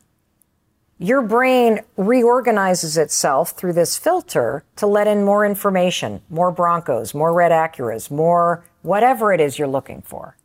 your 0.97 1.21
brain 1.21 1.79
reorganizes 1.95 2.97
itself 2.97 3.51
through 3.51 3.73
this 3.73 3.97
filter 3.97 4.65
to 4.75 4.85
let 4.85 5.07
in 5.07 5.23
more 5.23 5.45
information, 5.45 6.21
more 6.29 6.51
Broncos, 6.51 7.13
more 7.13 7.33
red 7.33 7.53
Acuras, 7.53 8.11
more 8.11 8.65
whatever 8.81 9.31
it 9.31 9.39
is 9.39 9.57
you're 9.57 9.67
looking 9.67 10.01
for. 10.01 10.35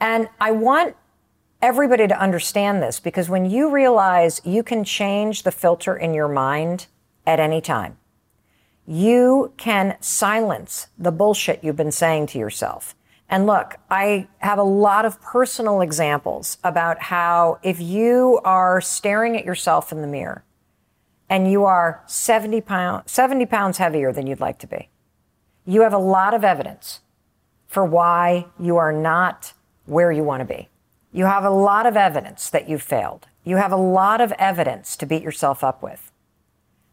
And 0.00 0.28
I 0.40 0.52
want 0.52 0.94
everybody 1.60 2.06
to 2.06 2.18
understand 2.18 2.82
this 2.82 3.00
because 3.00 3.28
when 3.28 3.50
you 3.50 3.68
realize 3.70 4.40
you 4.44 4.62
can 4.62 4.84
change 4.84 5.42
the 5.42 5.52
filter 5.52 5.96
in 5.96 6.14
your 6.14 6.28
mind 6.28 6.86
at 7.26 7.40
any 7.40 7.60
time, 7.60 7.98
you 8.90 9.52
can 9.56 9.96
silence 10.00 10.88
the 10.98 11.12
bullshit 11.12 11.62
you've 11.62 11.76
been 11.76 11.92
saying 11.92 12.26
to 12.26 12.38
yourself. 12.38 12.96
And 13.28 13.46
look, 13.46 13.76
I 13.88 14.26
have 14.38 14.58
a 14.58 14.64
lot 14.64 15.04
of 15.04 15.22
personal 15.22 15.80
examples 15.80 16.58
about 16.64 17.02
how 17.02 17.60
if 17.62 17.80
you 17.80 18.40
are 18.42 18.80
staring 18.80 19.36
at 19.36 19.44
yourself 19.44 19.92
in 19.92 20.00
the 20.00 20.08
mirror 20.08 20.42
and 21.28 21.48
you 21.48 21.64
are 21.64 22.02
70 22.08 22.62
pounds, 22.62 23.12
70 23.12 23.46
pounds 23.46 23.78
heavier 23.78 24.12
than 24.12 24.26
you'd 24.26 24.40
like 24.40 24.58
to 24.58 24.66
be, 24.66 24.88
you 25.64 25.82
have 25.82 25.94
a 25.94 25.98
lot 25.98 26.34
of 26.34 26.42
evidence 26.42 26.98
for 27.68 27.84
why 27.84 28.46
you 28.58 28.76
are 28.76 28.92
not 28.92 29.52
where 29.86 30.10
you 30.10 30.24
want 30.24 30.40
to 30.40 30.44
be. 30.44 30.68
You 31.12 31.26
have 31.26 31.44
a 31.44 31.50
lot 31.50 31.86
of 31.86 31.96
evidence 31.96 32.50
that 32.50 32.68
you 32.68 32.76
failed. 32.76 33.28
You 33.44 33.58
have 33.58 33.70
a 33.70 33.76
lot 33.76 34.20
of 34.20 34.32
evidence 34.32 34.96
to 34.96 35.06
beat 35.06 35.22
yourself 35.22 35.62
up 35.62 35.80
with. 35.80 36.09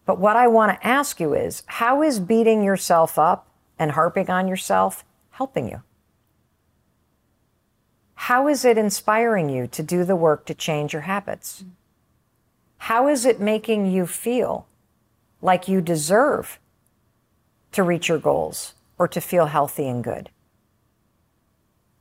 But 0.08 0.20
what 0.20 0.38
I 0.38 0.48
want 0.48 0.72
to 0.72 0.88
ask 0.88 1.20
you 1.20 1.34
is 1.34 1.64
how 1.66 2.02
is 2.02 2.20
beating 2.20 2.64
yourself 2.64 3.20
up 3.20 3.50
and 3.78 3.92
harping 3.92 4.30
on 4.30 4.48
yourself 4.48 5.04
helping 5.32 5.70
you? 5.70 5.84
How 8.16 8.48
is 8.48 8.64
it 8.64 8.78
inspiring 8.78 9.50
you 9.50 9.68
to 9.68 9.84
do 9.84 10.06
the 10.06 10.16
work 10.16 10.46
to 10.46 10.56
change 10.56 10.94
your 10.94 11.04
habits? 11.04 11.66
How 12.78 13.10
is 13.10 13.26
it 13.26 13.42
making 13.42 13.92
you 13.92 14.08
feel 14.08 14.66
like 15.42 15.68
you 15.68 15.82
deserve 15.82 16.58
to 17.74 17.84
reach 17.84 18.08
your 18.08 18.18
goals 18.18 18.76
or 18.98 19.10
to 19.10 19.20
feel 19.20 19.48
healthy 19.48 19.90
and 19.90 20.02
good? 20.04 20.30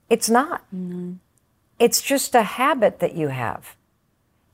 It's 0.08 0.30
not. 0.30 0.62
Mm-hmm. 0.72 1.14
It's 1.80 2.00
just 2.00 2.36
a 2.36 2.44
habit 2.44 3.00
that 3.00 3.16
you 3.16 3.28
have. 3.28 3.76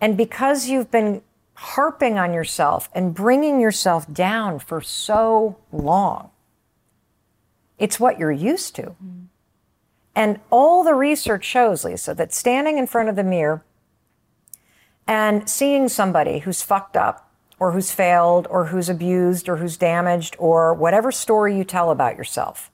And 0.01 0.17
because 0.17 0.69
you've 0.69 0.91
been 0.91 1.21
harping 1.63 2.19
on 2.19 2.35
yourself 2.35 2.91
and 2.93 3.15
bringing 3.15 3.61
yourself 3.61 4.13
down 4.13 4.59
for 4.59 4.81
so 4.81 5.57
long, 5.71 6.29
it's 7.79 8.01
what 8.01 8.19
you're 8.19 8.33
used 8.33 8.75
to. 8.75 8.83
Mm. 8.83 9.27
And 10.17 10.41
all 10.51 10.83
the 10.83 10.95
research 10.95 11.45
shows, 11.45 11.85
Lisa, 11.85 12.15
that 12.15 12.35
standing 12.35 12.79
in 12.79 12.89
front 12.89 13.09
of 13.09 13.15
the 13.17 13.23
mirror 13.23 13.63
and 15.07 15.49
seeing 15.49 15.89
somebody 15.89 16.41
who's 16.41 16.63
fucked 16.63 16.97
up 16.97 17.31
or 17.61 17.71
who's 17.71 17.93
failed 17.93 18.49
or 18.51 18.67
who's 18.67 18.89
abused 18.89 19.49
or 19.49 19.59
who's 19.59 19.77
damaged 19.77 20.35
or 20.41 20.75
whatever 20.75 21.13
story 21.13 21.57
you 21.57 21.63
tell 21.63 21.93
about 21.93 22.17
yourself, 22.17 22.73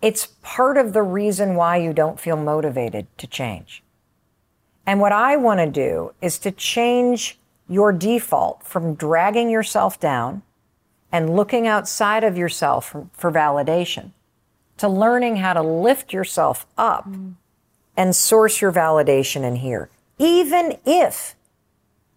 it's 0.00 0.28
part 0.42 0.78
of 0.78 0.92
the 0.92 1.02
reason 1.02 1.56
why 1.56 1.76
you 1.76 1.92
don't 1.92 2.20
feel 2.20 2.36
motivated 2.36 3.08
to 3.18 3.26
change. 3.26 3.82
And 4.86 5.00
what 5.00 5.12
I 5.12 5.36
want 5.36 5.58
to 5.58 5.66
do 5.66 6.14
is 6.22 6.38
to 6.38 6.52
change 6.52 7.38
your 7.68 7.92
default 7.92 8.62
from 8.62 8.94
dragging 8.94 9.50
yourself 9.50 9.98
down 9.98 10.42
and 11.10 11.34
looking 11.34 11.66
outside 11.66 12.24
of 12.24 12.36
yourself 12.36 12.90
for, 12.90 13.08
for 13.12 13.30
validation 13.30 14.10
to 14.76 14.88
learning 14.88 15.36
how 15.36 15.52
to 15.52 15.62
lift 15.62 16.12
yourself 16.12 16.66
up 16.76 17.08
mm. 17.08 17.34
and 17.96 18.14
source 18.14 18.60
your 18.60 18.72
validation 18.72 19.44
in 19.44 19.56
here. 19.56 19.88
Even 20.18 20.76
if 20.84 21.36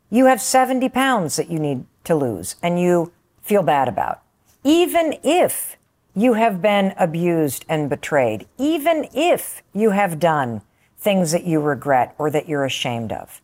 you 0.10 0.26
have 0.26 0.42
70 0.42 0.90
pounds 0.90 1.36
that 1.36 1.50
you 1.50 1.60
need 1.60 1.86
to 2.06 2.16
lose 2.16 2.56
and 2.64 2.80
you 2.80 3.12
feel 3.42 3.64
bad 3.64 3.88
about. 3.88 4.22
Even 4.64 5.16
if 5.24 5.78
you 6.16 6.34
have 6.34 6.62
been 6.62 6.96
abused 6.98 7.64
and 7.70 7.90
betrayed. 7.90 8.48
Even 8.58 9.08
if 9.14 9.62
you 9.74 9.92
have 9.92 10.20
done 10.20 10.62
things 10.98 11.32
that 11.32 11.44
you 11.44 11.60
regret 11.60 12.16
or 12.18 12.32
that 12.32 12.50
you're 12.50 12.66
ashamed 12.66 13.12
of. 13.12 13.42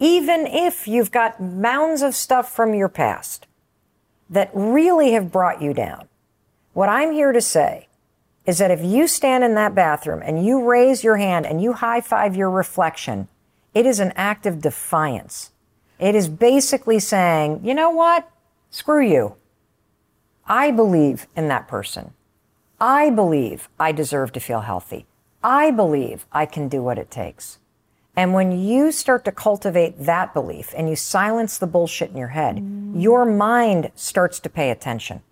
Even 0.00 0.46
if 0.46 0.88
you've 0.88 1.10
got 1.10 1.40
mounds 1.40 2.02
of 2.02 2.14
stuff 2.14 2.50
from 2.50 2.74
your 2.74 2.88
past 2.88 3.46
that 4.30 4.50
really 4.54 5.12
have 5.12 5.30
brought 5.30 5.60
you 5.60 5.74
down. 5.74 6.08
What 6.72 6.88
I'm 6.88 7.12
here 7.12 7.32
to 7.32 7.40
say 7.40 7.86
is 8.46 8.58
that 8.58 8.70
if 8.70 8.82
you 8.82 9.06
stand 9.06 9.44
in 9.44 9.54
that 9.54 9.74
bathroom 9.74 10.22
and 10.24 10.44
you 10.44 10.64
raise 10.64 11.04
your 11.04 11.18
hand 11.18 11.46
and 11.46 11.62
you 11.62 11.74
high 11.74 12.00
five 12.00 12.34
your 12.34 12.50
reflection, 12.50 13.28
it 13.74 13.86
is 13.86 14.00
an 14.00 14.12
act 14.16 14.46
of 14.46 14.60
defiance. 14.60 15.50
It 15.98 16.14
is 16.14 16.28
basically 16.28 16.98
saying, 16.98 17.60
you 17.62 17.74
know 17.74 17.90
what? 17.90 18.28
Screw 18.70 19.06
you. 19.06 19.36
I 20.46 20.70
believe 20.70 21.26
in 21.36 21.46
that 21.48 21.68
person. 21.68 22.14
I 22.80 23.10
believe 23.10 23.68
I 23.78 23.92
deserve 23.92 24.32
to 24.32 24.40
feel 24.40 24.62
healthy. 24.62 25.06
I 25.44 25.70
believe 25.70 26.26
I 26.32 26.46
can 26.46 26.68
do 26.68 26.82
what 26.82 26.98
it 26.98 27.10
takes. 27.10 27.59
And 28.16 28.34
when 28.34 28.52
you 28.52 28.92
start 28.92 29.24
to 29.24 29.32
cultivate 29.32 30.00
that 30.00 30.34
belief 30.34 30.74
and 30.76 30.88
you 30.88 30.96
silence 30.96 31.58
the 31.58 31.66
bullshit 31.66 32.10
in 32.10 32.16
your 32.16 32.28
head, 32.28 32.56
mm. 32.56 33.00
your 33.00 33.24
mind 33.24 33.92
starts 33.94 34.40
to 34.40 34.50
pay 34.50 34.70
attention. 34.70 35.22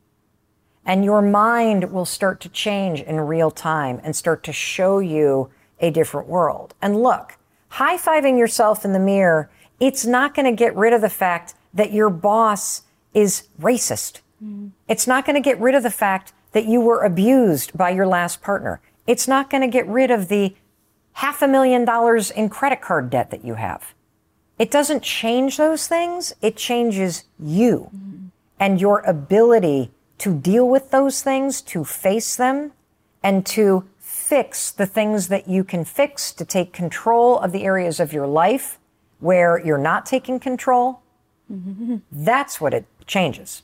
And 0.84 1.04
your 1.04 1.20
mind 1.20 1.92
will 1.92 2.06
start 2.06 2.40
to 2.40 2.48
change 2.48 3.02
in 3.02 3.20
real 3.20 3.50
time 3.50 4.00
and 4.02 4.16
start 4.16 4.42
to 4.44 4.52
show 4.52 5.00
you 5.00 5.50
a 5.80 5.90
different 5.90 6.28
world. 6.28 6.74
And 6.80 7.02
look, 7.02 7.36
high 7.68 7.98
fiving 7.98 8.38
yourself 8.38 8.84
in 8.84 8.92
the 8.92 8.98
mirror, 8.98 9.50
it's 9.80 10.06
not 10.06 10.34
going 10.34 10.46
to 10.46 10.56
get 10.56 10.74
rid 10.74 10.92
of 10.92 11.00
the 11.00 11.10
fact 11.10 11.54
that 11.74 11.92
your 11.92 12.10
boss 12.10 12.82
is 13.12 13.48
racist. 13.60 14.20
Mm. 14.42 14.70
It's 14.88 15.06
not 15.06 15.26
going 15.26 15.34
to 15.34 15.42
get 15.42 15.60
rid 15.60 15.74
of 15.74 15.82
the 15.82 15.90
fact 15.90 16.32
that 16.52 16.64
you 16.64 16.80
were 16.80 17.04
abused 17.04 17.76
by 17.76 17.90
your 17.90 18.06
last 18.06 18.40
partner. 18.40 18.80
It's 19.06 19.28
not 19.28 19.50
going 19.50 19.62
to 19.62 19.68
get 19.68 19.86
rid 19.86 20.10
of 20.10 20.28
the 20.28 20.54
half 21.18 21.42
a 21.42 21.48
million 21.48 21.84
dollars 21.84 22.30
in 22.30 22.48
credit 22.48 22.80
card 22.80 23.10
debt 23.10 23.30
that 23.30 23.44
you 23.44 23.54
have. 23.54 23.92
It 24.56 24.70
doesn't 24.70 25.02
change 25.02 25.56
those 25.56 25.88
things. 25.88 26.32
It 26.40 26.56
changes 26.56 27.24
you 27.40 27.90
mm-hmm. 27.92 28.26
and 28.60 28.80
your 28.80 29.00
ability 29.00 29.90
to 30.18 30.32
deal 30.32 30.68
with 30.68 30.92
those 30.92 31.20
things, 31.20 31.60
to 31.62 31.84
face 31.84 32.36
them 32.36 32.70
and 33.20 33.44
to 33.46 33.88
fix 33.98 34.70
the 34.70 34.86
things 34.86 35.26
that 35.26 35.48
you 35.48 35.64
can 35.64 35.84
fix, 35.84 36.32
to 36.34 36.44
take 36.44 36.72
control 36.72 37.36
of 37.40 37.50
the 37.50 37.64
areas 37.64 37.98
of 37.98 38.12
your 38.12 38.28
life 38.28 38.78
where 39.18 39.58
you're 39.58 39.76
not 39.76 40.06
taking 40.06 40.38
control. 40.38 41.00
Mm-hmm. 41.52 41.96
That's 42.12 42.60
what 42.60 42.72
it 42.72 42.86
changes. 43.08 43.62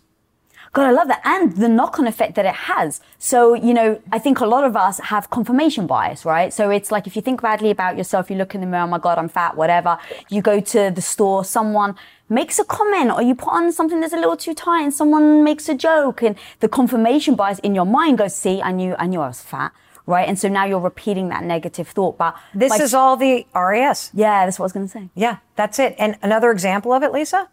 God, 0.74 0.86
I 0.86 0.90
love 0.90 1.06
that. 1.06 1.20
And 1.24 1.56
the 1.56 1.68
knock 1.68 2.00
on 2.00 2.06
effect 2.08 2.34
that 2.34 2.44
it 2.44 2.54
has. 2.54 3.00
So, 3.18 3.54
you 3.54 3.72
know, 3.72 4.02
I 4.10 4.18
think 4.18 4.40
a 4.40 4.46
lot 4.46 4.64
of 4.64 4.76
us 4.76 4.98
have 4.98 5.30
confirmation 5.30 5.86
bias, 5.86 6.24
right? 6.24 6.52
So 6.52 6.68
it's 6.68 6.90
like 6.90 7.06
if 7.06 7.14
you 7.14 7.22
think 7.22 7.40
badly 7.40 7.70
about 7.70 7.96
yourself, 7.96 8.28
you 8.28 8.36
look 8.36 8.56
in 8.56 8.60
the 8.60 8.66
mirror, 8.66 8.82
oh 8.82 8.88
my 8.88 8.98
God, 8.98 9.16
I'm 9.16 9.28
fat, 9.28 9.56
whatever. 9.56 9.98
You 10.28 10.42
go 10.42 10.58
to 10.58 10.90
the 10.90 11.00
store, 11.00 11.44
someone 11.44 11.94
makes 12.28 12.58
a 12.58 12.64
comment 12.64 13.12
or 13.12 13.22
you 13.22 13.36
put 13.36 13.52
on 13.52 13.70
something 13.70 14.00
that's 14.00 14.12
a 14.12 14.16
little 14.16 14.36
too 14.36 14.52
tight 14.52 14.82
and 14.82 14.92
someone 14.92 15.44
makes 15.44 15.68
a 15.68 15.76
joke 15.76 16.22
and 16.22 16.34
the 16.58 16.68
confirmation 16.68 17.36
bias 17.36 17.60
in 17.60 17.76
your 17.76 17.86
mind 17.86 18.18
goes, 18.18 18.34
see, 18.34 18.60
I 18.60 18.72
knew, 18.72 18.96
I 18.98 19.06
knew 19.06 19.20
I 19.20 19.28
was 19.28 19.40
fat 19.40 19.72
right? 20.06 20.28
And 20.28 20.38
so 20.38 20.48
now 20.48 20.66
you're 20.66 20.80
repeating 20.80 21.30
that 21.30 21.44
negative 21.44 21.88
thought. 21.88 22.18
But 22.18 22.36
this 22.54 22.68
like, 22.68 22.82
is 22.82 22.92
all 22.92 23.16
the 23.16 23.46
RAS. 23.54 24.10
Yeah, 24.12 24.44
that's 24.44 24.58
what 24.58 24.64
I 24.64 24.66
was 24.66 24.72
going 24.74 24.86
to 24.86 24.92
say. 24.92 25.08
Yeah, 25.14 25.38
that's 25.56 25.78
it. 25.78 25.94
And 25.98 26.18
another 26.20 26.50
example 26.50 26.92
of 26.92 27.02
it, 27.02 27.10
Lisa, 27.10 27.48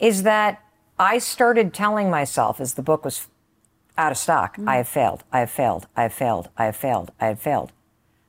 is 0.00 0.24
that 0.24 0.60
I 1.02 1.18
started 1.18 1.74
telling 1.74 2.10
myself 2.10 2.60
as 2.60 2.74
the 2.74 2.82
book 2.82 3.04
was 3.04 3.26
out 3.98 4.12
of 4.12 4.18
stock, 4.18 4.56
mm. 4.56 4.68
I 4.68 4.76
have 4.76 4.86
failed, 4.86 5.24
I 5.32 5.40
have 5.40 5.50
failed, 5.50 5.88
I 5.96 6.02
have 6.02 6.14
failed, 6.14 6.48
I 6.56 6.66
have 6.66 6.76
failed, 6.76 7.10
I 7.20 7.26
have 7.26 7.40
failed. 7.40 7.72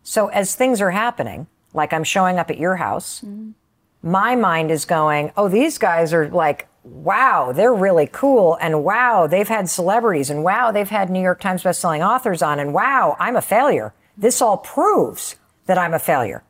So 0.02 0.28
as 0.30 0.56
things 0.56 0.82
are 0.82 0.90
happening, 0.90 1.46
like 1.74 1.94
I'm 1.94 2.04
showing 2.04 2.40
up 2.40 2.50
at 2.50 2.58
your 2.58 2.78
house, 2.78 3.22
mm. 3.22 3.54
my 4.02 4.36
mind 4.36 4.72
is 4.72 4.86
going, 4.86 5.32
oh, 5.38 5.48
these 5.50 5.78
guys 5.78 6.16
are 6.16 6.28
like, 6.30 6.68
wow, 6.84 7.52
they're 7.52 7.74
really 7.76 8.10
cool. 8.12 8.58
And 8.60 8.84
wow, 8.84 9.28
they've 9.28 9.48
had 9.48 9.70
celebrities. 9.70 10.32
And 10.32 10.44
wow, 10.44 10.72
they've 10.72 10.90
had 10.90 11.12
New 11.12 11.22
York 11.22 11.42
Times 11.42 11.62
bestselling 11.62 12.06
authors 12.06 12.42
on. 12.42 12.60
And 12.60 12.74
wow, 12.74 13.16
I'm 13.20 13.36
a 13.36 13.42
failure. 13.42 13.94
This 14.18 14.42
all 14.42 14.58
proves 14.58 15.36
that 15.68 15.78
I'm 15.78 15.94
a 15.94 16.00
failure. 16.00 16.44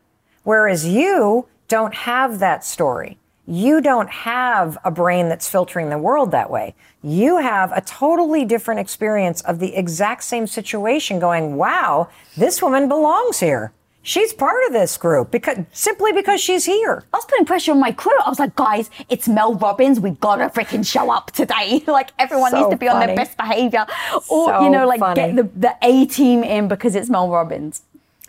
Whereas 0.43 0.87
you 0.87 1.47
don't 1.67 1.93
have 1.93 2.39
that 2.39 2.63
story. 2.63 3.19
You 3.45 3.81
don't 3.81 4.09
have 4.09 4.77
a 4.85 4.91
brain 4.91 5.27
that's 5.27 5.49
filtering 5.49 5.89
the 5.89 5.97
world 5.97 6.31
that 6.31 6.49
way. 6.49 6.75
You 7.01 7.37
have 7.37 7.73
a 7.73 7.81
totally 7.81 8.45
different 8.45 8.79
experience 8.79 9.41
of 9.41 9.59
the 9.59 9.75
exact 9.75 10.23
same 10.23 10.47
situation 10.47 11.19
going, 11.19 11.57
wow, 11.57 12.07
this 12.37 12.61
woman 12.61 12.87
belongs 12.87 13.41
here. 13.41 13.73
She's 14.01 14.33
part 14.33 14.65
of 14.67 14.73
this 14.73 14.97
group 14.97 15.31
because 15.31 15.57
simply 15.71 16.11
because 16.11 16.41
she's 16.41 16.65
here. 16.65 17.03
I 17.13 17.17
was 17.17 17.25
putting 17.25 17.45
pressure 17.45 17.71
on 17.71 17.79
my 17.79 17.93
crew. 17.93 18.17
I 18.25 18.29
was 18.29 18.39
like, 18.39 18.55
guys, 18.55 18.89
it's 19.09 19.29
Mel 19.29 19.55
Robbins. 19.55 19.99
We 19.99 20.11
gotta 20.11 20.49
freaking 20.49 20.85
show 20.85 21.09
up 21.09 21.31
today. 21.31 21.83
like 21.87 22.11
everyone 22.19 22.51
so 22.51 22.59
needs 22.59 22.69
to 22.71 22.77
be 22.77 22.87
funny. 22.87 23.01
on 23.01 23.07
their 23.07 23.15
best 23.15 23.37
behavior. 23.37 23.85
Or, 24.29 24.47
so 24.47 24.63
you 24.63 24.69
know, 24.69 24.85
like 24.87 24.99
funny. 24.99 25.15
get 25.15 25.35
the, 25.35 25.43
the 25.43 25.75
A 25.81 26.05
team 26.05 26.43
in 26.43 26.67
because 26.67 26.95
it's 26.95 27.09
Mel 27.09 27.29
Robbins. 27.29 27.83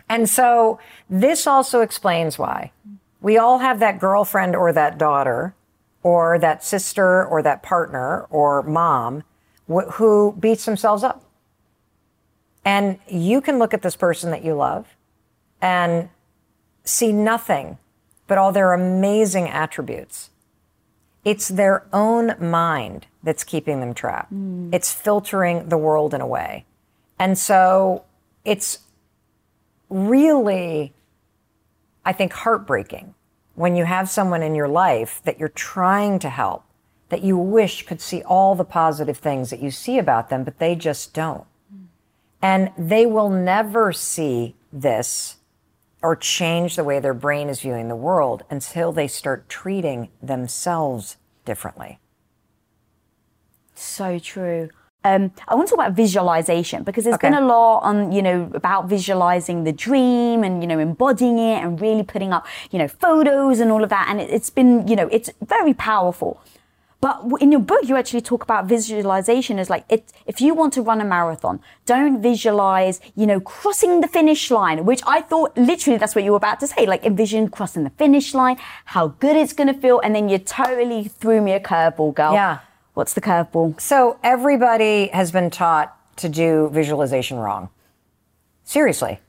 And 0.07 0.29
so 0.29 0.79
this 1.09 1.47
also 1.47 1.81
explains 1.81 2.39
why 2.39 2.71
we 3.25 3.39
all 3.39 3.57
have 3.57 3.79
that 3.79 3.99
girlfriend 3.99 4.55
or 4.55 4.71
that 4.71 4.99
daughter 4.99 5.55
or 6.03 6.37
that 6.37 6.63
sister 6.63 7.25
or 7.25 7.41
that 7.41 7.63
partner 7.63 8.27
or 8.29 8.61
mom 8.61 9.23
wh- 9.67 9.89
who 9.93 10.35
beats 10.39 10.63
themselves 10.65 11.03
up. 11.03 11.23
And 12.63 12.99
you 13.09 13.41
can 13.41 13.57
look 13.57 13.73
at 13.73 13.81
this 13.81 13.95
person 13.95 14.29
that 14.29 14.45
you 14.45 14.53
love 14.53 14.95
and 15.59 16.09
see 16.83 17.11
nothing 17.11 17.79
but 18.27 18.37
all 18.37 18.51
their 18.51 18.73
amazing 18.73 19.49
attributes. 19.49 20.29
It's 21.23 21.47
their 21.47 21.87
own 21.91 22.35
mind 22.39 23.07
that's 23.23 23.43
keeping 23.43 23.79
them 23.79 23.95
trapped. 23.95 24.31
Mm. 24.31 24.69
It's 24.71 24.93
filtering 24.93 25.69
the 25.69 25.79
world 25.79 26.13
in 26.13 26.21
a 26.21 26.27
way. 26.27 26.65
And 27.17 27.39
so 27.39 28.03
it's 28.43 28.81
really 29.89 30.93
I 32.05 32.13
think, 32.13 32.33
heartbreaking 32.33 33.15
when 33.55 33.75
you 33.75 33.85
have 33.85 34.09
someone 34.09 34.43
in 34.43 34.53
your 34.53 34.67
life 34.67 35.21
that 35.23 35.39
you're 35.39 35.49
trying 35.49 36.19
to 36.19 36.29
help, 36.29 36.63
that 37.09 37.23
you 37.23 37.37
wish 37.37 37.85
could 37.85 38.01
see 38.01 38.21
all 38.23 38.53
the 38.53 38.65
positive 38.65 39.17
things 39.17 39.49
that 39.49 39.61
you 39.61 39.71
see 39.71 39.97
about 39.97 40.29
them, 40.29 40.43
but 40.43 40.59
they 40.59 40.75
just 40.75 41.13
don't. 41.13 41.45
And 42.41 42.71
they 42.77 43.05
will 43.05 43.29
never 43.29 43.91
see 43.91 44.55
this 44.71 45.37
or 46.01 46.15
change 46.15 46.75
the 46.75 46.83
way 46.83 46.99
their 46.99 47.13
brain 47.13 47.49
is 47.49 47.61
viewing 47.61 47.87
the 47.87 47.95
world 47.95 48.43
until 48.49 48.91
they 48.91 49.07
start 49.07 49.49
treating 49.49 50.09
themselves 50.21 51.17
differently. 51.45 51.97
So 53.73 54.19
true. 54.19 54.69
Um, 55.05 55.31
I 55.47 55.53
want 55.53 55.67
to 55.67 55.75
talk 55.75 55.85
about 55.85 55.93
visualization 55.93 56.83
because 56.83 57.03
there's 57.03 57.13
okay. 57.13 57.29
been 57.29 57.37
a 57.37 57.45
lot 57.45 57.81
on, 57.81 58.11
you 58.11 58.23
know, 58.23 58.49
about 58.55 58.89
visualizing 58.89 59.63
the 59.63 59.71
dream 59.71 60.43
and, 60.43 60.63
you 60.63 60.67
know, 60.67 60.79
embodying 60.79 61.37
it 61.37 61.63
and 61.63 61.79
really 61.79 62.01
putting 62.01 62.33
up, 62.33 62.47
you 62.71 62.79
know, 62.79 62.87
photos 62.87 63.59
and 63.59 63.71
all 63.71 63.83
of 63.83 63.91
that. 63.91 64.07
And 64.09 64.19
it, 64.19 64.31
it's 64.31 64.49
been, 64.49 64.87
you 64.87 64.95
know, 64.95 65.07
it's 65.11 65.29
very 65.41 65.75
powerful. 65.75 66.41
But 67.01 67.21
in 67.39 67.51
your 67.51 67.61
book, 67.61 67.81
you 67.87 67.95
actually 67.97 68.21
talk 68.21 68.41
about 68.41 68.65
visualization 68.65 69.59
as 69.59 69.69
like, 69.69 69.85
it, 69.89 70.11
if 70.25 70.41
you 70.41 70.55
want 70.55 70.73
to 70.73 70.81
run 70.81 70.99
a 71.01 71.05
marathon, 71.05 71.59
don't 71.85 72.19
visualize, 72.19 72.99
you 73.15 73.27
know, 73.27 73.39
crossing 73.39 74.01
the 74.01 74.07
finish 74.07 74.49
line, 74.49 74.85
which 74.85 75.03
I 75.05 75.21
thought 75.21 75.55
literally 75.55 75.99
that's 75.99 76.15
what 76.15 76.23
you 76.23 76.31
were 76.31 76.37
about 76.37 76.59
to 76.61 76.67
say. 76.67 76.87
Like 76.87 77.05
envision 77.05 77.49
crossing 77.49 77.83
the 77.83 77.91
finish 77.91 78.33
line, 78.33 78.57
how 78.85 79.09
good 79.09 79.35
it's 79.35 79.53
going 79.53 79.71
to 79.71 79.79
feel. 79.79 79.99
And 79.99 80.15
then 80.15 80.29
you 80.29 80.39
totally 80.39 81.03
threw 81.03 81.41
me 81.41 81.51
a 81.51 81.59
curveball, 81.59 82.15
girl. 82.15 82.33
Yeah. 82.33 82.59
What's 82.95 83.13
the 83.13 83.19
curveball? 83.19 83.79
So 83.81 84.17
everybody 84.23 85.07
has 85.07 85.29
been 85.29 85.49
taught 85.49 85.93
to 86.15 86.29
do 86.29 86.69
visualization 86.71 87.37
wrong. 87.37 87.69
Seriously. 88.63 89.19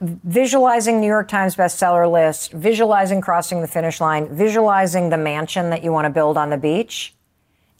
Visualizing 0.00 1.00
New 1.00 1.06
York 1.06 1.28
Times 1.28 1.54
bestseller 1.54 2.10
list, 2.10 2.50
visualizing 2.50 3.20
crossing 3.20 3.60
the 3.60 3.68
finish 3.68 4.00
line, 4.00 4.28
visualizing 4.34 5.10
the 5.10 5.16
mansion 5.16 5.70
that 5.70 5.84
you 5.84 5.92
want 5.92 6.06
to 6.06 6.10
build 6.10 6.36
on 6.36 6.50
the 6.50 6.56
beach, 6.56 7.14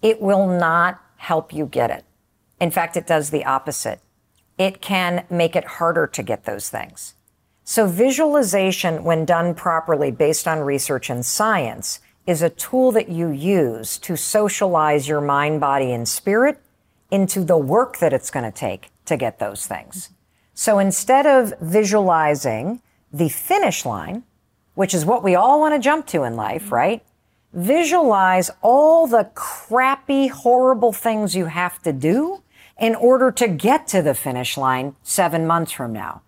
it 0.01 0.23
will 0.23 0.47
not 0.47 1.03
help 1.17 1.53
you 1.53 1.67
get 1.67 1.91
it. 1.91 2.05
In 2.61 2.71
fact, 2.71 2.97
it 2.97 3.09
does 3.09 3.31
the 3.31 3.45
opposite. 3.45 4.01
It 4.59 4.81
can 4.81 5.25
make 5.29 5.57
it 5.57 5.65
harder 5.65 6.07
to 6.07 6.23
get 6.23 6.45
those 6.45 6.69
things. 6.69 7.15
So 7.65 7.89
visualization, 7.89 9.03
when 9.03 9.25
done 9.25 9.57
properly 9.57 10.13
based 10.13 10.47
on 10.47 10.61
research 10.61 11.11
and 11.11 11.27
science, 11.27 11.99
is 12.27 12.43
a 12.43 12.51
tool 12.51 12.93
that 12.93 13.09
you 13.09 13.29
use 13.29 13.99
to 13.99 14.17
socialize 14.17 15.09
your 15.09 15.21
mind, 15.21 15.61
body, 15.61 15.93
and 15.93 16.09
spirit 16.09 16.61
into 17.11 17.45
the 17.45 17.59
work 17.59 17.99
that 17.99 18.13
it's 18.13 18.31
going 18.31 18.45
to 18.45 18.57
take 18.57 18.91
to 19.05 19.17
get 19.17 19.39
those 19.39 19.67
things. 19.67 20.11
So 20.55 20.79
instead 20.79 21.27
of 21.27 21.53
visualizing 21.61 22.81
the 23.13 23.29
finish 23.29 23.85
line, 23.85 24.23
which 24.75 24.95
is 24.95 25.05
what 25.05 25.23
we 25.23 25.35
all 25.35 25.61
want 25.61 25.75
to 25.75 25.81
jump 25.81 26.07
to 26.09 26.23
in 26.23 26.37
life, 26.37 26.65
mm-hmm. 26.65 26.75
right? 26.75 27.05
Visualize 27.53 28.51
all 28.63 29.07
the 29.07 29.31
crappy, 29.35 30.29
horrible 30.29 30.93
things 30.93 31.35
you 31.35 31.47
have 31.47 31.83
to 31.83 31.93
do 31.93 32.43
in 32.81 32.95
order 32.95 33.31
to 33.31 33.47
get 33.47 33.87
to 33.89 34.01
the 34.01 34.15
finish 34.15 34.57
line 34.57 34.97
seven 35.03 35.47
months 35.47 35.73
from 35.73 35.93
now. 35.93 36.23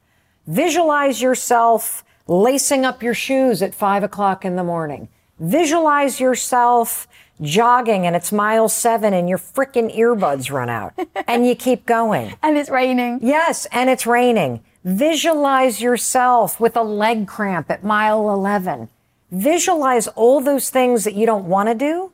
Visualize 0.46 1.22
yourself 1.22 2.04
lacing 2.26 2.84
up 2.84 3.02
your 3.02 3.14
shoes 3.14 3.62
at 3.62 3.74
five 3.74 4.02
o'clock 4.02 4.44
in 4.44 4.56
the 4.56 4.64
morning. 4.64 5.08
Visualize 5.44 6.20
yourself 6.20 7.06
jogging 7.42 8.06
and 8.06 8.16
it's 8.16 8.32
mile 8.32 8.66
seven 8.66 9.12
and 9.12 9.28
your 9.28 9.36
freaking 9.36 9.94
earbuds 9.94 10.50
run 10.50 10.70
out 10.70 10.94
and 11.28 11.46
you 11.46 11.54
keep 11.54 11.84
going. 11.84 12.34
And 12.42 12.56
it's 12.56 12.70
raining. 12.70 13.18
Yes, 13.22 13.66
and 13.66 13.90
it's 13.90 14.06
raining. 14.06 14.64
Visualize 14.84 15.82
yourself 15.82 16.58
with 16.58 16.78
a 16.78 16.82
leg 16.82 17.28
cramp 17.28 17.70
at 17.70 17.84
mile 17.84 18.30
11. 18.30 18.88
Visualize 19.30 20.08
all 20.08 20.40
those 20.40 20.70
things 20.70 21.04
that 21.04 21.14
you 21.14 21.26
don't 21.26 21.44
want 21.44 21.68
to 21.68 21.74
do 21.74 22.12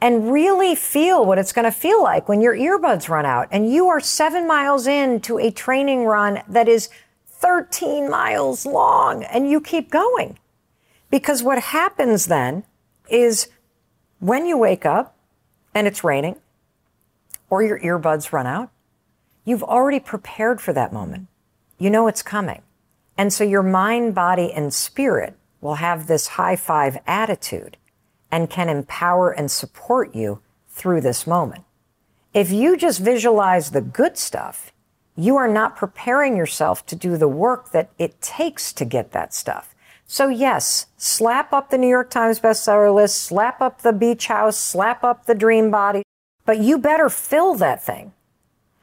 and 0.00 0.32
really 0.32 0.74
feel 0.74 1.24
what 1.24 1.38
it's 1.38 1.52
going 1.52 1.64
to 1.64 1.70
feel 1.70 2.02
like 2.02 2.28
when 2.28 2.40
your 2.40 2.56
earbuds 2.56 3.08
run 3.08 3.24
out 3.24 3.46
and 3.52 3.72
you 3.72 3.86
are 3.86 4.00
seven 4.00 4.48
miles 4.48 4.88
into 4.88 5.38
a 5.38 5.52
training 5.52 6.06
run 6.06 6.42
that 6.48 6.66
is 6.66 6.88
13 7.28 8.10
miles 8.10 8.66
long 8.66 9.22
and 9.22 9.48
you 9.48 9.60
keep 9.60 9.92
going. 9.92 10.38
Because 11.14 11.44
what 11.44 11.60
happens 11.60 12.26
then 12.26 12.64
is 13.08 13.46
when 14.18 14.46
you 14.46 14.58
wake 14.58 14.84
up 14.84 15.16
and 15.72 15.86
it's 15.86 16.02
raining 16.02 16.34
or 17.48 17.62
your 17.62 17.78
earbuds 17.78 18.32
run 18.32 18.48
out, 18.48 18.72
you've 19.44 19.62
already 19.62 20.00
prepared 20.00 20.60
for 20.60 20.72
that 20.72 20.92
moment. 20.92 21.28
You 21.78 21.88
know 21.88 22.08
it's 22.08 22.24
coming. 22.24 22.62
And 23.16 23.32
so 23.32 23.44
your 23.44 23.62
mind, 23.62 24.16
body, 24.16 24.52
and 24.52 24.74
spirit 24.74 25.36
will 25.60 25.76
have 25.76 26.08
this 26.08 26.26
high 26.34 26.56
five 26.56 26.98
attitude 27.06 27.76
and 28.32 28.50
can 28.50 28.68
empower 28.68 29.30
and 29.30 29.48
support 29.48 30.16
you 30.16 30.40
through 30.68 31.00
this 31.00 31.28
moment. 31.28 31.62
If 32.32 32.50
you 32.50 32.76
just 32.76 32.98
visualize 32.98 33.70
the 33.70 33.80
good 33.80 34.18
stuff, 34.18 34.72
you 35.14 35.36
are 35.36 35.46
not 35.46 35.76
preparing 35.76 36.36
yourself 36.36 36.84
to 36.86 36.96
do 36.96 37.16
the 37.16 37.28
work 37.28 37.70
that 37.70 37.90
it 38.00 38.20
takes 38.20 38.72
to 38.72 38.84
get 38.84 39.12
that 39.12 39.32
stuff. 39.32 39.73
So 40.14 40.28
yes, 40.28 40.86
slap 40.96 41.52
up 41.52 41.70
the 41.70 41.76
New 41.76 41.88
York 41.88 42.08
Times 42.08 42.38
bestseller 42.38 42.94
list, 42.94 43.20
slap 43.20 43.60
up 43.60 43.82
the 43.82 43.92
beach 43.92 44.28
house, 44.28 44.56
slap 44.56 45.02
up 45.02 45.26
the 45.26 45.34
dream 45.34 45.72
body, 45.72 46.04
but 46.46 46.60
you 46.60 46.78
better 46.78 47.08
fill 47.08 47.56
that 47.56 47.82
thing 47.82 48.12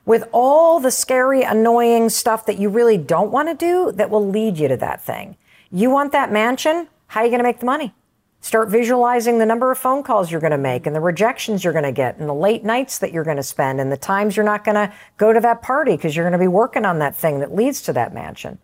with 0.06 0.28
all 0.34 0.82
the 0.82 0.92
scary, 0.92 1.44
annoying 1.44 2.10
stuff 2.10 2.46
that 2.48 2.60
you 2.60 2.68
really 2.68 2.98
don't 2.98 3.32
want 3.32 3.48
to 3.48 3.56
do 3.56 3.94
that 3.94 4.10
will 4.10 4.28
lead 4.28 4.58
you 4.58 4.68
to 4.68 4.76
that 4.76 5.02
thing. 5.02 5.38
You 5.72 5.90
want 5.90 6.12
that 6.12 6.34
mansion? 6.34 6.90
How 7.08 7.22
are 7.22 7.24
you 7.24 7.30
going 7.30 7.40
to 7.40 7.48
make 7.48 7.62
the 7.62 7.66
money? 7.66 7.94
Start 8.42 8.68
visualizing 8.68 9.38
the 9.38 9.46
number 9.46 9.72
of 9.72 9.78
phone 9.78 10.04
calls 10.04 10.34
you're 10.34 10.42
going 10.42 10.52
to 10.52 10.58
make 10.58 10.86
and 10.86 10.94
the 10.94 11.00
rejections 11.00 11.64
you're 11.64 11.72
going 11.72 11.86
to 11.86 11.94
get 11.94 12.18
and 12.18 12.28
the 12.28 12.34
late 12.34 12.66
nights 12.66 12.98
that 12.98 13.14
you're 13.14 13.24
going 13.24 13.38
to 13.38 13.44
spend 13.44 13.80
and 13.80 13.90
the 13.90 13.96
times 13.96 14.36
you're 14.36 14.46
not 14.46 14.66
going 14.66 14.76
to 14.76 14.94
go 15.16 15.32
to 15.32 15.40
that 15.40 15.62
party 15.62 15.96
because 15.96 16.14
you're 16.14 16.26
going 16.26 16.38
to 16.38 16.44
be 16.44 16.50
working 16.50 16.84
on 16.84 17.00
that 17.00 17.16
thing 17.16 17.40
that 17.40 17.56
leads 17.56 17.82
to 17.84 17.94
that 17.94 18.14
mansion. 18.14 18.60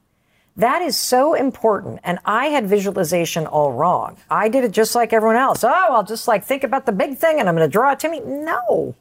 That 0.58 0.82
is 0.82 0.98
so 0.98 1.36
important. 1.36 2.00
And 2.04 2.18
I 2.26 2.48
had 2.48 2.66
visualization 2.66 3.46
all 3.46 3.74
wrong. 3.74 4.18
I 4.30 4.50
did 4.50 4.64
it 4.64 4.72
just 4.72 4.96
like 4.96 5.14
everyone 5.14 5.36
else. 5.36 5.64
Oh, 5.64 5.70
I'll 5.70 6.04
just 6.04 6.28
like 6.28 6.44
think 6.44 6.64
about 6.64 6.88
the 6.88 6.92
big 6.92 7.16
thing 7.16 7.40
and 7.40 7.48
I'm 7.48 7.56
going 7.56 7.68
to 7.68 7.72
draw 7.72 7.92
it 7.92 8.00
to 8.00 8.10
me. 8.10 8.22
No, 8.22 8.96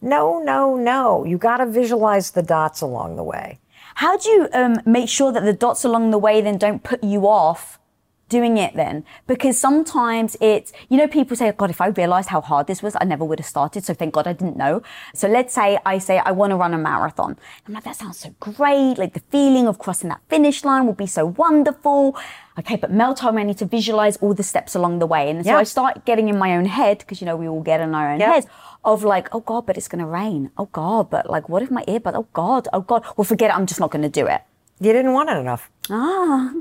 no, 0.00 0.40
no, 0.40 0.76
no. 0.76 1.24
You 1.24 1.36
got 1.36 1.56
to 1.56 1.66
visualize 1.66 2.30
the 2.30 2.42
dots 2.42 2.80
along 2.80 3.16
the 3.16 3.24
way. 3.24 3.58
How 3.96 4.16
do 4.16 4.30
you 4.30 4.48
um, 4.52 4.80
make 4.86 5.08
sure 5.08 5.32
that 5.32 5.42
the 5.42 5.52
dots 5.52 5.82
along 5.82 6.12
the 6.12 6.18
way 6.18 6.40
then 6.40 6.58
don't 6.58 6.84
put 6.84 7.02
you 7.02 7.26
off 7.26 7.79
doing 8.30 8.56
it 8.56 8.72
then? 8.82 9.04
Because 9.26 9.58
sometimes 9.60 10.36
it's, 10.40 10.72
you 10.88 10.96
know, 10.96 11.06
people 11.08 11.36
say, 11.36 11.52
God, 11.52 11.68
if 11.68 11.80
I 11.82 11.88
realized 11.88 12.30
how 12.30 12.40
hard 12.40 12.66
this 12.66 12.82
was, 12.82 12.96
I 12.98 13.04
never 13.04 13.24
would 13.26 13.38
have 13.40 13.46
started. 13.56 13.84
So 13.84 13.92
thank 13.92 14.14
God 14.14 14.26
I 14.26 14.32
didn't 14.32 14.56
know. 14.56 14.82
So 15.14 15.28
let's 15.28 15.52
say 15.52 15.78
I 15.84 15.98
say, 15.98 16.16
I 16.18 16.32
want 16.32 16.50
to 16.52 16.56
run 16.56 16.72
a 16.72 16.78
marathon. 16.78 17.36
I'm 17.66 17.74
like, 17.74 17.84
that 17.84 17.96
sounds 17.96 18.18
so 18.18 18.30
great. 18.40 18.94
Like 18.96 19.12
the 19.12 19.24
feeling 19.34 19.66
of 19.68 19.78
crossing 19.78 20.08
that 20.08 20.20
finish 20.30 20.64
line 20.64 20.86
will 20.86 20.94
be 20.94 21.06
so 21.18 21.26
wonderful. 21.26 22.16
Okay, 22.58 22.76
but 22.76 22.90
Mel 22.90 23.14
told 23.14 23.34
me 23.34 23.42
I 23.42 23.44
need 23.44 23.58
to 23.58 23.66
visualize 23.66 24.16
all 24.18 24.34
the 24.34 24.42
steps 24.42 24.74
along 24.74 24.98
the 24.98 25.06
way. 25.06 25.28
And 25.30 25.44
so 25.44 25.52
Yeah. 25.52 25.58
I 25.58 25.64
start 25.64 26.04
getting 26.04 26.28
in 26.28 26.38
my 26.38 26.56
own 26.56 26.64
head, 26.66 26.98
because 26.98 27.20
you 27.20 27.26
know, 27.26 27.36
we 27.36 27.48
all 27.48 27.62
get 27.62 27.80
in 27.80 27.94
our 27.94 28.10
own 28.12 28.20
Yeah. 28.20 28.32
heads 28.34 28.46
of 28.84 29.02
like, 29.04 29.26
oh 29.34 29.40
God, 29.40 29.66
but 29.66 29.76
it's 29.78 29.88
going 29.88 30.04
to 30.04 30.10
rain. 30.22 30.50
Oh 30.58 30.68
God, 30.72 31.10
but 31.10 31.28
like, 31.34 31.48
what 31.48 31.62
if 31.62 31.70
my 31.70 31.84
earbud? 31.84 32.14
Oh 32.14 32.26
God, 32.32 32.68
oh 32.72 32.80
God. 32.80 33.04
Well, 33.16 33.24
forget 33.24 33.50
it. 33.50 33.56
I'm 33.56 33.66
just 33.66 33.80
not 33.80 33.90
going 33.90 34.02
to 34.02 34.08
do 34.20 34.26
it. 34.26 34.40
You 34.80 34.92
didn't 34.92 35.12
want 35.12 35.28
it 35.30 35.36
enough. 35.36 35.70
Ah, 35.90 36.52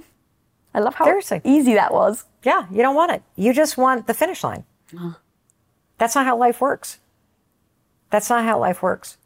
I 0.74 0.80
love 0.80 0.96
how 0.96 1.06
Seriously. 1.06 1.42
easy 1.44 1.74
that 1.74 1.94
was. 1.94 2.26
Yeah, 2.44 2.66
you 2.72 2.82
don't 2.82 2.96
want 2.96 3.12
it. 3.12 3.24
You 3.36 3.54
just 3.54 3.78
want 3.78 4.08
the 4.08 4.14
finish 4.14 4.44
line. 4.44 4.66
Uh-huh. 4.96 5.14
That's 5.98 6.16
not 6.16 6.26
how 6.26 6.38
life 6.38 6.62
works. 6.62 7.00
That's 8.10 8.30
not 8.30 8.44
how 8.44 8.60
life 8.60 8.82
works. 8.82 9.18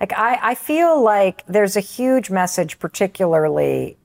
Like, 0.00 0.12
I, 0.12 0.38
I 0.42 0.54
feel 0.54 1.02
like 1.02 1.44
there's 1.46 1.76
a 1.76 1.80
huge 1.80 2.30
message, 2.30 2.78
particularly 2.78 3.96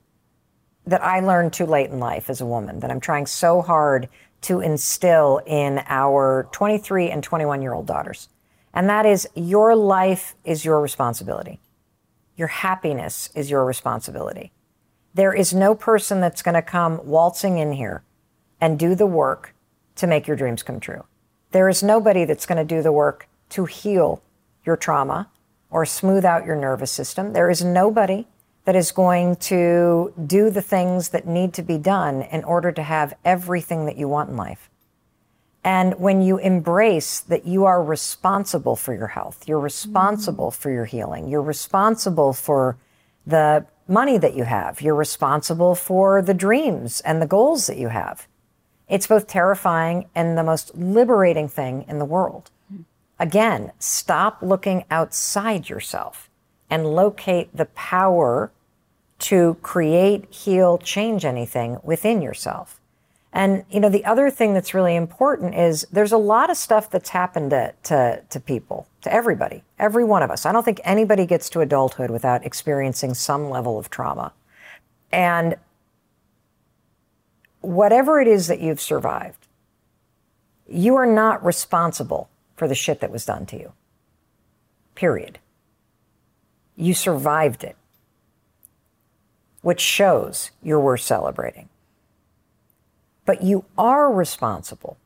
that 0.86 1.02
I 1.02 1.20
learned 1.20 1.52
too 1.52 1.66
late 1.66 1.90
in 1.90 2.00
life 2.00 2.28
as 2.28 2.40
a 2.40 2.46
woman, 2.46 2.80
that 2.80 2.90
I'm 2.90 3.00
trying 3.00 3.26
so 3.26 3.62
hard 3.62 4.08
to 4.42 4.60
instill 4.60 5.40
in 5.46 5.82
our 5.86 6.48
23 6.52 7.10
and 7.10 7.22
21 7.22 7.62
year 7.62 7.72
old 7.74 7.86
daughters. 7.86 8.28
And 8.74 8.88
that 8.88 9.06
is 9.06 9.28
your 9.34 9.76
life 9.76 10.34
is 10.44 10.64
your 10.64 10.80
responsibility. 10.80 11.60
Your 12.36 12.48
happiness 12.48 13.30
is 13.34 13.50
your 13.50 13.64
responsibility. 13.64 14.50
There 15.14 15.34
is 15.34 15.52
no 15.52 15.74
person 15.74 16.20
that's 16.20 16.42
going 16.42 16.54
to 16.54 16.62
come 16.62 17.00
waltzing 17.04 17.58
in 17.58 17.72
here 17.72 18.02
and 18.60 18.78
do 18.78 18.94
the 18.94 19.06
work 19.06 19.54
to 19.96 20.06
make 20.06 20.26
your 20.26 20.36
dreams 20.36 20.62
come 20.62 20.80
true. 20.80 21.04
There 21.50 21.68
is 21.68 21.82
nobody 21.82 22.24
that's 22.24 22.46
going 22.46 22.66
to 22.66 22.74
do 22.76 22.82
the 22.82 22.92
work 22.92 23.28
to 23.50 23.66
heal 23.66 24.22
your 24.64 24.76
trauma 24.76 25.28
or 25.70 25.84
smooth 25.84 26.24
out 26.24 26.46
your 26.46 26.56
nervous 26.56 26.90
system. 26.90 27.32
There 27.32 27.50
is 27.50 27.62
nobody 27.62 28.26
that 28.64 28.76
is 28.76 28.92
going 28.92 29.36
to 29.36 30.12
do 30.26 30.50
the 30.50 30.62
things 30.62 31.10
that 31.10 31.26
need 31.26 31.52
to 31.54 31.62
be 31.62 31.78
done 31.78 32.22
in 32.22 32.44
order 32.44 32.72
to 32.72 32.82
have 32.82 33.14
everything 33.24 33.86
that 33.86 33.96
you 33.96 34.08
want 34.08 34.30
in 34.30 34.36
life. 34.36 34.70
And 35.64 35.98
when 35.98 36.22
you 36.22 36.38
embrace 36.38 37.20
that 37.20 37.46
you 37.46 37.64
are 37.64 37.82
responsible 37.82 38.76
for 38.76 38.94
your 38.94 39.08
health, 39.08 39.44
you're 39.46 39.60
responsible 39.60 40.50
mm-hmm. 40.50 40.60
for 40.60 40.70
your 40.70 40.84
healing, 40.84 41.28
you're 41.28 41.42
responsible 41.42 42.32
for 42.32 42.76
the 43.26 43.66
money 43.92 44.18
that 44.18 44.34
you 44.34 44.44
have, 44.44 44.80
you're 44.80 44.94
responsible 44.94 45.74
for 45.74 46.22
the 46.22 46.34
dreams 46.34 47.00
and 47.02 47.20
the 47.20 47.26
goals 47.26 47.66
that 47.66 47.76
you 47.76 47.88
have. 47.88 48.26
It's 48.88 49.06
both 49.06 49.26
terrifying 49.26 50.06
and 50.14 50.36
the 50.36 50.42
most 50.42 50.74
liberating 50.74 51.48
thing 51.48 51.84
in 51.86 51.98
the 51.98 52.04
world. 52.04 52.50
Again, 53.18 53.72
stop 53.78 54.38
looking 54.42 54.84
outside 54.90 55.68
yourself 55.68 56.28
and 56.68 56.86
locate 56.86 57.54
the 57.56 57.66
power 57.66 58.50
to 59.20 59.56
create, 59.62 60.32
heal, 60.34 60.78
change 60.78 61.24
anything 61.24 61.78
within 61.84 62.20
yourself. 62.20 62.80
And 63.32 63.64
you 63.70 63.78
know, 63.78 63.88
the 63.88 64.04
other 64.04 64.30
thing 64.30 64.52
that's 64.54 64.74
really 64.74 64.96
important 64.96 65.54
is 65.54 65.86
there's 65.92 66.12
a 66.12 66.18
lot 66.18 66.50
of 66.50 66.56
stuff 66.56 66.90
that's 66.90 67.10
happened 67.10 67.50
to, 67.50 67.74
to, 67.84 68.22
to 68.28 68.40
people, 68.40 68.86
to 69.02 69.12
everybody, 69.12 69.62
every 69.78 70.04
one 70.04 70.22
of 70.22 70.30
us. 70.30 70.46
I 70.46 70.52
don't 70.52 70.64
think 70.64 70.80
anybody 70.84 71.26
gets 71.26 71.50
to 71.50 71.60
adulthood 71.60 72.10
without 72.10 72.46
experiencing 72.46 73.14
some 73.14 73.50
level 73.50 73.78
of 73.78 73.90
trauma. 73.90 74.32
And 75.10 75.56
whatever 77.60 78.20
it 78.20 78.28
is 78.28 78.46
that 78.46 78.60
you've 78.60 78.80
survived, 78.80 79.46
you 80.68 80.94
are 80.96 81.06
not 81.06 81.44
responsible 81.44 82.30
for 82.56 82.66
the 82.68 82.74
shit 82.74 83.00
that 83.00 83.10
was 83.10 83.24
done 83.24 83.44
to 83.46 83.58
you. 83.58 83.72
Period. 84.94 85.38
You 86.76 86.94
survived 86.94 87.64
it, 87.64 87.76
which 89.60 89.80
shows 89.80 90.50
you're 90.62 90.80
worth 90.80 91.00
celebrating. 91.00 91.68
But 93.24 93.42
you 93.42 93.64
are 93.76 94.12
responsible 94.12 94.96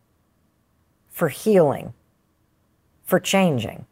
for 1.11 1.29
healing, 1.29 1.95
for 3.07 3.21
changing, 3.21 3.87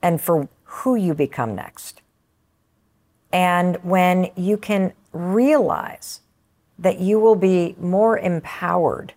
and 0.00 0.20
for 0.20 0.48
who 0.64 0.94
you 0.94 1.12
become 1.12 1.54
next. 1.54 2.00
And 3.32 3.76
when 3.82 4.30
you 4.36 4.56
can 4.56 4.94
realize 5.12 6.20
that 6.78 7.00
you 7.00 7.18
will 7.18 7.36
be 7.36 7.74
more 7.78 8.16
empowered 8.18 9.12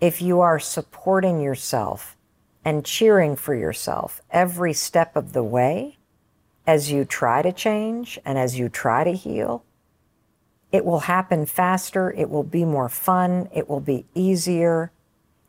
if 0.00 0.20
you 0.20 0.40
are 0.40 0.58
supporting 0.58 1.40
yourself 1.40 2.16
and 2.64 2.84
cheering 2.84 3.34
for 3.34 3.54
yourself 3.54 4.20
every 4.30 4.72
step 4.72 5.16
of 5.16 5.32
the 5.32 5.42
way 5.42 5.96
as 6.66 6.92
you 6.92 7.04
try 7.04 7.40
to 7.42 7.52
change 7.52 8.18
and 8.24 8.38
as 8.38 8.58
you 8.58 8.68
try 8.68 9.04
to 9.04 9.12
heal, 9.12 9.64
it 10.70 10.84
will 10.84 11.00
happen 11.00 11.46
faster. 11.46 12.12
It 12.12 12.30
will 12.30 12.42
be 12.42 12.64
more 12.64 12.88
fun. 12.88 13.48
It 13.52 13.68
will 13.68 13.80
be 13.80 14.06
easier. 14.14 14.90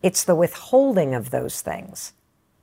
It's 0.01 0.23
the 0.23 0.35
withholding 0.35 1.13
of 1.13 1.29
those 1.29 1.61
things 1.61 2.13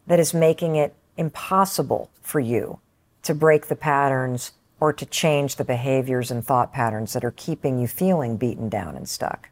that 0.07 0.21
is 0.21 0.35
making 0.35 0.77
it 0.77 0.95
impossible 1.17 2.11
for 2.23 2.41
you 2.41 2.79
to 3.23 3.35
break 3.35 3.67
the 3.67 3.77
patterns 3.77 4.53
or 4.81 4.93
to 4.93 5.05
change 5.07 5.57
the 5.57 5.65
behaviors 5.65 6.31
and 6.31 6.45
thought 6.45 6.73
patterns 6.73 7.13
that 7.13 7.25
are 7.25 7.33
keeping 7.33 7.79
you 7.79 7.87
feeling 7.87 8.37
beaten 8.37 8.69
down 8.69 8.97
and 8.97 9.09
stuck. 9.09 9.51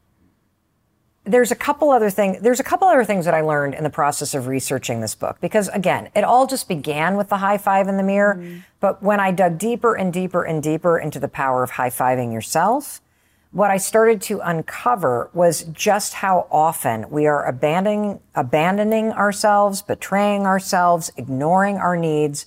There's 1.24 1.50
a 1.50 1.56
couple 1.56 1.90
other 1.90 2.08
things 2.08 2.40
there's 2.40 2.60
a 2.60 2.64
couple 2.64 2.88
other 2.88 3.04
things 3.04 3.26
that 3.26 3.34
I 3.34 3.42
learned 3.42 3.74
in 3.74 3.84
the 3.84 3.90
process 3.90 4.32
of 4.32 4.46
researching 4.46 5.02
this 5.02 5.14
book 5.14 5.36
because 5.42 5.68
again, 5.68 6.08
it 6.16 6.24
all 6.24 6.46
just 6.46 6.68
began 6.68 7.18
with 7.18 7.28
the 7.28 7.36
high 7.36 7.58
five 7.58 7.86
in 7.86 7.98
the 7.98 8.02
mirror, 8.02 8.36
mm-hmm. 8.36 8.60
but 8.80 9.02
when 9.02 9.20
I 9.20 9.30
dug 9.30 9.58
deeper 9.58 9.94
and 9.94 10.10
deeper 10.10 10.42
and 10.42 10.62
deeper 10.62 10.98
into 10.98 11.20
the 11.20 11.28
power 11.28 11.62
of 11.62 11.72
high-fiving 11.72 12.32
yourself, 12.32 13.02
what 13.50 13.70
I 13.70 13.78
started 13.78 14.20
to 14.22 14.40
uncover 14.40 15.30
was 15.32 15.64
just 15.64 16.14
how 16.14 16.46
often 16.50 17.08
we 17.10 17.26
are 17.26 17.46
abandoning 17.46 18.20
abandoning 18.34 19.12
ourselves, 19.12 19.82
betraying 19.82 20.46
ourselves, 20.46 21.10
ignoring 21.16 21.76
our 21.76 21.96
needs 21.96 22.46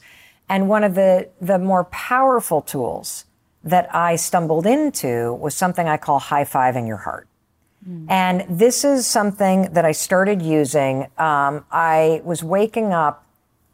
and 0.52 0.68
one 0.68 0.84
of 0.84 0.96
the, 0.96 1.30
the 1.40 1.58
more 1.58 1.86
powerful 1.86 2.62
tools 2.62 3.24
that 3.64 3.96
I 3.96 4.18
stumbled 4.18 4.66
into 4.66 5.34
was 5.36 5.56
something 5.56 5.88
I 5.88 5.96
call 5.96 6.20
high 6.20 6.44
fiving 6.44 6.90
your 6.90 6.98
heart. 6.98 7.30
Mm. 7.88 8.06
And 8.10 8.60
this 8.60 8.84
is 8.84 9.08
something 9.08 9.72
that 9.72 9.86
I 9.86 9.94
started 9.94 10.42
using. 10.42 11.04
Um, 11.18 11.64
I 11.72 12.22
was 12.26 12.44
waking 12.44 12.92
up 12.92 13.26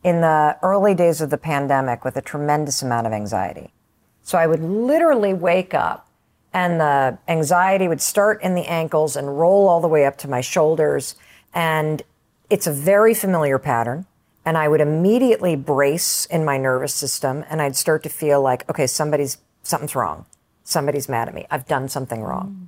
in 0.03 0.21
the 0.21 0.55
early 0.61 0.93
days 0.93 1.19
of 1.19 1.31
the 1.31 1.37
pandemic 1.39 2.05
with 2.05 2.15
a 2.15 2.21
tremendous 2.21 2.83
amount 2.83 3.07
of 3.07 3.13
anxiety. 3.13 3.73
So 4.21 4.37
I 4.37 4.45
would 4.45 4.61
literally 4.61 5.33
wake 5.33 5.73
up 5.73 6.06
and 6.53 6.79
the 6.79 7.17
anxiety 7.27 7.87
would 7.87 8.01
start 8.01 8.41
in 8.41 8.55
the 8.55 8.65
ankles 8.65 9.15
and 9.15 9.39
roll 9.39 9.67
all 9.67 9.81
the 9.81 9.87
way 9.87 10.05
up 10.05 10.17
to 10.17 10.27
my 10.27 10.41
shoulders. 10.41 11.15
And 11.53 12.01
it's 12.49 12.67
a 12.67 12.73
very 12.73 13.13
familiar 13.13 13.59
pattern 13.59 14.05
and 14.45 14.57
I 14.57 14.67
would 14.67 14.79
immediately 14.81 15.55
brace 15.55 16.25
in 16.25 16.45
my 16.45 16.57
nervous 16.57 16.93
system 16.93 17.43
and 17.49 17.61
I'd 17.61 17.75
start 17.75 18.03
to 18.03 18.09
feel 18.09 18.41
like, 18.41 18.67
okay, 18.69 18.87
somebody's, 18.87 19.37
something's 19.63 19.95
wrong. 19.95 20.25
Somebody's 20.63 21.09
mad 21.09 21.27
at 21.27 21.33
me. 21.33 21.45
I've 21.51 21.67
done 21.67 21.89
something 21.89 22.21
wrong. 22.21 22.67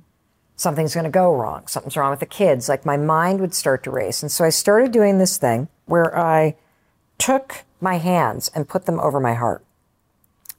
Something's 0.56 0.92
going 0.92 1.04
to 1.04 1.10
go 1.10 1.34
wrong. 1.34 1.66
Something's 1.66 1.96
wrong 1.96 2.10
with 2.10 2.20
the 2.20 2.26
kids. 2.26 2.68
Like 2.68 2.84
my 2.84 2.98
mind 2.98 3.40
would 3.40 3.54
start 3.54 3.82
to 3.84 3.90
race. 3.90 4.22
And 4.22 4.30
so 4.30 4.44
I 4.44 4.50
started 4.50 4.92
doing 4.92 5.16
this 5.16 5.38
thing 5.38 5.68
where 5.86 6.16
I 6.18 6.56
took 7.16 7.64
my 7.80 7.96
hands 7.96 8.50
and 8.54 8.68
put 8.68 8.84
them 8.84 9.00
over 9.00 9.20
my 9.20 9.32
heart. 9.32 9.64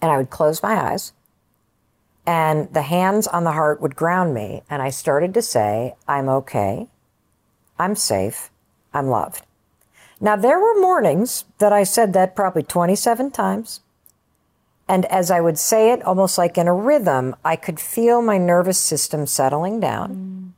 And 0.01 0.11
I 0.11 0.17
would 0.17 0.32
close 0.32 0.63
my 0.63 0.74
eyes 0.74 1.13
and 2.26 2.72
the 2.74 2.84
hands 2.84 3.28
on 3.28 3.43
the 3.43 3.51
heart 3.51 3.82
would 3.82 3.95
ground 3.95 4.34
me. 4.34 4.63
And 4.69 4.82
I 4.82 4.89
started 4.89 5.34
to 5.34 5.41
say, 5.41 5.95
I'm 6.07 6.30
okay. 6.30 6.88
I'm 7.80 7.95
safe. 7.95 8.49
I'm 8.93 9.07
loved. 9.07 9.45
Now, 10.19 10.36
there 10.36 10.59
were 10.59 10.80
mornings 10.80 11.45
that 11.57 11.74
I 11.74 11.84
said 11.84 12.13
that 12.13 12.36
probably 12.36 12.61
27 12.61 13.32
times. 13.32 13.80
And 14.88 15.05
as 15.05 15.32
I 15.32 15.41
would 15.41 15.57
say 15.57 15.91
it, 15.91 16.03
almost 16.03 16.38
like 16.38 16.57
in 16.57 16.67
a 16.67 16.74
rhythm, 16.74 17.36
I 17.43 17.55
could 17.55 17.80
feel 17.80 18.22
my 18.22 18.38
nervous 18.38 18.78
system 18.78 19.26
settling 19.26 19.80
down. 19.80 20.15
Mm. 20.15 20.51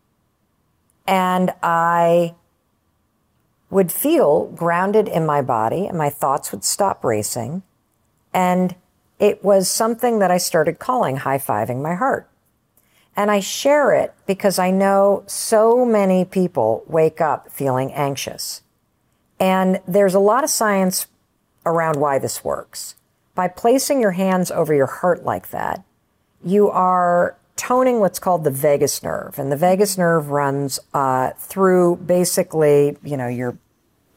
And 1.07 1.53
I 1.61 2.35
would 3.69 3.91
feel 3.91 4.47
grounded 4.47 5.07
in 5.07 5.25
my 5.25 5.41
body, 5.41 5.85
and 5.85 5.97
my 5.97 6.09
thoughts 6.09 6.51
would 6.51 6.63
stop 6.63 7.03
racing. 7.03 7.63
And 8.33 8.75
it 9.19 9.43
was 9.43 9.69
something 9.69 10.19
that 10.19 10.31
I 10.31 10.37
started 10.37 10.79
calling 10.79 11.17
high 11.17 11.37
fiving 11.37 11.81
my 11.81 11.95
heart. 11.95 12.29
And 13.15 13.29
I 13.29 13.39
share 13.39 13.93
it 13.93 14.13
because 14.25 14.57
I 14.57 14.71
know 14.71 15.23
so 15.27 15.85
many 15.85 16.25
people 16.25 16.83
wake 16.87 17.21
up 17.21 17.51
feeling 17.51 17.93
anxious. 17.93 18.63
And 19.39 19.79
there's 19.87 20.15
a 20.15 20.19
lot 20.19 20.43
of 20.43 20.49
science 20.49 21.07
around 21.65 21.99
why 21.99 22.17
this 22.19 22.43
works. 22.43 22.95
By 23.35 23.47
placing 23.47 24.01
your 24.01 24.11
hands 24.11 24.51
over 24.51 24.73
your 24.73 24.87
heart 24.87 25.23
like 25.23 25.49
that, 25.49 25.83
you 26.43 26.69
are 26.69 27.37
toning 27.55 27.99
what's 27.99 28.19
called 28.19 28.43
the 28.43 28.51
vagus 28.51 29.03
nerve. 29.03 29.37
And 29.37 29.51
the 29.51 29.55
vagus 29.55 29.97
nerve 29.97 30.29
runs 30.29 30.79
uh, 30.93 31.31
through 31.37 31.97
basically, 31.97 32.97
you 33.03 33.15
know, 33.15 33.27
you're 33.27 33.57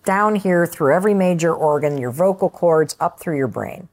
down 0.05 0.36
here 0.36 0.66
through 0.66 0.94
every 0.94 1.14
major 1.14 1.55
organ, 1.55 1.99
your 1.99 2.11
vocal 2.11 2.49
cords 2.49 2.97
up 2.99 3.20
through 3.20 3.36
your 3.36 3.49
brain. 3.49 3.88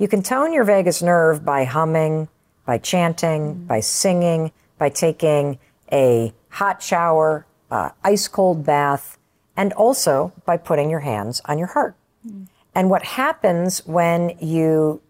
You 0.00 0.08
can 0.08 0.22
tone 0.22 0.54
your 0.54 0.64
vagus 0.64 1.02
nerve 1.02 1.44
by 1.44 1.64
humming, 1.64 2.28
by 2.64 2.78
chanting, 2.78 3.42
mm-hmm. 3.42 3.66
by 3.66 3.80
singing, 3.80 4.50
by 4.78 4.88
taking 4.88 5.58
a 5.92 6.32
hot 6.48 6.82
shower, 6.82 7.44
uh, 7.70 7.90
ice 8.02 8.26
cold 8.26 8.64
bath, 8.64 9.18
and 9.58 9.74
also 9.74 10.32
by 10.46 10.56
putting 10.56 10.88
your 10.88 11.00
hands 11.00 11.42
on 11.44 11.58
your 11.58 11.66
heart. 11.66 11.96
Mm. 12.26 12.46
And 12.74 12.88
what 12.88 13.02
happens 13.04 13.86
when 13.86 14.38
you 14.40 15.02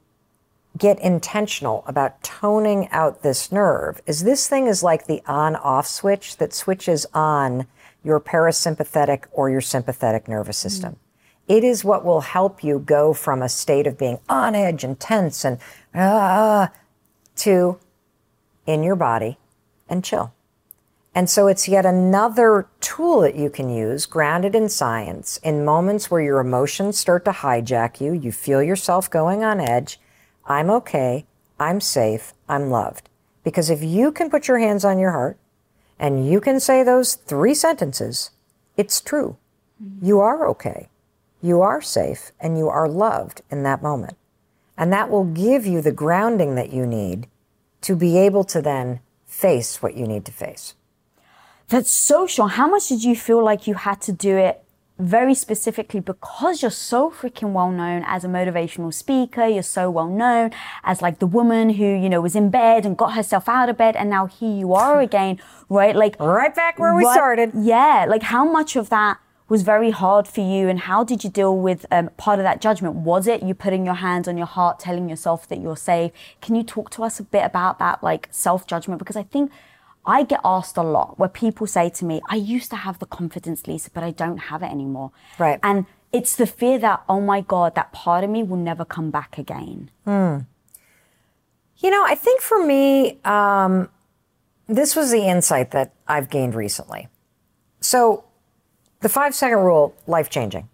get 0.77 0.99
intentional 0.99 1.85
about 1.87 2.21
toning 2.25 2.89
out 2.91 3.23
this 3.23 3.53
nerve 3.53 4.01
is 4.07 4.25
this 4.25 4.49
thing 4.49 4.67
is 4.67 4.83
like 4.83 5.07
the 5.07 5.23
on 5.25 5.55
off 5.55 5.87
switch 5.87 6.39
that 6.39 6.53
switches 6.53 7.07
on 7.15 7.69
your 8.03 8.19
parasympathetic 8.19 9.27
or 9.31 9.51
your 9.51 9.61
sympathetic 9.61 10.27
nervous 10.27 10.57
system. 10.57 10.95
Mm. 10.95 11.10
It 11.51 11.65
is 11.65 11.85
what 11.85 12.05
will 12.05 12.21
help 12.21 12.63
you 12.63 12.79
go 12.79 13.13
from 13.13 13.43
a 13.43 13.49
state 13.49 13.89
of 13.89 13.99
being 13.99 14.21
on 14.29 14.55
edge 14.55 14.85
and 14.85 15.01
tense 15.01 15.45
and 15.45 15.59
ah 15.93 16.71
to 17.39 17.81
in 18.67 18.85
your 18.85 18.95
body 18.95 19.37
and 19.89 20.05
chill. 20.05 20.33
And 21.13 21.29
so 21.29 21.49
it's 21.49 21.67
yet 21.67 21.85
another 21.85 22.69
tool 22.81 23.23
that 23.23 23.35
you 23.35 23.51
can 23.51 23.69
use, 23.69 24.07
grounded 24.07 24.55
in 24.55 24.69
science, 24.69 25.39
in 25.43 25.65
moments 25.65 26.09
where 26.09 26.23
your 26.23 26.39
emotions 26.39 26.99
start 26.99 27.25
to 27.25 27.33
hijack 27.33 28.01
you, 28.01 28.13
you 28.13 28.31
feel 28.31 28.63
yourself 28.63 29.11
going 29.11 29.43
on 29.43 29.59
edge. 29.59 29.99
I'm 30.47 30.71
okay. 30.71 31.27
I'm 31.59 31.81
safe. 31.81 32.33
I'm 32.49 32.71
loved. 32.71 33.09
Because 33.43 33.71
if 33.71 33.83
you 33.83 34.13
can 34.13 34.31
put 34.31 34.47
your 34.47 34.61
hands 34.61 34.85
on 34.85 35.01
your 35.01 35.11
heart 35.11 35.37
and 35.99 36.29
you 36.29 36.41
can 36.41 36.61
say 36.61 36.85
those 36.85 37.17
three 37.17 37.55
sentences, 37.55 38.31
it's 38.77 39.01
true. 39.01 39.37
You 40.01 40.21
are 40.21 40.47
okay. 40.47 40.90
You 41.41 41.63
are 41.63 41.81
safe 41.81 42.33
and 42.41 42.59
you 42.59 42.69
are 42.69 42.89
loved 42.89 43.43
in 43.51 43.63
that 43.63 43.83
moment. 43.83 44.17
And 44.77 44.93
that 44.93 45.11
will 45.11 45.25
give 45.25 45.67
you 45.67 45.81
the 45.81 45.93
grounding 45.93 46.55
that 46.55 46.73
you 46.73 46.87
need 46.87 47.29
to 47.83 47.97
be 47.97 48.19
able 48.19 48.45
to 48.45 48.63
then 48.63 49.01
face 49.27 49.83
what 49.83 49.97
you 49.97 50.07
need 50.07 50.25
to 50.27 50.33
face. 50.33 50.75
That's 51.69 51.91
so 51.91 52.27
strong. 52.27 52.51
How 52.51 52.69
much 52.69 52.89
did 52.89 53.05
you 53.05 53.15
feel 53.15 53.45
like 53.45 53.67
you 53.67 53.75
had 53.75 54.01
to 54.03 54.13
do 54.13 54.37
it 54.37 54.65
very 55.01 55.35
specifically 55.35 56.01
because 56.01 56.63
you're 56.63 56.71
so 56.71 57.11
freaking 57.11 57.53
well 57.53 57.71
known 57.71 58.05
as 58.07 58.25
a 58.25 58.29
motivational 58.29 58.93
speaker. 58.93 59.47
You're 59.47 59.63
so 59.63 59.91
well 59.91 60.09
known 60.09 60.51
as 60.85 61.03
like 61.03 61.19
the 61.19 61.27
woman 61.27 61.71
who, 61.71 61.85
you 61.85 62.09
know, 62.09 62.21
was 62.21 62.37
in 62.37 62.51
bed 62.51 62.85
and 62.85 62.97
got 62.97 63.15
herself 63.15 63.49
out 63.49 63.69
of 63.69 63.77
bed 63.77 63.97
and 63.97 64.11
now 64.11 64.27
here 64.27 64.55
you 64.55 64.75
are 64.75 65.01
again, 65.09 65.41
right? 65.69 65.97
Like 65.97 66.19
right 66.21 66.55
back 66.55 66.79
where 66.79 66.95
we 66.95 67.05
started. 67.05 67.53
Yeah. 67.55 68.07
Like 68.09 68.23
how 68.23 68.45
much 68.45 68.77
of 68.77 68.91
that 68.91 69.19
was 69.51 69.63
very 69.63 69.91
hard 69.91 70.29
for 70.29 70.41
you 70.41 70.69
and 70.69 70.79
how 70.79 71.03
did 71.03 71.25
you 71.25 71.29
deal 71.29 71.59
with 71.59 71.85
um, 71.91 72.09
part 72.17 72.39
of 72.39 72.45
that 72.45 72.61
judgment? 72.61 72.95
Was 72.95 73.27
it 73.27 73.43
you 73.43 73.53
putting 73.53 73.85
your 73.85 73.97
hands 73.97 74.29
on 74.29 74.39
your 74.39 74.47
heart, 74.47 74.79
telling 74.79 75.09
yourself 75.09 75.49
that 75.49 75.61
you're 75.61 75.77
safe? 75.77 76.13
Can 76.41 76.55
you 76.55 76.63
talk 76.63 76.89
to 76.91 77.03
us 77.03 77.19
a 77.19 77.25
bit 77.25 77.45
about 77.45 77.81
that, 77.81 78.03
like 78.03 78.29
self 78.31 78.67
judgment? 78.67 79.01
Because 79.01 79.17
I 79.17 79.25
think 79.25 79.51
I 80.07 80.23
get 80.23 80.41
asked 80.45 80.77
a 80.77 80.83
lot 80.83 81.19
where 81.19 81.29
people 81.29 81.67
say 81.67 81.91
to 81.91 82.05
me, 82.05 82.23
I 82.29 82.37
used 82.37 82.71
to 82.71 82.77
have 82.77 83.01
the 83.01 83.07
confidence, 83.07 83.67
Lisa, 83.67 83.91
but 83.93 84.05
I 84.05 84.13
don't 84.13 84.39
have 84.39 84.63
it 84.63 84.71
anymore. 84.71 85.11
Right. 85.37 85.59
And 85.65 85.87
it's 86.13 86.37
the 86.37 86.47
fear 86.47 86.79
that, 86.79 87.03
oh 87.09 87.21
my 87.21 87.41
God, 87.41 87.75
that 87.75 87.93
part 87.93 88.23
of 88.23 88.31
me 88.31 88.45
will 88.45 88.57
never 88.57 88.85
come 88.85 89.11
back 89.11 89.37
again. 89.37 89.91
Hmm. 90.05 90.39
You 91.79 91.91
know, 91.91 92.05
I 92.05 92.15
think 92.15 92.41
for 92.41 92.65
me, 92.65 93.19
um, 93.25 93.89
this 94.69 94.95
was 94.95 95.11
the 95.11 95.27
insight 95.27 95.73
that 95.73 95.93
I've 96.07 96.31
gained 96.31 96.55
recently. 96.55 97.09
So, 97.81 98.25
the 99.01 99.09
five 99.09 99.35
second 99.35 99.59
rule, 99.59 99.95
life 100.07 100.31
changing. 100.31 100.69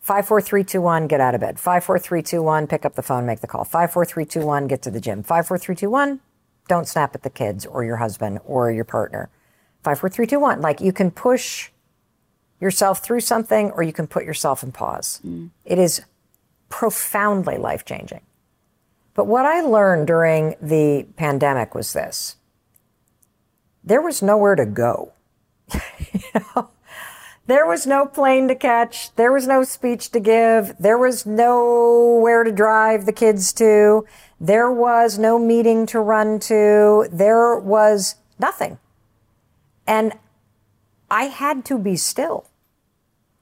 Five, 0.00 0.26
four, 0.26 0.40
three, 0.40 0.64
two, 0.64 0.80
one, 0.80 1.06
get 1.06 1.20
out 1.20 1.34
of 1.34 1.40
bed. 1.40 1.60
Five, 1.60 1.84
four, 1.84 1.98
three, 1.98 2.22
two, 2.22 2.42
one, 2.42 2.66
pick 2.66 2.84
up 2.84 2.94
the 2.94 3.02
phone, 3.02 3.26
make 3.26 3.40
the 3.40 3.46
call. 3.46 3.64
Five, 3.64 3.92
four, 3.92 4.04
three, 4.04 4.24
two, 4.24 4.44
one, 4.44 4.66
get 4.66 4.82
to 4.82 4.90
the 4.90 5.00
gym. 5.00 5.22
Five, 5.22 5.46
four, 5.46 5.58
three, 5.58 5.76
two, 5.76 5.90
one, 5.90 6.20
don't 6.68 6.88
snap 6.88 7.14
at 7.14 7.22
the 7.22 7.30
kids 7.30 7.66
or 7.66 7.84
your 7.84 7.96
husband 7.96 8.40
or 8.44 8.72
your 8.72 8.84
partner. 8.84 9.28
Five, 9.82 10.00
four, 10.00 10.08
three, 10.08 10.26
two, 10.26 10.40
one. 10.40 10.60
Like 10.60 10.80
you 10.80 10.92
can 10.92 11.10
push 11.10 11.70
yourself 12.60 13.02
through 13.04 13.20
something 13.20 13.70
or 13.72 13.82
you 13.82 13.92
can 13.92 14.06
put 14.06 14.24
yourself 14.24 14.62
in 14.62 14.72
pause. 14.72 15.20
Mm. 15.26 15.50
It 15.64 15.78
is 15.78 16.02
profoundly 16.68 17.58
life 17.58 17.84
changing. 17.84 18.20
But 19.14 19.26
what 19.26 19.44
I 19.44 19.60
learned 19.60 20.06
during 20.06 20.54
the 20.62 21.06
pandemic 21.16 21.74
was 21.74 21.92
this 21.92 22.36
there 23.82 24.02
was 24.02 24.22
nowhere 24.22 24.54
to 24.54 24.66
go. 24.66 25.12
you 26.12 26.20
know? 26.54 26.70
There 27.50 27.66
was 27.66 27.84
no 27.84 28.06
plane 28.06 28.46
to 28.46 28.54
catch. 28.54 29.12
There 29.16 29.32
was 29.32 29.48
no 29.48 29.64
speech 29.64 30.10
to 30.12 30.20
give. 30.20 30.76
There 30.78 30.96
was 30.96 31.26
nowhere 31.26 32.44
to 32.44 32.52
drive 32.52 33.06
the 33.06 33.12
kids 33.12 33.52
to. 33.54 34.06
There 34.40 34.70
was 34.70 35.18
no 35.18 35.36
meeting 35.36 35.84
to 35.86 35.98
run 35.98 36.38
to. 36.46 37.08
There 37.10 37.58
was 37.58 38.14
nothing. 38.38 38.78
And 39.84 40.12
I 41.10 41.24
had 41.24 41.64
to 41.64 41.76
be 41.76 41.96
still. 41.96 42.46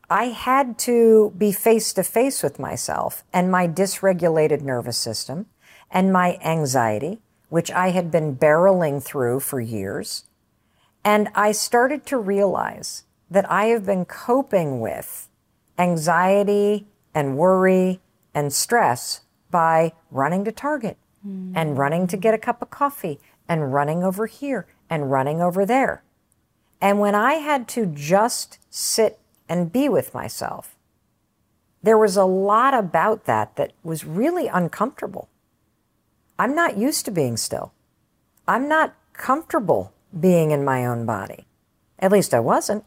I 0.08 0.28
had 0.28 0.78
to 0.78 1.34
be 1.36 1.52
face 1.52 1.92
to 1.92 2.02
face 2.02 2.42
with 2.42 2.58
myself 2.58 3.24
and 3.30 3.50
my 3.50 3.68
dysregulated 3.68 4.62
nervous 4.62 4.96
system 4.96 5.48
and 5.90 6.10
my 6.10 6.38
anxiety, 6.42 7.20
which 7.50 7.70
I 7.70 7.90
had 7.90 8.10
been 8.10 8.36
barreling 8.36 9.02
through 9.02 9.40
for 9.40 9.60
years. 9.60 10.24
And 11.04 11.28
I 11.34 11.52
started 11.52 12.06
to 12.06 12.16
realize 12.16 13.04
that 13.30 13.50
I 13.50 13.66
have 13.66 13.84
been 13.84 14.04
coping 14.04 14.80
with 14.80 15.28
anxiety 15.78 16.86
and 17.14 17.36
worry 17.36 18.00
and 18.34 18.52
stress 18.52 19.22
by 19.50 19.92
running 20.10 20.44
to 20.44 20.52
Target 20.52 20.96
mm. 21.26 21.52
and 21.54 21.78
running 21.78 22.06
to 22.06 22.16
get 22.16 22.34
a 22.34 22.38
cup 22.38 22.62
of 22.62 22.70
coffee 22.70 23.20
and 23.48 23.72
running 23.72 24.02
over 24.04 24.26
here 24.26 24.66
and 24.90 25.10
running 25.10 25.40
over 25.40 25.64
there. 25.64 26.02
And 26.80 27.00
when 27.00 27.14
I 27.14 27.34
had 27.34 27.66
to 27.68 27.86
just 27.86 28.58
sit 28.70 29.18
and 29.48 29.72
be 29.72 29.88
with 29.88 30.14
myself, 30.14 30.76
there 31.82 31.98
was 31.98 32.16
a 32.16 32.24
lot 32.24 32.74
about 32.74 33.24
that 33.24 33.56
that 33.56 33.72
was 33.82 34.04
really 34.04 34.48
uncomfortable. 34.48 35.28
I'm 36.38 36.54
not 36.54 36.76
used 36.76 37.04
to 37.06 37.10
being 37.10 37.36
still. 37.36 37.72
I'm 38.46 38.68
not 38.68 38.94
comfortable 39.12 39.92
being 40.18 40.50
in 40.50 40.64
my 40.64 40.86
own 40.86 41.04
body. 41.04 41.46
At 41.98 42.12
least 42.12 42.32
I 42.32 42.40
wasn't. 42.40 42.84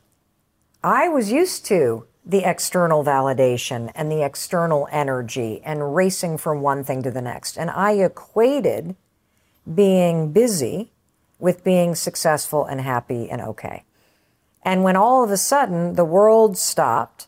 I 0.83 1.09
was 1.09 1.31
used 1.31 1.65
to 1.65 2.07
the 2.25 2.49
external 2.49 3.03
validation 3.03 3.91
and 3.95 4.11
the 4.11 4.23
external 4.23 4.87
energy 4.91 5.61
and 5.63 5.95
racing 5.95 6.37
from 6.37 6.61
one 6.61 6.83
thing 6.83 7.03
to 7.03 7.11
the 7.11 7.21
next. 7.21 7.57
And 7.57 7.69
I 7.69 7.93
equated 7.93 8.95
being 9.73 10.31
busy 10.31 10.91
with 11.39 11.63
being 11.63 11.95
successful 11.95 12.65
and 12.65 12.81
happy 12.81 13.29
and 13.29 13.41
okay. 13.41 13.83
And 14.63 14.83
when 14.83 14.95
all 14.95 15.23
of 15.23 15.31
a 15.31 15.37
sudden 15.37 15.95
the 15.95 16.05
world 16.05 16.57
stopped 16.57 17.27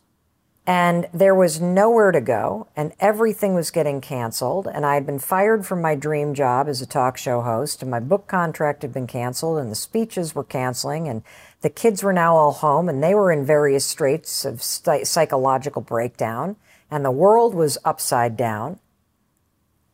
and 0.66 1.10
there 1.14 1.36
was 1.36 1.60
nowhere 1.60 2.12
to 2.12 2.22
go 2.22 2.68
and 2.76 2.94
everything 3.00 3.54
was 3.54 3.70
getting 3.70 4.00
canceled 4.00 4.68
and 4.68 4.86
I 4.86 4.94
had 4.94 5.06
been 5.06 5.20
fired 5.20 5.66
from 5.66 5.82
my 5.82 5.96
dream 5.96 6.34
job 6.34 6.68
as 6.70 6.82
a 6.82 6.86
talk 6.86 7.18
show 7.18 7.42
host 7.42 7.82
and 7.82 7.92
my 7.92 8.00
book 8.00 8.28
contract 8.28 8.84
had 8.84 8.94
been 8.94 9.08
canceled 9.08 9.58
and 9.58 9.70
the 9.70 9.76
speeches 9.76 10.34
were 10.34 10.44
canceling 10.44 11.08
and 11.08 11.24
the 11.64 11.70
kids 11.70 12.04
were 12.04 12.14
now 12.14 12.36
all 12.36 12.52
home 12.52 12.90
and 12.90 13.02
they 13.02 13.16
were 13.16 13.32
in 13.32 13.46
various 13.46 13.86
straits 13.86 14.44
of 14.44 14.62
psychological 14.62 15.82
breakdown 15.82 16.58
and 16.92 17.04
the 17.04 17.12
world 17.12 17.56
was 17.56 17.78
upside 17.86 18.36
down. 18.36 18.80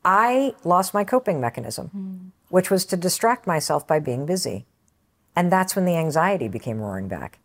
I 0.04 0.56
lost 0.64 0.96
my 0.96 1.04
coping 1.04 1.40
mechanism, 1.40 1.92
mm. 1.96 2.32
which 2.50 2.72
was 2.72 2.86
to 2.86 2.98
distract 2.98 3.46
myself 3.46 3.88
by 3.88 4.00
being 4.00 4.26
busy. 4.26 4.66
And 5.36 5.52
that's 5.52 5.76
when 5.76 5.86
the 5.86 5.96
anxiety 5.96 6.48
became 6.48 6.80
roaring 6.80 7.08
back. 7.08 7.38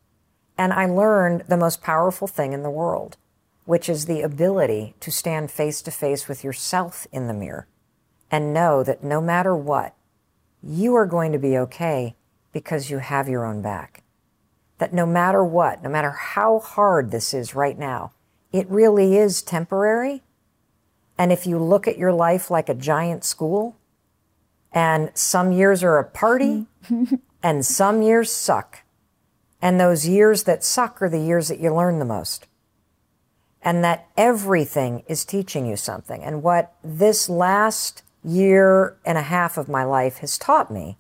And 0.57 0.73
I 0.73 0.87
learned 0.87 1.45
the 1.47 1.59
most 1.59 1.83
powerful 1.83 2.27
thing 2.27 2.55
in 2.55 2.63
the 2.63 2.71
world, 2.71 3.19
which 3.67 3.91
is 3.91 4.07
the 4.07 4.23
ability 4.23 4.95
to 5.01 5.11
stand 5.11 5.51
face 5.51 5.83
to 5.83 5.91
face 5.91 6.29
with 6.29 6.43
yourself 6.43 7.07
in 7.13 7.27
the 7.27 7.35
mirror 7.35 7.67
and 8.31 8.55
know 8.55 8.83
that 8.83 9.05
no 9.05 9.21
matter 9.21 9.55
what, 9.55 9.95
you 10.63 10.95
are 10.95 11.07
going 11.07 11.33
to 11.33 11.39
be 11.39 11.59
okay 11.59 12.17
because 12.53 12.89
you 12.89 13.01
have 13.01 13.29
your 13.29 13.45
own 13.45 13.61
back 13.61 14.01
that 14.79 14.93
no 14.93 15.07
matter 15.07 15.45
what, 15.45 15.83
no 15.83 15.89
matter 15.89 16.11
how 16.11 16.59
hard 16.59 17.11
this 17.11 17.33
is 17.33 17.55
right 17.55 17.79
now, 17.79 18.13
it 18.53 18.69
really 18.69 19.17
is 19.17 19.43
temporary. 19.43 20.23
And 21.17 21.33
if 21.33 21.47
you 21.47 21.59
look 21.59 21.87
at 21.87 21.99
your 21.99 22.13
life 22.13 22.51
like 22.51 22.69
a 22.69 22.75
giant 22.75 23.25
school, 23.25 23.77
and 24.73 25.11
some 25.15 25.53
years 25.53 25.85
are 25.85 25.99
a 25.99 26.05
party, 26.05 26.67
and 27.43 27.65
some 27.65 28.03
years 28.03 28.33
suck. 28.33 28.83
And 29.63 29.81
those 29.81 30.07
years 30.07 30.43
that 30.45 30.65
suck 30.65 31.01
are 31.01 31.09
the 31.09 31.21
years 31.21 31.49
that 31.49 31.61
you 31.61 31.73
learn 31.73 32.01
the 32.01 32.05
most. 32.05 32.49
And 33.63 33.83
that 33.85 34.09
everything 34.17 35.05
is 35.07 35.25
teaching 35.25 35.65
you 35.67 35.77
something. 35.77 36.23
And 36.23 36.43
what 36.43 36.75
this 36.83 37.29
last 37.29 38.03
year 38.23 38.97
and 39.07 39.17
a 39.17 39.23
half 39.23 39.57
of 39.57 39.69
my 39.69 39.85
life 39.85 40.19
has 40.19 40.37
taught 40.37 40.71
me 40.71 40.99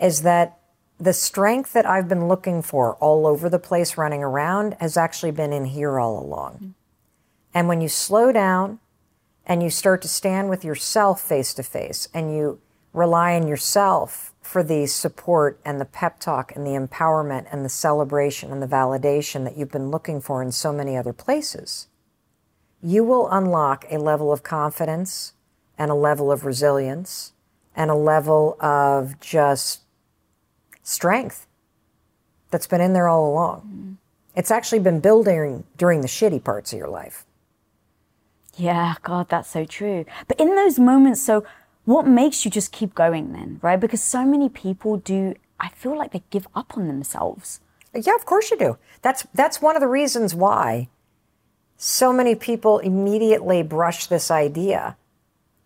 is 0.00 0.22
that 0.22 0.58
the 0.98 1.12
strength 1.12 1.72
that 1.72 1.86
I've 1.86 2.08
been 2.08 2.28
looking 2.28 2.62
for 2.62 2.94
all 2.96 3.26
over 3.26 3.48
the 3.48 3.58
place 3.58 3.96
running 3.96 4.22
around 4.22 4.76
has 4.80 4.96
actually 4.96 5.32
been 5.32 5.52
in 5.52 5.66
here 5.66 5.98
all 5.98 6.18
along. 6.18 6.74
And 7.52 7.68
when 7.68 7.80
you 7.80 7.88
slow 7.88 8.32
down 8.32 8.80
and 9.46 9.62
you 9.62 9.70
start 9.70 10.02
to 10.02 10.08
stand 10.08 10.48
with 10.48 10.64
yourself 10.64 11.20
face 11.20 11.54
to 11.54 11.62
face 11.62 12.08
and 12.14 12.34
you 12.34 12.60
rely 12.92 13.34
on 13.34 13.48
yourself 13.48 14.32
for 14.40 14.62
the 14.62 14.86
support 14.86 15.58
and 15.64 15.80
the 15.80 15.84
pep 15.84 16.20
talk 16.20 16.54
and 16.54 16.66
the 16.66 16.70
empowerment 16.70 17.46
and 17.50 17.64
the 17.64 17.68
celebration 17.68 18.52
and 18.52 18.62
the 18.62 18.66
validation 18.66 19.44
that 19.44 19.56
you've 19.56 19.72
been 19.72 19.90
looking 19.90 20.20
for 20.20 20.42
in 20.42 20.52
so 20.52 20.72
many 20.72 20.96
other 20.96 21.12
places, 21.12 21.88
you 22.82 23.02
will 23.02 23.28
unlock 23.30 23.84
a 23.90 23.98
level 23.98 24.32
of 24.32 24.42
confidence 24.42 25.32
and 25.76 25.90
a 25.90 25.94
level 25.94 26.30
of 26.30 26.44
resilience 26.44 27.32
and 27.74 27.90
a 27.90 27.96
level 27.96 28.56
of 28.60 29.18
just 29.18 29.83
strength 30.84 31.48
that's 32.50 32.68
been 32.68 32.80
in 32.80 32.92
there 32.92 33.08
all 33.08 33.28
along. 33.28 33.60
Mm-hmm. 33.60 33.92
It's 34.36 34.52
actually 34.52 34.78
been 34.78 35.00
building 35.00 35.64
during 35.76 36.00
the 36.00 36.08
shitty 36.08 36.44
parts 36.44 36.72
of 36.72 36.78
your 36.78 36.88
life. 36.88 37.24
Yeah, 38.56 38.94
God, 39.02 39.28
that's 39.28 39.50
so 39.50 39.64
true. 39.64 40.04
But 40.28 40.38
in 40.38 40.54
those 40.54 40.78
moments, 40.78 41.20
so 41.20 41.44
what 41.84 42.06
makes 42.06 42.44
you 42.44 42.50
just 42.50 42.70
keep 42.70 42.94
going 42.94 43.32
then, 43.32 43.58
right? 43.62 43.80
Because 43.80 44.02
so 44.02 44.24
many 44.24 44.48
people 44.48 44.98
do, 44.98 45.34
I 45.58 45.70
feel 45.70 45.98
like 45.98 46.12
they 46.12 46.22
give 46.30 46.46
up 46.54 46.76
on 46.76 46.86
themselves. 46.86 47.60
Yeah, 47.94 48.14
of 48.14 48.24
course 48.24 48.50
you 48.50 48.58
do. 48.58 48.76
That's 49.02 49.26
that's 49.34 49.62
one 49.62 49.76
of 49.76 49.80
the 49.80 49.88
reasons 49.88 50.34
why 50.34 50.88
so 51.76 52.12
many 52.12 52.34
people 52.34 52.78
immediately 52.78 53.62
brush 53.62 54.06
this 54.06 54.30
idea 54.30 54.96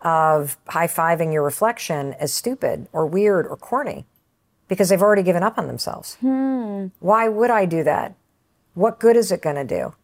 of 0.00 0.56
high-fiving 0.68 1.32
your 1.32 1.42
reflection 1.42 2.14
as 2.14 2.32
stupid 2.32 2.88
or 2.92 3.06
weird 3.06 3.46
or 3.46 3.56
corny 3.56 4.06
because 4.68 4.88
they've 4.88 5.02
already 5.02 5.22
given 5.22 5.42
up 5.42 5.58
on 5.58 5.66
themselves. 5.66 6.16
Hmm. 6.20 6.88
Why 7.00 7.28
would 7.28 7.50
I 7.50 7.64
do 7.64 7.82
that? 7.84 8.14
What 8.74 9.00
good 9.00 9.16
is 9.16 9.32
it 9.32 9.42
going 9.42 9.56
to 9.56 9.64
do? 9.64 9.94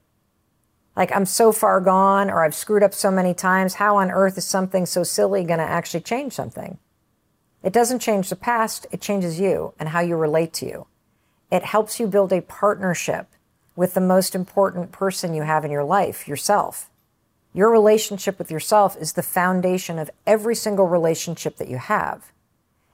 Like, 0.97 1.15
I'm 1.15 1.27
so 1.27 1.53
far 1.53 1.81
gone 1.81 2.31
or 2.31 2.45
I've 2.45 2.55
screwed 2.55 2.83
up 2.83 2.95
so 2.95 3.11
many 3.11 3.35
times. 3.35 3.75
How 3.75 3.97
on 3.97 4.11
earth 4.11 4.39
is 4.39 4.45
something 4.45 4.87
so 4.87 5.03
silly 5.03 5.45
going 5.45 5.59
to 5.59 5.65
actually 5.65 6.01
change 6.01 6.33
something? 6.33 6.79
It 7.63 7.73
doesn't 7.73 8.01
change 8.01 8.29
the 8.29 8.37
past, 8.37 8.87
it 8.93 9.01
changes 9.01 9.41
you 9.41 9.73
and 9.79 9.89
how 9.89 10.01
you 10.01 10.17
relate 10.17 10.53
to 10.55 10.67
you. 10.67 10.87
It 11.51 11.65
helps 11.65 11.99
you 11.99 12.07
build 12.07 12.33
a 12.33 12.43
partnership 12.43 13.27
with 13.77 13.95
the 13.95 14.01
most 14.01 14.35
important 14.35 14.93
person 14.93 15.35
you 15.35 15.43
have 15.43 15.65
in 15.65 15.71
your 15.71 15.85
life, 15.85 16.29
yourself. 16.29 16.91
Your 17.53 17.71
relationship 17.71 18.39
with 18.39 18.51
yourself 18.51 18.97
is 19.01 19.13
the 19.13 19.23
foundation 19.23 19.99
of 19.99 20.11
every 20.27 20.55
single 20.55 20.87
relationship 20.87 21.57
that 21.57 21.69
you 21.69 21.79
have. 21.79 22.33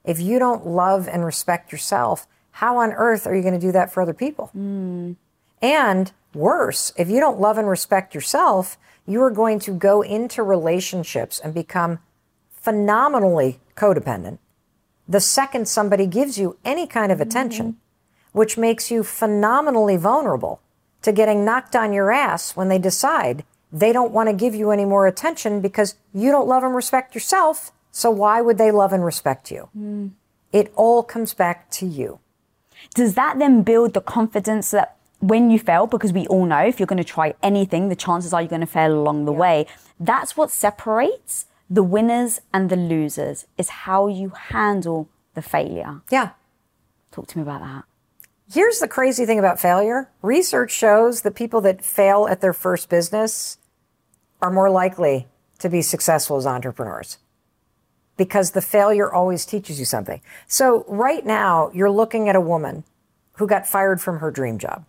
If 0.04 0.20
you 0.20 0.38
don't 0.38 0.66
love 0.66 1.08
and 1.08 1.24
respect 1.24 1.72
yourself, 1.72 2.26
how 2.52 2.78
on 2.78 2.92
earth 2.92 3.26
are 3.26 3.34
you 3.34 3.42
going 3.42 3.54
to 3.54 3.60
do 3.60 3.72
that 3.72 3.92
for 3.92 4.02
other 4.02 4.14
people? 4.14 4.50
Mm. 4.56 5.16
And 5.62 6.12
worse, 6.34 6.92
if 6.96 7.08
you 7.08 7.20
don't 7.20 7.40
love 7.40 7.58
and 7.58 7.68
respect 7.68 8.14
yourself, 8.14 8.78
you 9.06 9.22
are 9.22 9.30
going 9.30 9.58
to 9.60 9.72
go 9.72 10.02
into 10.02 10.42
relationships 10.42 11.38
and 11.38 11.52
become 11.52 11.98
phenomenally 12.50 13.60
codependent 13.76 14.38
the 15.10 15.20
second 15.20 15.66
somebody 15.66 16.06
gives 16.06 16.38
you 16.38 16.56
any 16.64 16.86
kind 16.86 17.10
of 17.10 17.20
attention, 17.20 17.66
mm-hmm. 17.66 18.38
which 18.38 18.56
makes 18.56 18.92
you 18.92 19.02
phenomenally 19.02 19.96
vulnerable 19.96 20.60
to 21.02 21.10
getting 21.10 21.44
knocked 21.44 21.74
on 21.74 21.92
your 21.92 22.12
ass 22.12 22.56
when 22.56 22.68
they 22.68 22.78
decide 22.78 23.44
they 23.72 23.92
don't 23.92 24.12
want 24.12 24.28
to 24.28 24.32
give 24.32 24.54
you 24.54 24.70
any 24.70 24.84
more 24.84 25.08
attention 25.08 25.60
because 25.60 25.96
you 26.14 26.30
don't 26.30 26.46
love 26.46 26.62
and 26.62 26.76
respect 26.76 27.14
yourself 27.14 27.72
so 28.00 28.10
why 28.10 28.40
would 28.40 28.56
they 28.56 28.70
love 28.70 28.94
and 28.94 29.04
respect 29.04 29.50
you? 29.50 29.68
Mm. 29.76 30.12
It 30.54 30.72
all 30.74 31.02
comes 31.02 31.34
back 31.34 31.70
to 31.72 31.84
you. 31.84 32.18
Does 32.94 33.12
that 33.14 33.38
then 33.38 33.62
build 33.62 33.92
the 33.92 34.00
confidence 34.00 34.70
that 34.70 34.96
when 35.18 35.50
you 35.50 35.58
fail, 35.58 35.86
because 35.86 36.10
we 36.10 36.26
all 36.28 36.46
know 36.46 36.64
if 36.64 36.80
you're 36.80 36.86
going 36.86 36.96
to 36.96 37.04
try 37.04 37.34
anything, 37.42 37.90
the 37.90 37.94
chances 37.94 38.32
are 38.32 38.40
you're 38.40 38.48
going 38.48 38.62
to 38.62 38.66
fail 38.66 38.98
along 38.98 39.26
the 39.26 39.34
yeah. 39.34 39.38
way. 39.38 39.66
That's 40.00 40.34
what 40.34 40.50
separates 40.50 41.44
the 41.68 41.82
winners 41.82 42.40
and 42.54 42.70
the 42.70 42.76
losers 42.76 43.46
is 43.58 43.68
how 43.68 44.08
you 44.08 44.30
handle 44.30 45.10
the 45.34 45.42
failure. 45.42 46.00
Yeah. 46.10 46.30
Talk 47.12 47.26
to 47.26 47.36
me 47.36 47.42
about 47.42 47.60
that. 47.60 47.84
Here's 48.50 48.78
the 48.78 48.88
crazy 48.88 49.26
thing 49.26 49.38
about 49.38 49.60
failure. 49.60 50.08
Research 50.22 50.70
shows 50.70 51.20
that 51.20 51.34
people 51.34 51.60
that 51.60 51.84
fail 51.84 52.26
at 52.30 52.40
their 52.40 52.54
first 52.54 52.88
business 52.88 53.58
are 54.40 54.50
more 54.50 54.70
likely 54.70 55.28
to 55.58 55.68
be 55.68 55.82
successful 55.82 56.38
as 56.38 56.46
entrepreneurs 56.46 57.18
because 58.20 58.50
the 58.50 58.60
failure 58.60 59.10
always 59.10 59.46
teaches 59.46 59.78
you 59.78 59.86
something. 59.86 60.20
So 60.46 60.84
right 60.86 61.24
now, 61.24 61.70
you're 61.72 61.90
looking 61.90 62.28
at 62.28 62.36
a 62.36 62.40
woman 62.40 62.84
who 63.38 63.46
got 63.46 63.66
fired 63.66 63.98
from 63.98 64.18
her 64.18 64.30
dream 64.30 64.58
job. 64.58 64.84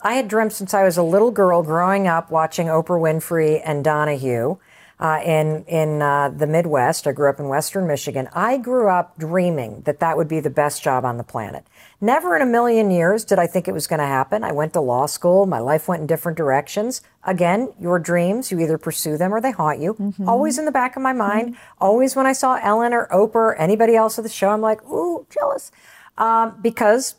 I 0.00 0.14
had 0.14 0.28
dreamt 0.28 0.52
since 0.52 0.72
I 0.72 0.84
was 0.84 0.96
a 0.96 1.02
little 1.02 1.32
girl 1.32 1.64
growing 1.64 2.06
up 2.06 2.30
watching 2.30 2.68
Oprah 2.68 3.00
Winfrey 3.00 3.60
and 3.64 3.82
Donahue 3.82 4.58
uh, 4.98 5.20
in 5.24 5.64
in 5.64 6.00
uh, 6.00 6.30
the 6.30 6.46
Midwest. 6.46 7.06
I 7.06 7.12
grew 7.12 7.28
up 7.28 7.38
in 7.38 7.48
Western 7.48 7.86
Michigan. 7.86 8.28
I 8.32 8.56
grew 8.56 8.88
up 8.88 9.18
dreaming 9.18 9.82
that 9.82 10.00
that 10.00 10.16
would 10.16 10.28
be 10.28 10.40
the 10.40 10.50
best 10.50 10.82
job 10.82 11.04
on 11.04 11.16
the 11.18 11.24
planet. 11.24 11.66
Never 12.00 12.36
in 12.36 12.42
a 12.42 12.46
million 12.46 12.90
years 12.90 13.24
did 13.24 13.38
I 13.38 13.46
think 13.46 13.68
it 13.68 13.72
was 13.72 13.86
going 13.86 14.00
to 14.00 14.06
happen. 14.06 14.44
I 14.44 14.52
went 14.52 14.72
to 14.74 14.80
law 14.80 15.06
school. 15.06 15.46
My 15.46 15.58
life 15.58 15.88
went 15.88 16.02
in 16.02 16.06
different 16.06 16.36
directions. 16.36 17.02
Again, 17.24 17.72
your 17.78 17.98
dreams, 17.98 18.50
you 18.50 18.60
either 18.60 18.78
pursue 18.78 19.16
them 19.16 19.32
or 19.34 19.40
they 19.40 19.50
haunt 19.50 19.80
you. 19.80 19.94
Mm-hmm. 19.94 20.28
Always 20.28 20.58
in 20.58 20.66
the 20.66 20.72
back 20.72 20.96
of 20.96 21.02
my 21.02 21.12
mind. 21.12 21.54
Mm-hmm. 21.54 21.84
Always 21.84 22.14
when 22.14 22.26
I 22.26 22.32
saw 22.32 22.58
Ellen 22.62 22.92
or 22.92 23.08
Oprah 23.08 23.34
or 23.34 23.54
anybody 23.56 23.96
else 23.96 24.18
at 24.18 24.24
the 24.24 24.30
show, 24.30 24.50
I'm 24.50 24.60
like, 24.60 24.82
ooh, 24.84 25.26
jealous. 25.30 25.72
Um, 26.18 26.58
because 26.62 27.16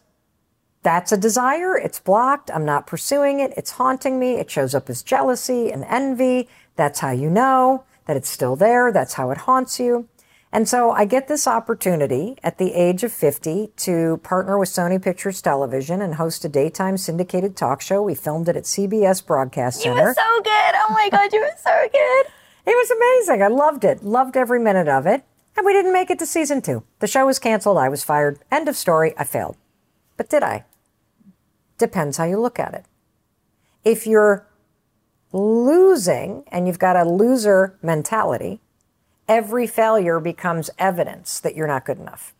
that's 0.83 1.11
a 1.11 1.17
desire. 1.17 1.77
It's 1.77 1.99
blocked. 1.99 2.49
I'm 2.51 2.63
not 2.65 2.87
pursuing 2.87 3.39
it. 3.39 3.53
It's 3.57 3.71
haunting 3.71 4.19
me. 4.19 4.35
It 4.35 4.49
shows 4.49 4.73
up 4.73 4.89
as 4.89 5.03
jealousy 5.03 5.71
and 5.71 5.83
envy. 5.85 6.47
That's 6.77 6.99
how 6.99 7.11
you 7.11 7.29
know 7.29 7.83
that 8.05 8.15
it's 8.15 8.29
still 8.29 8.55
there. 8.55 8.91
That's 8.91 9.15
how 9.15 9.31
it 9.31 9.39
haunts 9.39 9.79
you. 9.79 10.07
And 10.51 10.69
so 10.69 10.91
I 10.91 11.03
get 11.03 11.27
this 11.27 11.45
opportunity 11.45 12.37
at 12.41 12.57
the 12.57 12.73
age 12.73 13.03
of 13.03 13.11
50 13.11 13.71
to 13.75 14.17
partner 14.23 14.57
with 14.57 14.69
Sony 14.69 15.01
Pictures 15.01 15.41
Television 15.41 16.01
and 16.01 16.15
host 16.15 16.45
a 16.45 16.49
daytime 16.49 16.95
syndicated 16.97 17.57
talk 17.57 17.81
show. 17.81 18.01
We 18.01 18.15
filmed 18.15 18.47
it 18.47 18.55
at 18.55 18.63
CBS 18.63 19.25
Broadcast 19.25 19.81
Center. 19.81 19.97
You 19.97 20.03
were 20.03 20.13
so 20.13 20.41
good. 20.41 20.73
Oh 20.75 20.93
my 20.93 21.09
God, 21.11 21.33
you 21.33 21.41
were 21.41 21.51
so 21.57 21.87
good. 21.91 22.25
It 22.69 22.75
was 22.75 22.91
amazing. 22.91 23.41
I 23.41 23.47
loved 23.47 23.85
it. 23.85 24.03
Loved 24.03 24.35
every 24.35 24.59
minute 24.59 24.89
of 24.89 25.07
it. 25.07 25.23
And 25.55 25.65
we 25.65 25.71
didn't 25.71 25.93
make 25.93 26.09
it 26.11 26.19
to 26.19 26.25
season 26.25 26.61
two. 26.61 26.83
The 26.99 27.07
show 27.07 27.25
was 27.25 27.39
canceled. 27.39 27.77
I 27.77 27.87
was 27.87 28.03
fired. 28.03 28.39
End 28.51 28.67
of 28.67 28.75
story. 28.75 29.13
I 29.17 29.23
failed. 29.23 29.55
But 30.17 30.29
did 30.29 30.43
I? 30.43 30.65
Depends 31.77 32.17
how 32.17 32.25
you 32.25 32.37
look 32.37 32.59
at 32.59 32.73
it. 32.73 32.83
If 33.85 34.05
you're 34.05 34.46
losing 35.33 36.43
and 36.47 36.67
you've 36.67 36.79
got 36.79 36.95
a 36.95 37.03
loser 37.03 37.77
mentality, 37.81 38.59
every 39.27 39.67
failure 39.67 40.19
becomes 40.19 40.69
evidence 40.79 41.39
that 41.39 41.55
you're 41.55 41.67
not 41.67 41.85
good 41.85 41.99
enough. 41.99 42.33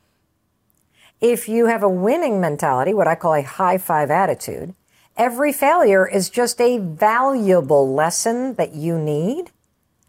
If 1.20 1.50
you 1.50 1.66
have 1.66 1.84
a 1.84 1.90
winning 1.90 2.40
mentality, 2.40 2.94
what 2.94 3.08
I 3.08 3.16
call 3.16 3.34
a 3.34 3.42
high 3.42 3.78
five 3.78 4.12
attitude, 4.12 4.76
every 5.16 5.52
failure 5.52 6.08
is 6.08 6.30
just 6.30 6.62
a 6.62 6.78
valuable 6.78 7.94
lesson 7.94 8.54
that 8.56 8.74
you 8.74 9.00
need 9.00 9.52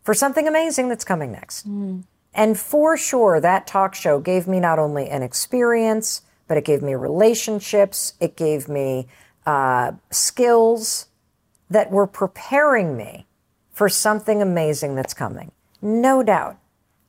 for 0.02 0.14
something 0.14 0.46
amazing 0.46 0.88
that's 0.88 1.04
coming 1.04 1.32
next. 1.32 1.68
Mm. 1.68 2.04
And 2.34 2.58
for 2.58 2.96
sure, 2.96 3.40
that 3.40 3.66
talk 3.66 3.94
show 3.94 4.20
gave 4.20 4.46
me 4.46 4.60
not 4.60 4.78
only 4.78 5.08
an 5.08 5.22
experience, 5.22 6.22
but 6.46 6.56
it 6.56 6.64
gave 6.64 6.82
me 6.82 6.94
relationships, 6.94 8.14
it 8.20 8.36
gave 8.36 8.68
me 8.68 9.08
uh, 9.44 9.92
skills 10.10 11.07
that 11.70 11.90
were 11.90 12.06
preparing 12.06 12.96
me 12.96 13.26
for 13.72 13.88
something 13.88 14.42
amazing 14.42 14.94
that's 14.94 15.14
coming. 15.14 15.52
No 15.80 16.22
doubt. 16.22 16.58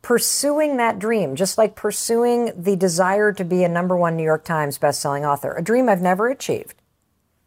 Pursuing 0.02 0.78
that 0.78 1.00
dream, 1.00 1.36
just 1.36 1.58
like 1.58 1.76
pursuing 1.76 2.52
the 2.56 2.76
desire 2.76 3.34
to 3.34 3.44
be 3.44 3.64
a 3.64 3.70
number 3.70 3.98
one 3.98 4.16
New 4.16 4.24
York 4.24 4.46
Times 4.46 4.78
bestselling 4.78 5.28
author, 5.28 5.54
a 5.54 5.62
dream 5.62 5.90
I've 5.90 6.02
never 6.02 6.30
achieved. 6.30 6.82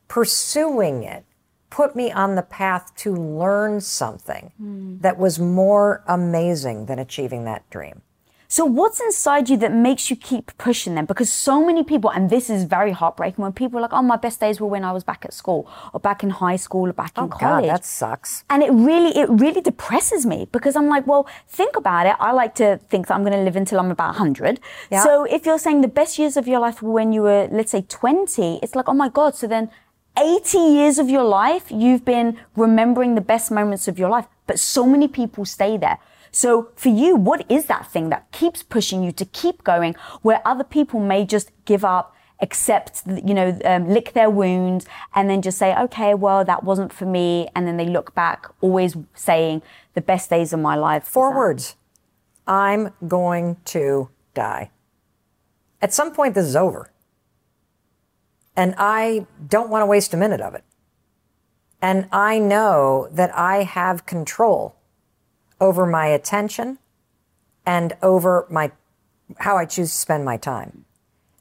Pursuing 0.08 1.02
it 1.02 1.24
put 1.70 1.96
me 1.96 2.12
on 2.12 2.34
the 2.34 2.42
path 2.42 2.94
to 2.94 3.14
learn 3.14 3.80
something 3.80 4.52
mm. 4.60 5.00
that 5.00 5.16
was 5.16 5.38
more 5.38 6.04
amazing 6.06 6.84
than 6.84 6.98
achieving 6.98 7.44
that 7.44 7.68
dream. 7.70 8.02
So 8.52 8.66
what's 8.66 9.00
inside 9.00 9.48
you 9.48 9.56
that 9.64 9.72
makes 9.72 10.10
you 10.10 10.16
keep 10.30 10.52
pushing 10.58 10.94
them? 10.94 11.06
Because 11.06 11.32
so 11.32 11.64
many 11.64 11.82
people, 11.82 12.10
and 12.10 12.28
this 12.28 12.50
is 12.50 12.64
very 12.64 12.92
heartbreaking, 12.92 13.42
when 13.42 13.54
people 13.54 13.78
are 13.78 13.82
like, 13.86 13.94
"Oh, 13.94 14.02
my 14.02 14.18
best 14.18 14.40
days 14.40 14.60
were 14.60 14.66
when 14.66 14.84
I 14.84 14.92
was 14.92 15.04
back 15.04 15.24
at 15.24 15.32
school, 15.32 15.66
or 15.94 16.00
back 16.00 16.22
in 16.22 16.28
high 16.28 16.56
school, 16.56 16.90
or 16.90 16.92
back 16.92 17.12
oh 17.16 17.24
in 17.24 17.32
oh, 17.32 17.36
college." 17.38 17.64
God, 17.64 17.76
that 17.76 17.86
sucks. 17.86 18.44
And 18.50 18.62
it 18.62 18.70
really, 18.70 19.16
it 19.18 19.30
really 19.30 19.62
depresses 19.62 20.26
me 20.26 20.48
because 20.52 20.76
I'm 20.76 20.90
like, 20.94 21.06
well, 21.06 21.26
think 21.48 21.76
about 21.76 22.04
it. 22.04 22.14
I 22.20 22.32
like 22.32 22.54
to 22.56 22.78
think 22.90 23.06
that 23.06 23.14
I'm 23.14 23.22
going 23.22 23.38
to 23.40 23.42
live 23.48 23.56
until 23.56 23.80
I'm 23.80 23.90
about 23.90 24.16
100. 24.16 24.60
Yeah. 24.90 25.02
So 25.02 25.24
if 25.24 25.46
you're 25.46 25.58
saying 25.58 25.80
the 25.80 25.94
best 26.00 26.18
years 26.18 26.36
of 26.36 26.46
your 26.46 26.60
life 26.60 26.82
were 26.82 26.92
when 26.92 27.14
you 27.14 27.22
were, 27.22 27.48
let's 27.50 27.70
say, 27.70 27.80
20, 27.88 28.60
it's 28.62 28.74
like, 28.74 28.86
oh 28.86 28.98
my 29.04 29.08
God. 29.08 29.34
So 29.34 29.46
then 29.46 29.70
80 30.18 30.58
years 30.58 30.98
of 30.98 31.08
your 31.08 31.24
life, 31.24 31.70
you've 31.70 32.04
been 32.04 32.36
remembering 32.54 33.14
the 33.14 33.22
best 33.22 33.50
moments 33.50 33.88
of 33.88 33.98
your 33.98 34.10
life. 34.10 34.26
But 34.46 34.58
so 34.58 34.84
many 34.84 35.08
people 35.08 35.46
stay 35.46 35.78
there. 35.78 35.98
So 36.32 36.70
for 36.74 36.88
you, 36.88 37.14
what 37.14 37.44
is 37.50 37.66
that 37.66 37.86
thing 37.86 38.08
that 38.08 38.32
keeps 38.32 38.62
pushing 38.62 39.04
you 39.04 39.12
to 39.12 39.24
keep 39.26 39.62
going 39.62 39.94
where 40.22 40.40
other 40.46 40.64
people 40.64 40.98
may 40.98 41.26
just 41.26 41.50
give 41.66 41.84
up, 41.84 42.16
accept, 42.40 43.02
you 43.06 43.34
know, 43.34 43.58
um, 43.66 43.88
lick 43.88 44.14
their 44.14 44.30
wounds 44.30 44.86
and 45.14 45.28
then 45.28 45.42
just 45.42 45.58
say, 45.58 45.76
okay, 45.76 46.14
well, 46.14 46.42
that 46.44 46.64
wasn't 46.64 46.90
for 46.92 47.04
me. 47.04 47.48
And 47.54 47.68
then 47.68 47.76
they 47.76 47.86
look 47.86 48.14
back 48.14 48.46
always 48.62 48.96
saying 49.14 49.60
the 49.92 50.00
best 50.00 50.30
days 50.30 50.54
of 50.54 50.60
my 50.60 50.74
life. 50.74 51.04
Four 51.04 51.36
words. 51.36 51.76
I'm 52.46 52.92
going 53.06 53.58
to 53.66 54.08
die. 54.34 54.70
At 55.82 55.92
some 55.92 56.12
point, 56.12 56.34
this 56.34 56.46
is 56.46 56.56
over. 56.56 56.90
And 58.56 58.74
I 58.78 59.26
don't 59.48 59.70
want 59.70 59.82
to 59.82 59.86
waste 59.86 60.14
a 60.14 60.16
minute 60.16 60.40
of 60.40 60.54
it. 60.54 60.64
And 61.80 62.08
I 62.10 62.38
know 62.38 63.08
that 63.12 63.36
I 63.36 63.64
have 63.64 64.06
control 64.06 64.76
over 65.62 65.86
my 65.86 66.06
attention 66.06 66.78
and 67.64 67.92
over 68.02 68.46
my 68.50 68.72
how 69.38 69.56
I 69.56 69.64
choose 69.64 69.90
to 69.92 69.96
spend 69.96 70.24
my 70.24 70.36
time. 70.36 70.84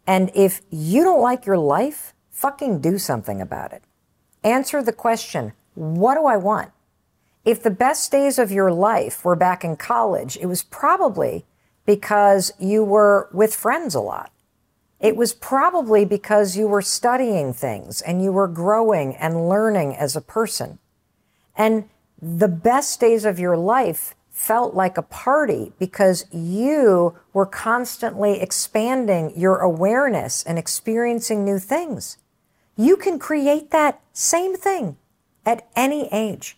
And 0.05 0.32
if 0.36 0.61
you 0.69 1.03
don't 1.03 1.22
like 1.22 1.45
your 1.45 1.57
life, 1.57 2.13
fucking 2.30 2.80
do 2.80 2.97
something 2.99 3.41
about 3.41 3.74
it. 3.74 3.84
Answer 4.43 4.84
the 4.84 4.93
question, 4.93 5.53
what 5.74 6.15
do 6.15 6.26
I 6.26 6.38
want? 6.38 6.72
If 7.43 7.63
the 7.63 7.72
best 7.72 8.11
days 8.11 8.38
of 8.38 8.51
your 8.51 8.72
life 8.72 9.26
were 9.26 9.36
back 9.36 9.63
in 9.63 9.76
college, 9.76 10.38
it 10.39 10.45
was 10.45 10.63
probably 10.63 11.45
because 11.86 12.53
you 12.59 12.84
were 12.84 13.28
with 13.34 13.55
friends 13.55 13.95
a 13.95 13.99
lot. 13.99 14.32
It 14.99 15.15
was 15.15 15.34
probably 15.34 16.05
because 16.05 16.55
you 16.55 16.67
were 16.67 16.84
studying 16.84 17.53
things 17.53 18.01
and 18.01 18.24
you 18.24 18.32
were 18.32 18.47
growing 18.47 19.15
and 19.15 19.49
learning 19.49 19.95
as 19.95 20.15
a 20.15 20.22
person. 20.22 20.78
And 21.57 21.89
the 22.22 22.47
best 22.47 22.99
days 22.99 23.26
of 23.26 23.39
your 23.39 23.57
life 23.57 24.15
felt 24.30 24.74
like 24.74 24.97
a 24.97 25.03
party 25.03 25.74
because 25.80 26.26
you 26.32 27.15
were 27.34 27.45
constantly 27.45 28.39
expanding 28.41 29.34
your 29.36 29.57
awareness 29.57 30.43
and 30.43 30.57
experiencing 30.57 31.43
new 31.43 31.59
things. 31.59 32.17
You 32.76 32.95
can 32.95 33.19
create 33.19 33.72
that 33.72 34.01
same 34.13 34.55
thing 34.55 34.97
at 35.45 35.67
any 35.76 36.07
age. 36.11 36.57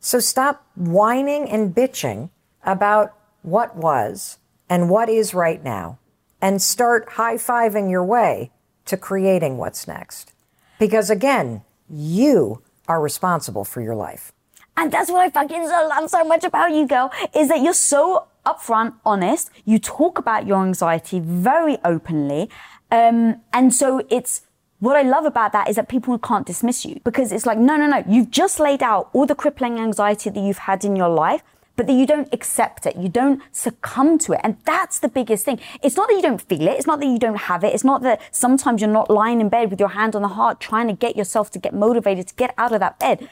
So 0.00 0.18
stop 0.18 0.66
whining 0.74 1.48
and 1.48 1.74
bitching 1.74 2.30
about 2.64 3.14
what 3.42 3.76
was 3.76 4.38
and 4.68 4.90
what 4.90 5.08
is 5.08 5.34
right 5.34 5.62
now 5.62 5.98
and 6.40 6.60
start 6.60 7.10
high 7.10 7.36
fiving 7.36 7.90
your 7.90 8.04
way 8.04 8.50
to 8.86 8.96
creating 8.96 9.58
what's 9.58 9.86
next. 9.86 10.32
Because 10.78 11.10
again, 11.10 11.62
you 11.88 12.62
are 12.88 13.00
responsible 13.00 13.64
for 13.64 13.80
your 13.80 13.94
life. 13.94 14.32
And 14.80 14.90
that's 14.90 15.10
what 15.10 15.20
I 15.20 15.28
fucking 15.28 15.64
love 15.64 16.08
so 16.08 16.24
much 16.24 16.42
about 16.42 16.72
you, 16.72 16.86
girl, 16.86 17.12
is 17.36 17.48
that 17.48 17.60
you're 17.60 17.74
so 17.74 18.28
upfront, 18.46 18.94
honest. 19.04 19.50
You 19.66 19.78
talk 19.78 20.18
about 20.18 20.46
your 20.46 20.62
anxiety 20.62 21.20
very 21.20 21.76
openly. 21.84 22.48
Um, 22.90 23.42
and 23.52 23.74
so 23.74 24.02
it's, 24.08 24.46
what 24.78 24.96
I 24.96 25.02
love 25.02 25.26
about 25.26 25.52
that 25.52 25.68
is 25.68 25.76
that 25.76 25.90
people 25.90 26.18
can't 26.18 26.46
dismiss 26.46 26.86
you 26.86 26.98
because 27.04 27.30
it's 27.30 27.44
like, 27.44 27.58
no, 27.58 27.76
no, 27.76 27.86
no. 27.86 28.02
You've 28.08 28.30
just 28.30 28.58
laid 28.58 28.82
out 28.82 29.10
all 29.12 29.26
the 29.26 29.34
crippling 29.34 29.78
anxiety 29.78 30.30
that 30.30 30.40
you've 30.40 30.64
had 30.70 30.82
in 30.82 30.96
your 30.96 31.10
life, 31.10 31.42
but 31.76 31.86
that 31.86 31.92
you 31.92 32.06
don't 32.06 32.32
accept 32.32 32.86
it. 32.86 32.96
You 32.96 33.10
don't 33.10 33.42
succumb 33.52 34.16
to 34.20 34.32
it. 34.32 34.40
And 34.42 34.56
that's 34.64 34.98
the 34.98 35.08
biggest 35.08 35.44
thing. 35.44 35.60
It's 35.82 35.94
not 35.94 36.08
that 36.08 36.14
you 36.14 36.22
don't 36.22 36.40
feel 36.40 36.62
it. 36.62 36.78
It's 36.78 36.86
not 36.86 37.00
that 37.00 37.06
you 37.06 37.18
don't 37.18 37.36
have 37.36 37.64
it. 37.64 37.74
It's 37.74 37.84
not 37.84 38.00
that 38.00 38.22
sometimes 38.34 38.80
you're 38.80 38.90
not 38.90 39.10
lying 39.10 39.42
in 39.42 39.50
bed 39.50 39.70
with 39.70 39.78
your 39.78 39.90
hand 39.90 40.16
on 40.16 40.22
the 40.22 40.28
heart 40.28 40.58
trying 40.58 40.86
to 40.86 40.94
get 40.94 41.16
yourself 41.16 41.50
to 41.50 41.58
get 41.58 41.74
motivated 41.74 42.28
to 42.28 42.34
get 42.34 42.54
out 42.56 42.72
of 42.72 42.80
that 42.80 42.98
bed. 42.98 43.28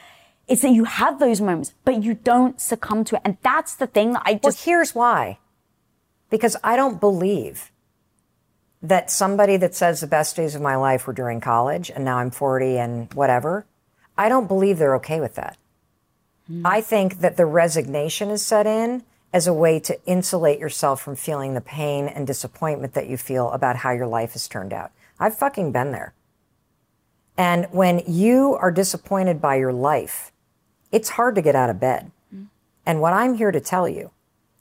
It's 0.49 0.63
that 0.63 0.71
you 0.71 0.85
have 0.85 1.19
those 1.19 1.39
moments, 1.39 1.73
but 1.85 2.03
you 2.03 2.15
don't 2.15 2.59
succumb 2.59 3.03
to 3.05 3.15
it. 3.15 3.21
And 3.23 3.37
that's 3.43 3.75
the 3.75 3.87
thing 3.87 4.13
that 4.13 4.23
I 4.25 4.33
just. 4.33 4.43
Well, 4.43 4.55
here's 4.65 4.95
why. 4.95 5.37
Because 6.29 6.55
I 6.63 6.75
don't 6.75 6.99
believe 6.99 7.71
that 8.81 9.11
somebody 9.11 9.57
that 9.57 9.75
says 9.75 9.99
the 9.99 10.07
best 10.07 10.35
days 10.35 10.55
of 10.55 10.61
my 10.61 10.75
life 10.75 11.05
were 11.05 11.13
during 11.13 11.41
college 11.41 11.91
and 11.93 12.05
now 12.05 12.17
I'm 12.17 12.31
40 12.31 12.77
and 12.77 13.13
whatever, 13.13 13.65
I 14.17 14.29
don't 14.29 14.47
believe 14.47 14.77
they're 14.77 14.95
okay 14.95 15.19
with 15.19 15.35
that. 15.35 15.57
Mm. 16.49 16.61
I 16.65 16.81
think 16.81 17.19
that 17.19 17.37
the 17.37 17.45
resignation 17.45 18.29
is 18.29 18.45
set 18.45 18.65
in 18.65 19.03
as 19.31 19.47
a 19.47 19.53
way 19.53 19.79
to 19.79 20.03
insulate 20.05 20.59
yourself 20.59 21.01
from 21.01 21.15
feeling 21.15 21.53
the 21.53 21.61
pain 21.61 22.07
and 22.07 22.25
disappointment 22.25 22.93
that 22.93 23.07
you 23.07 23.17
feel 23.17 23.51
about 23.51 23.77
how 23.77 23.91
your 23.91 24.07
life 24.07 24.33
has 24.33 24.47
turned 24.47 24.73
out. 24.73 24.91
I've 25.19 25.37
fucking 25.37 25.71
been 25.71 25.91
there. 25.91 26.13
And 27.37 27.67
when 27.71 28.01
you 28.07 28.57
are 28.59 28.71
disappointed 28.71 29.39
by 29.41 29.55
your 29.55 29.71
life, 29.71 30.31
it's 30.91 31.09
hard 31.09 31.35
to 31.35 31.41
get 31.41 31.55
out 31.55 31.69
of 31.69 31.79
bed. 31.79 32.11
Mm. 32.33 32.47
And 32.85 33.01
what 33.01 33.13
I'm 33.13 33.35
here 33.35 33.51
to 33.51 33.59
tell 33.59 33.87
you 33.87 34.11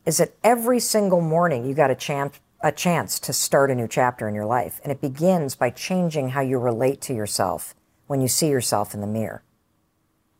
is 0.05 0.18
that 0.18 0.35
every 0.43 0.81
single 0.81 1.20
morning 1.20 1.66
you 1.66 1.74
got 1.74 1.91
a 1.91 1.95
chance 1.95 2.41
a 2.61 2.72
chance 2.72 3.20
to 3.20 3.33
start 3.33 3.70
a 3.70 3.74
new 3.74 3.87
chapter 3.87 4.29
in 4.29 4.35
your 4.35 4.45
life. 4.45 4.81
And 4.83 4.91
it 4.91 5.01
begins 5.01 5.55
by 5.55 5.70
changing 5.70 6.31
how 6.31 6.41
you 6.41 6.59
relate 6.59 7.01
to 7.03 7.14
yourself 7.14 7.74
when 8.09 8.20
you 8.20 8.26
see 8.26 8.49
yourself 8.49 8.95
in 8.95 9.01
the 9.01 9.07
mirror. 9.07 9.43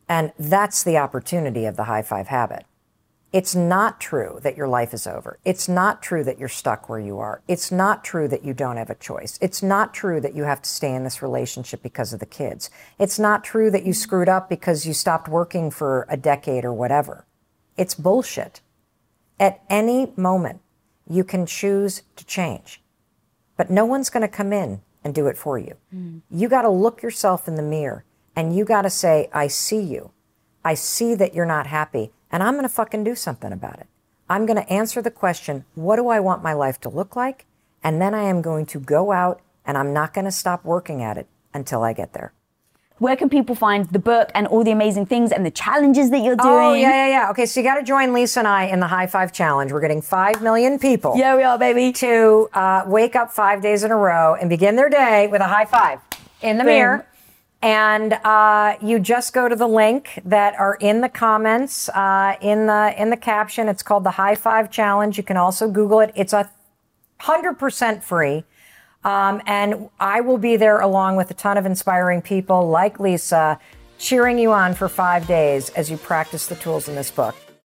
And 0.09 0.33
that's 0.37 0.83
the 0.83 0.97
opportunity 0.97 1.65
of 1.65 1.77
the 1.77 1.85
high 1.85 2.01
five 2.01 2.27
habit 2.27 2.65
It's 3.31 3.53
not 3.53 4.01
true 4.01 4.39
that 4.41 4.57
your 4.57 4.67
life 4.67 4.91
is 4.91 5.05
over. 5.05 5.37
It's 5.45 5.69
not 5.69 6.01
true 6.01 6.23
that 6.23 6.39
you're 6.39 6.47
stuck 6.47 6.89
where 6.89 6.99
you 6.99 7.19
are. 7.19 7.41
It's 7.47 7.71
not 7.71 8.03
true 8.03 8.27
that 8.27 8.43
you 8.43 8.55
don't 8.55 8.77
have 8.77 8.89
a 8.89 8.95
choice. 8.95 9.37
It's 9.39 9.61
not 9.61 9.93
true 9.93 10.19
that 10.19 10.33
you 10.33 10.43
have 10.43 10.63
to 10.63 10.69
stay 10.69 10.95
in 10.95 11.03
this 11.03 11.21
relationship 11.21 11.83
because 11.83 12.11
of 12.11 12.19
the 12.19 12.25
kids. 12.25 12.71
It's 12.97 13.19
not 13.19 13.43
true 13.43 13.69
that 13.69 13.85
you 13.85 13.93
screwed 13.93 14.29
up 14.29 14.49
because 14.49 14.87
you 14.87 14.93
stopped 14.93 15.27
working 15.27 15.69
for 15.69 16.07
a 16.09 16.17
decade 16.17 16.65
or 16.65 16.73
whatever. 16.73 17.27
It's 17.77 17.93
bullshit. 17.93 18.61
At 19.39 19.61
any 19.69 20.11
moment, 20.15 20.61
you 21.07 21.23
can 21.23 21.45
choose 21.45 22.01
to 22.15 22.25
change, 22.25 22.81
but 23.57 23.69
no 23.69 23.85
one's 23.85 24.09
going 24.09 24.21
to 24.21 24.27
come 24.27 24.51
in 24.51 24.81
and 25.03 25.13
do 25.13 25.27
it 25.27 25.37
for 25.37 25.59
you. 25.59 25.75
Mm. 25.95 26.21
You 26.31 26.49
got 26.49 26.63
to 26.63 26.69
look 26.69 27.03
yourself 27.03 27.47
in 27.47 27.55
the 27.55 27.61
mirror 27.61 28.05
and 28.35 28.55
you 28.55 28.65
got 28.65 28.81
to 28.81 28.89
say, 28.89 29.29
I 29.31 29.47
see 29.47 29.81
you. 29.81 30.11
I 30.65 30.73
see 30.73 31.13
that 31.15 31.33
you're 31.35 31.45
not 31.45 31.67
happy 31.67 32.11
and 32.31 32.43
I'm 32.43 32.53
going 32.53 32.63
to 32.63 32.69
fucking 32.69 33.03
do 33.03 33.15
something 33.15 33.51
about 33.51 33.79
it. 33.79 33.87
I'm 34.29 34.45
going 34.45 34.61
to 34.61 34.71
answer 34.71 35.01
the 35.01 35.11
question, 35.11 35.65
what 35.75 35.95
do 35.95 36.07
I 36.07 36.19
want 36.19 36.43
my 36.43 36.53
life 36.53 36.79
to 36.81 36.89
look 36.89 37.15
like? 37.15 37.45
And 37.83 38.01
then 38.01 38.13
I 38.13 38.23
am 38.23 38.41
going 38.41 38.65
to 38.67 38.79
go 38.79 39.11
out 39.11 39.41
and 39.65 39.77
I'm 39.77 39.93
not 39.93 40.13
going 40.13 40.25
to 40.25 40.31
stop 40.31 40.63
working 40.63 41.01
at 41.01 41.17
it 41.17 41.27
until 41.53 41.83
I 41.83 41.93
get 41.93 42.13
there. 42.13 42.33
Where 42.99 43.15
can 43.15 43.29
people 43.29 43.55
find 43.55 43.87
the 43.89 43.99
book 43.99 44.29
and 44.35 44.45
all 44.45 44.63
the 44.63 44.71
amazing 44.71 45.05
things 45.05 45.31
and 45.31 45.45
the 45.45 45.51
challenges 45.51 46.09
that 46.09 46.19
you're 46.19 46.35
oh, 46.37 46.43
doing? 46.43 46.65
Oh, 46.65 46.73
yeah, 46.73 47.07
yeah, 47.07 47.07
yeah. 47.07 47.29
Okay, 47.31 47.45
so 47.45 47.59
you 47.59 47.65
got 47.65 47.75
to 47.75 47.83
join 47.83 48.11
Lisa 48.11 48.39
and 48.39 48.47
I 48.47 48.65
in 48.65 48.81
the 48.81 48.87
High 48.87 49.07
Five 49.07 49.31
Challenge. 49.31 49.71
We're 49.71 49.79
getting 49.79 50.01
5 50.01 50.41
million 50.41 50.77
people. 50.77 51.15
Yeah, 51.15 51.37
we 51.37 51.43
are, 51.43 51.57
baby. 51.57 51.93
To 51.93 52.49
uh, 52.53 52.83
wake 52.85 53.15
up 53.15 53.31
five 53.31 53.61
days 53.61 53.83
in 53.83 53.91
a 53.91 53.95
row 53.95 54.35
and 54.35 54.49
begin 54.49 54.75
their 54.75 54.89
day 54.89 55.27
with 55.27 55.39
a 55.39 55.47
high 55.47 55.63
five 55.63 55.99
in 56.41 56.57
the 56.57 56.65
Boom. 56.65 56.73
mirror 56.73 57.07
and 57.61 58.13
uh, 58.13 58.77
you 58.81 58.99
just 58.99 59.33
go 59.33 59.49
to 59.49 59.55
the 59.55 59.67
link 59.67 60.21
that 60.23 60.55
are 60.57 60.75
in 60.75 61.01
the 61.01 61.09
comments 61.09 61.89
uh, 61.89 62.35
in 62.41 62.67
the 62.67 62.93
in 62.97 63.09
the 63.09 63.17
caption. 63.17 63.67
It's 63.67 63.83
called 63.83 64.03
the 64.03 64.11
High 64.11 64.35
Five 64.35 64.71
Challenge. 64.71 65.17
You 65.17 65.23
can 65.23 65.37
also 65.37 65.69
Google 65.69 65.99
it. 65.99 66.11
It's 66.15 66.33
a 66.33 66.49
hundred 67.19 67.55
percent 67.55 68.03
free, 68.03 68.45
um, 69.03 69.41
and 69.45 69.89
I 69.99 70.21
will 70.21 70.37
be 70.37 70.55
there 70.55 70.79
along 70.79 71.17
with 71.17 71.31
a 71.31 71.33
ton 71.33 71.57
of 71.57 71.65
inspiring 71.65 72.21
people 72.21 72.69
like 72.69 72.99
Lisa, 72.99 73.59
cheering 73.97 74.39
you 74.39 74.53
on 74.53 74.73
for 74.73 74.87
five 74.87 75.27
days 75.27 75.69
as 75.71 75.91
you 75.91 75.97
practice 75.97 76.47
the 76.47 76.55
tools 76.55 76.87
in 76.87 76.95
this 76.95 77.11
book. 77.11 77.35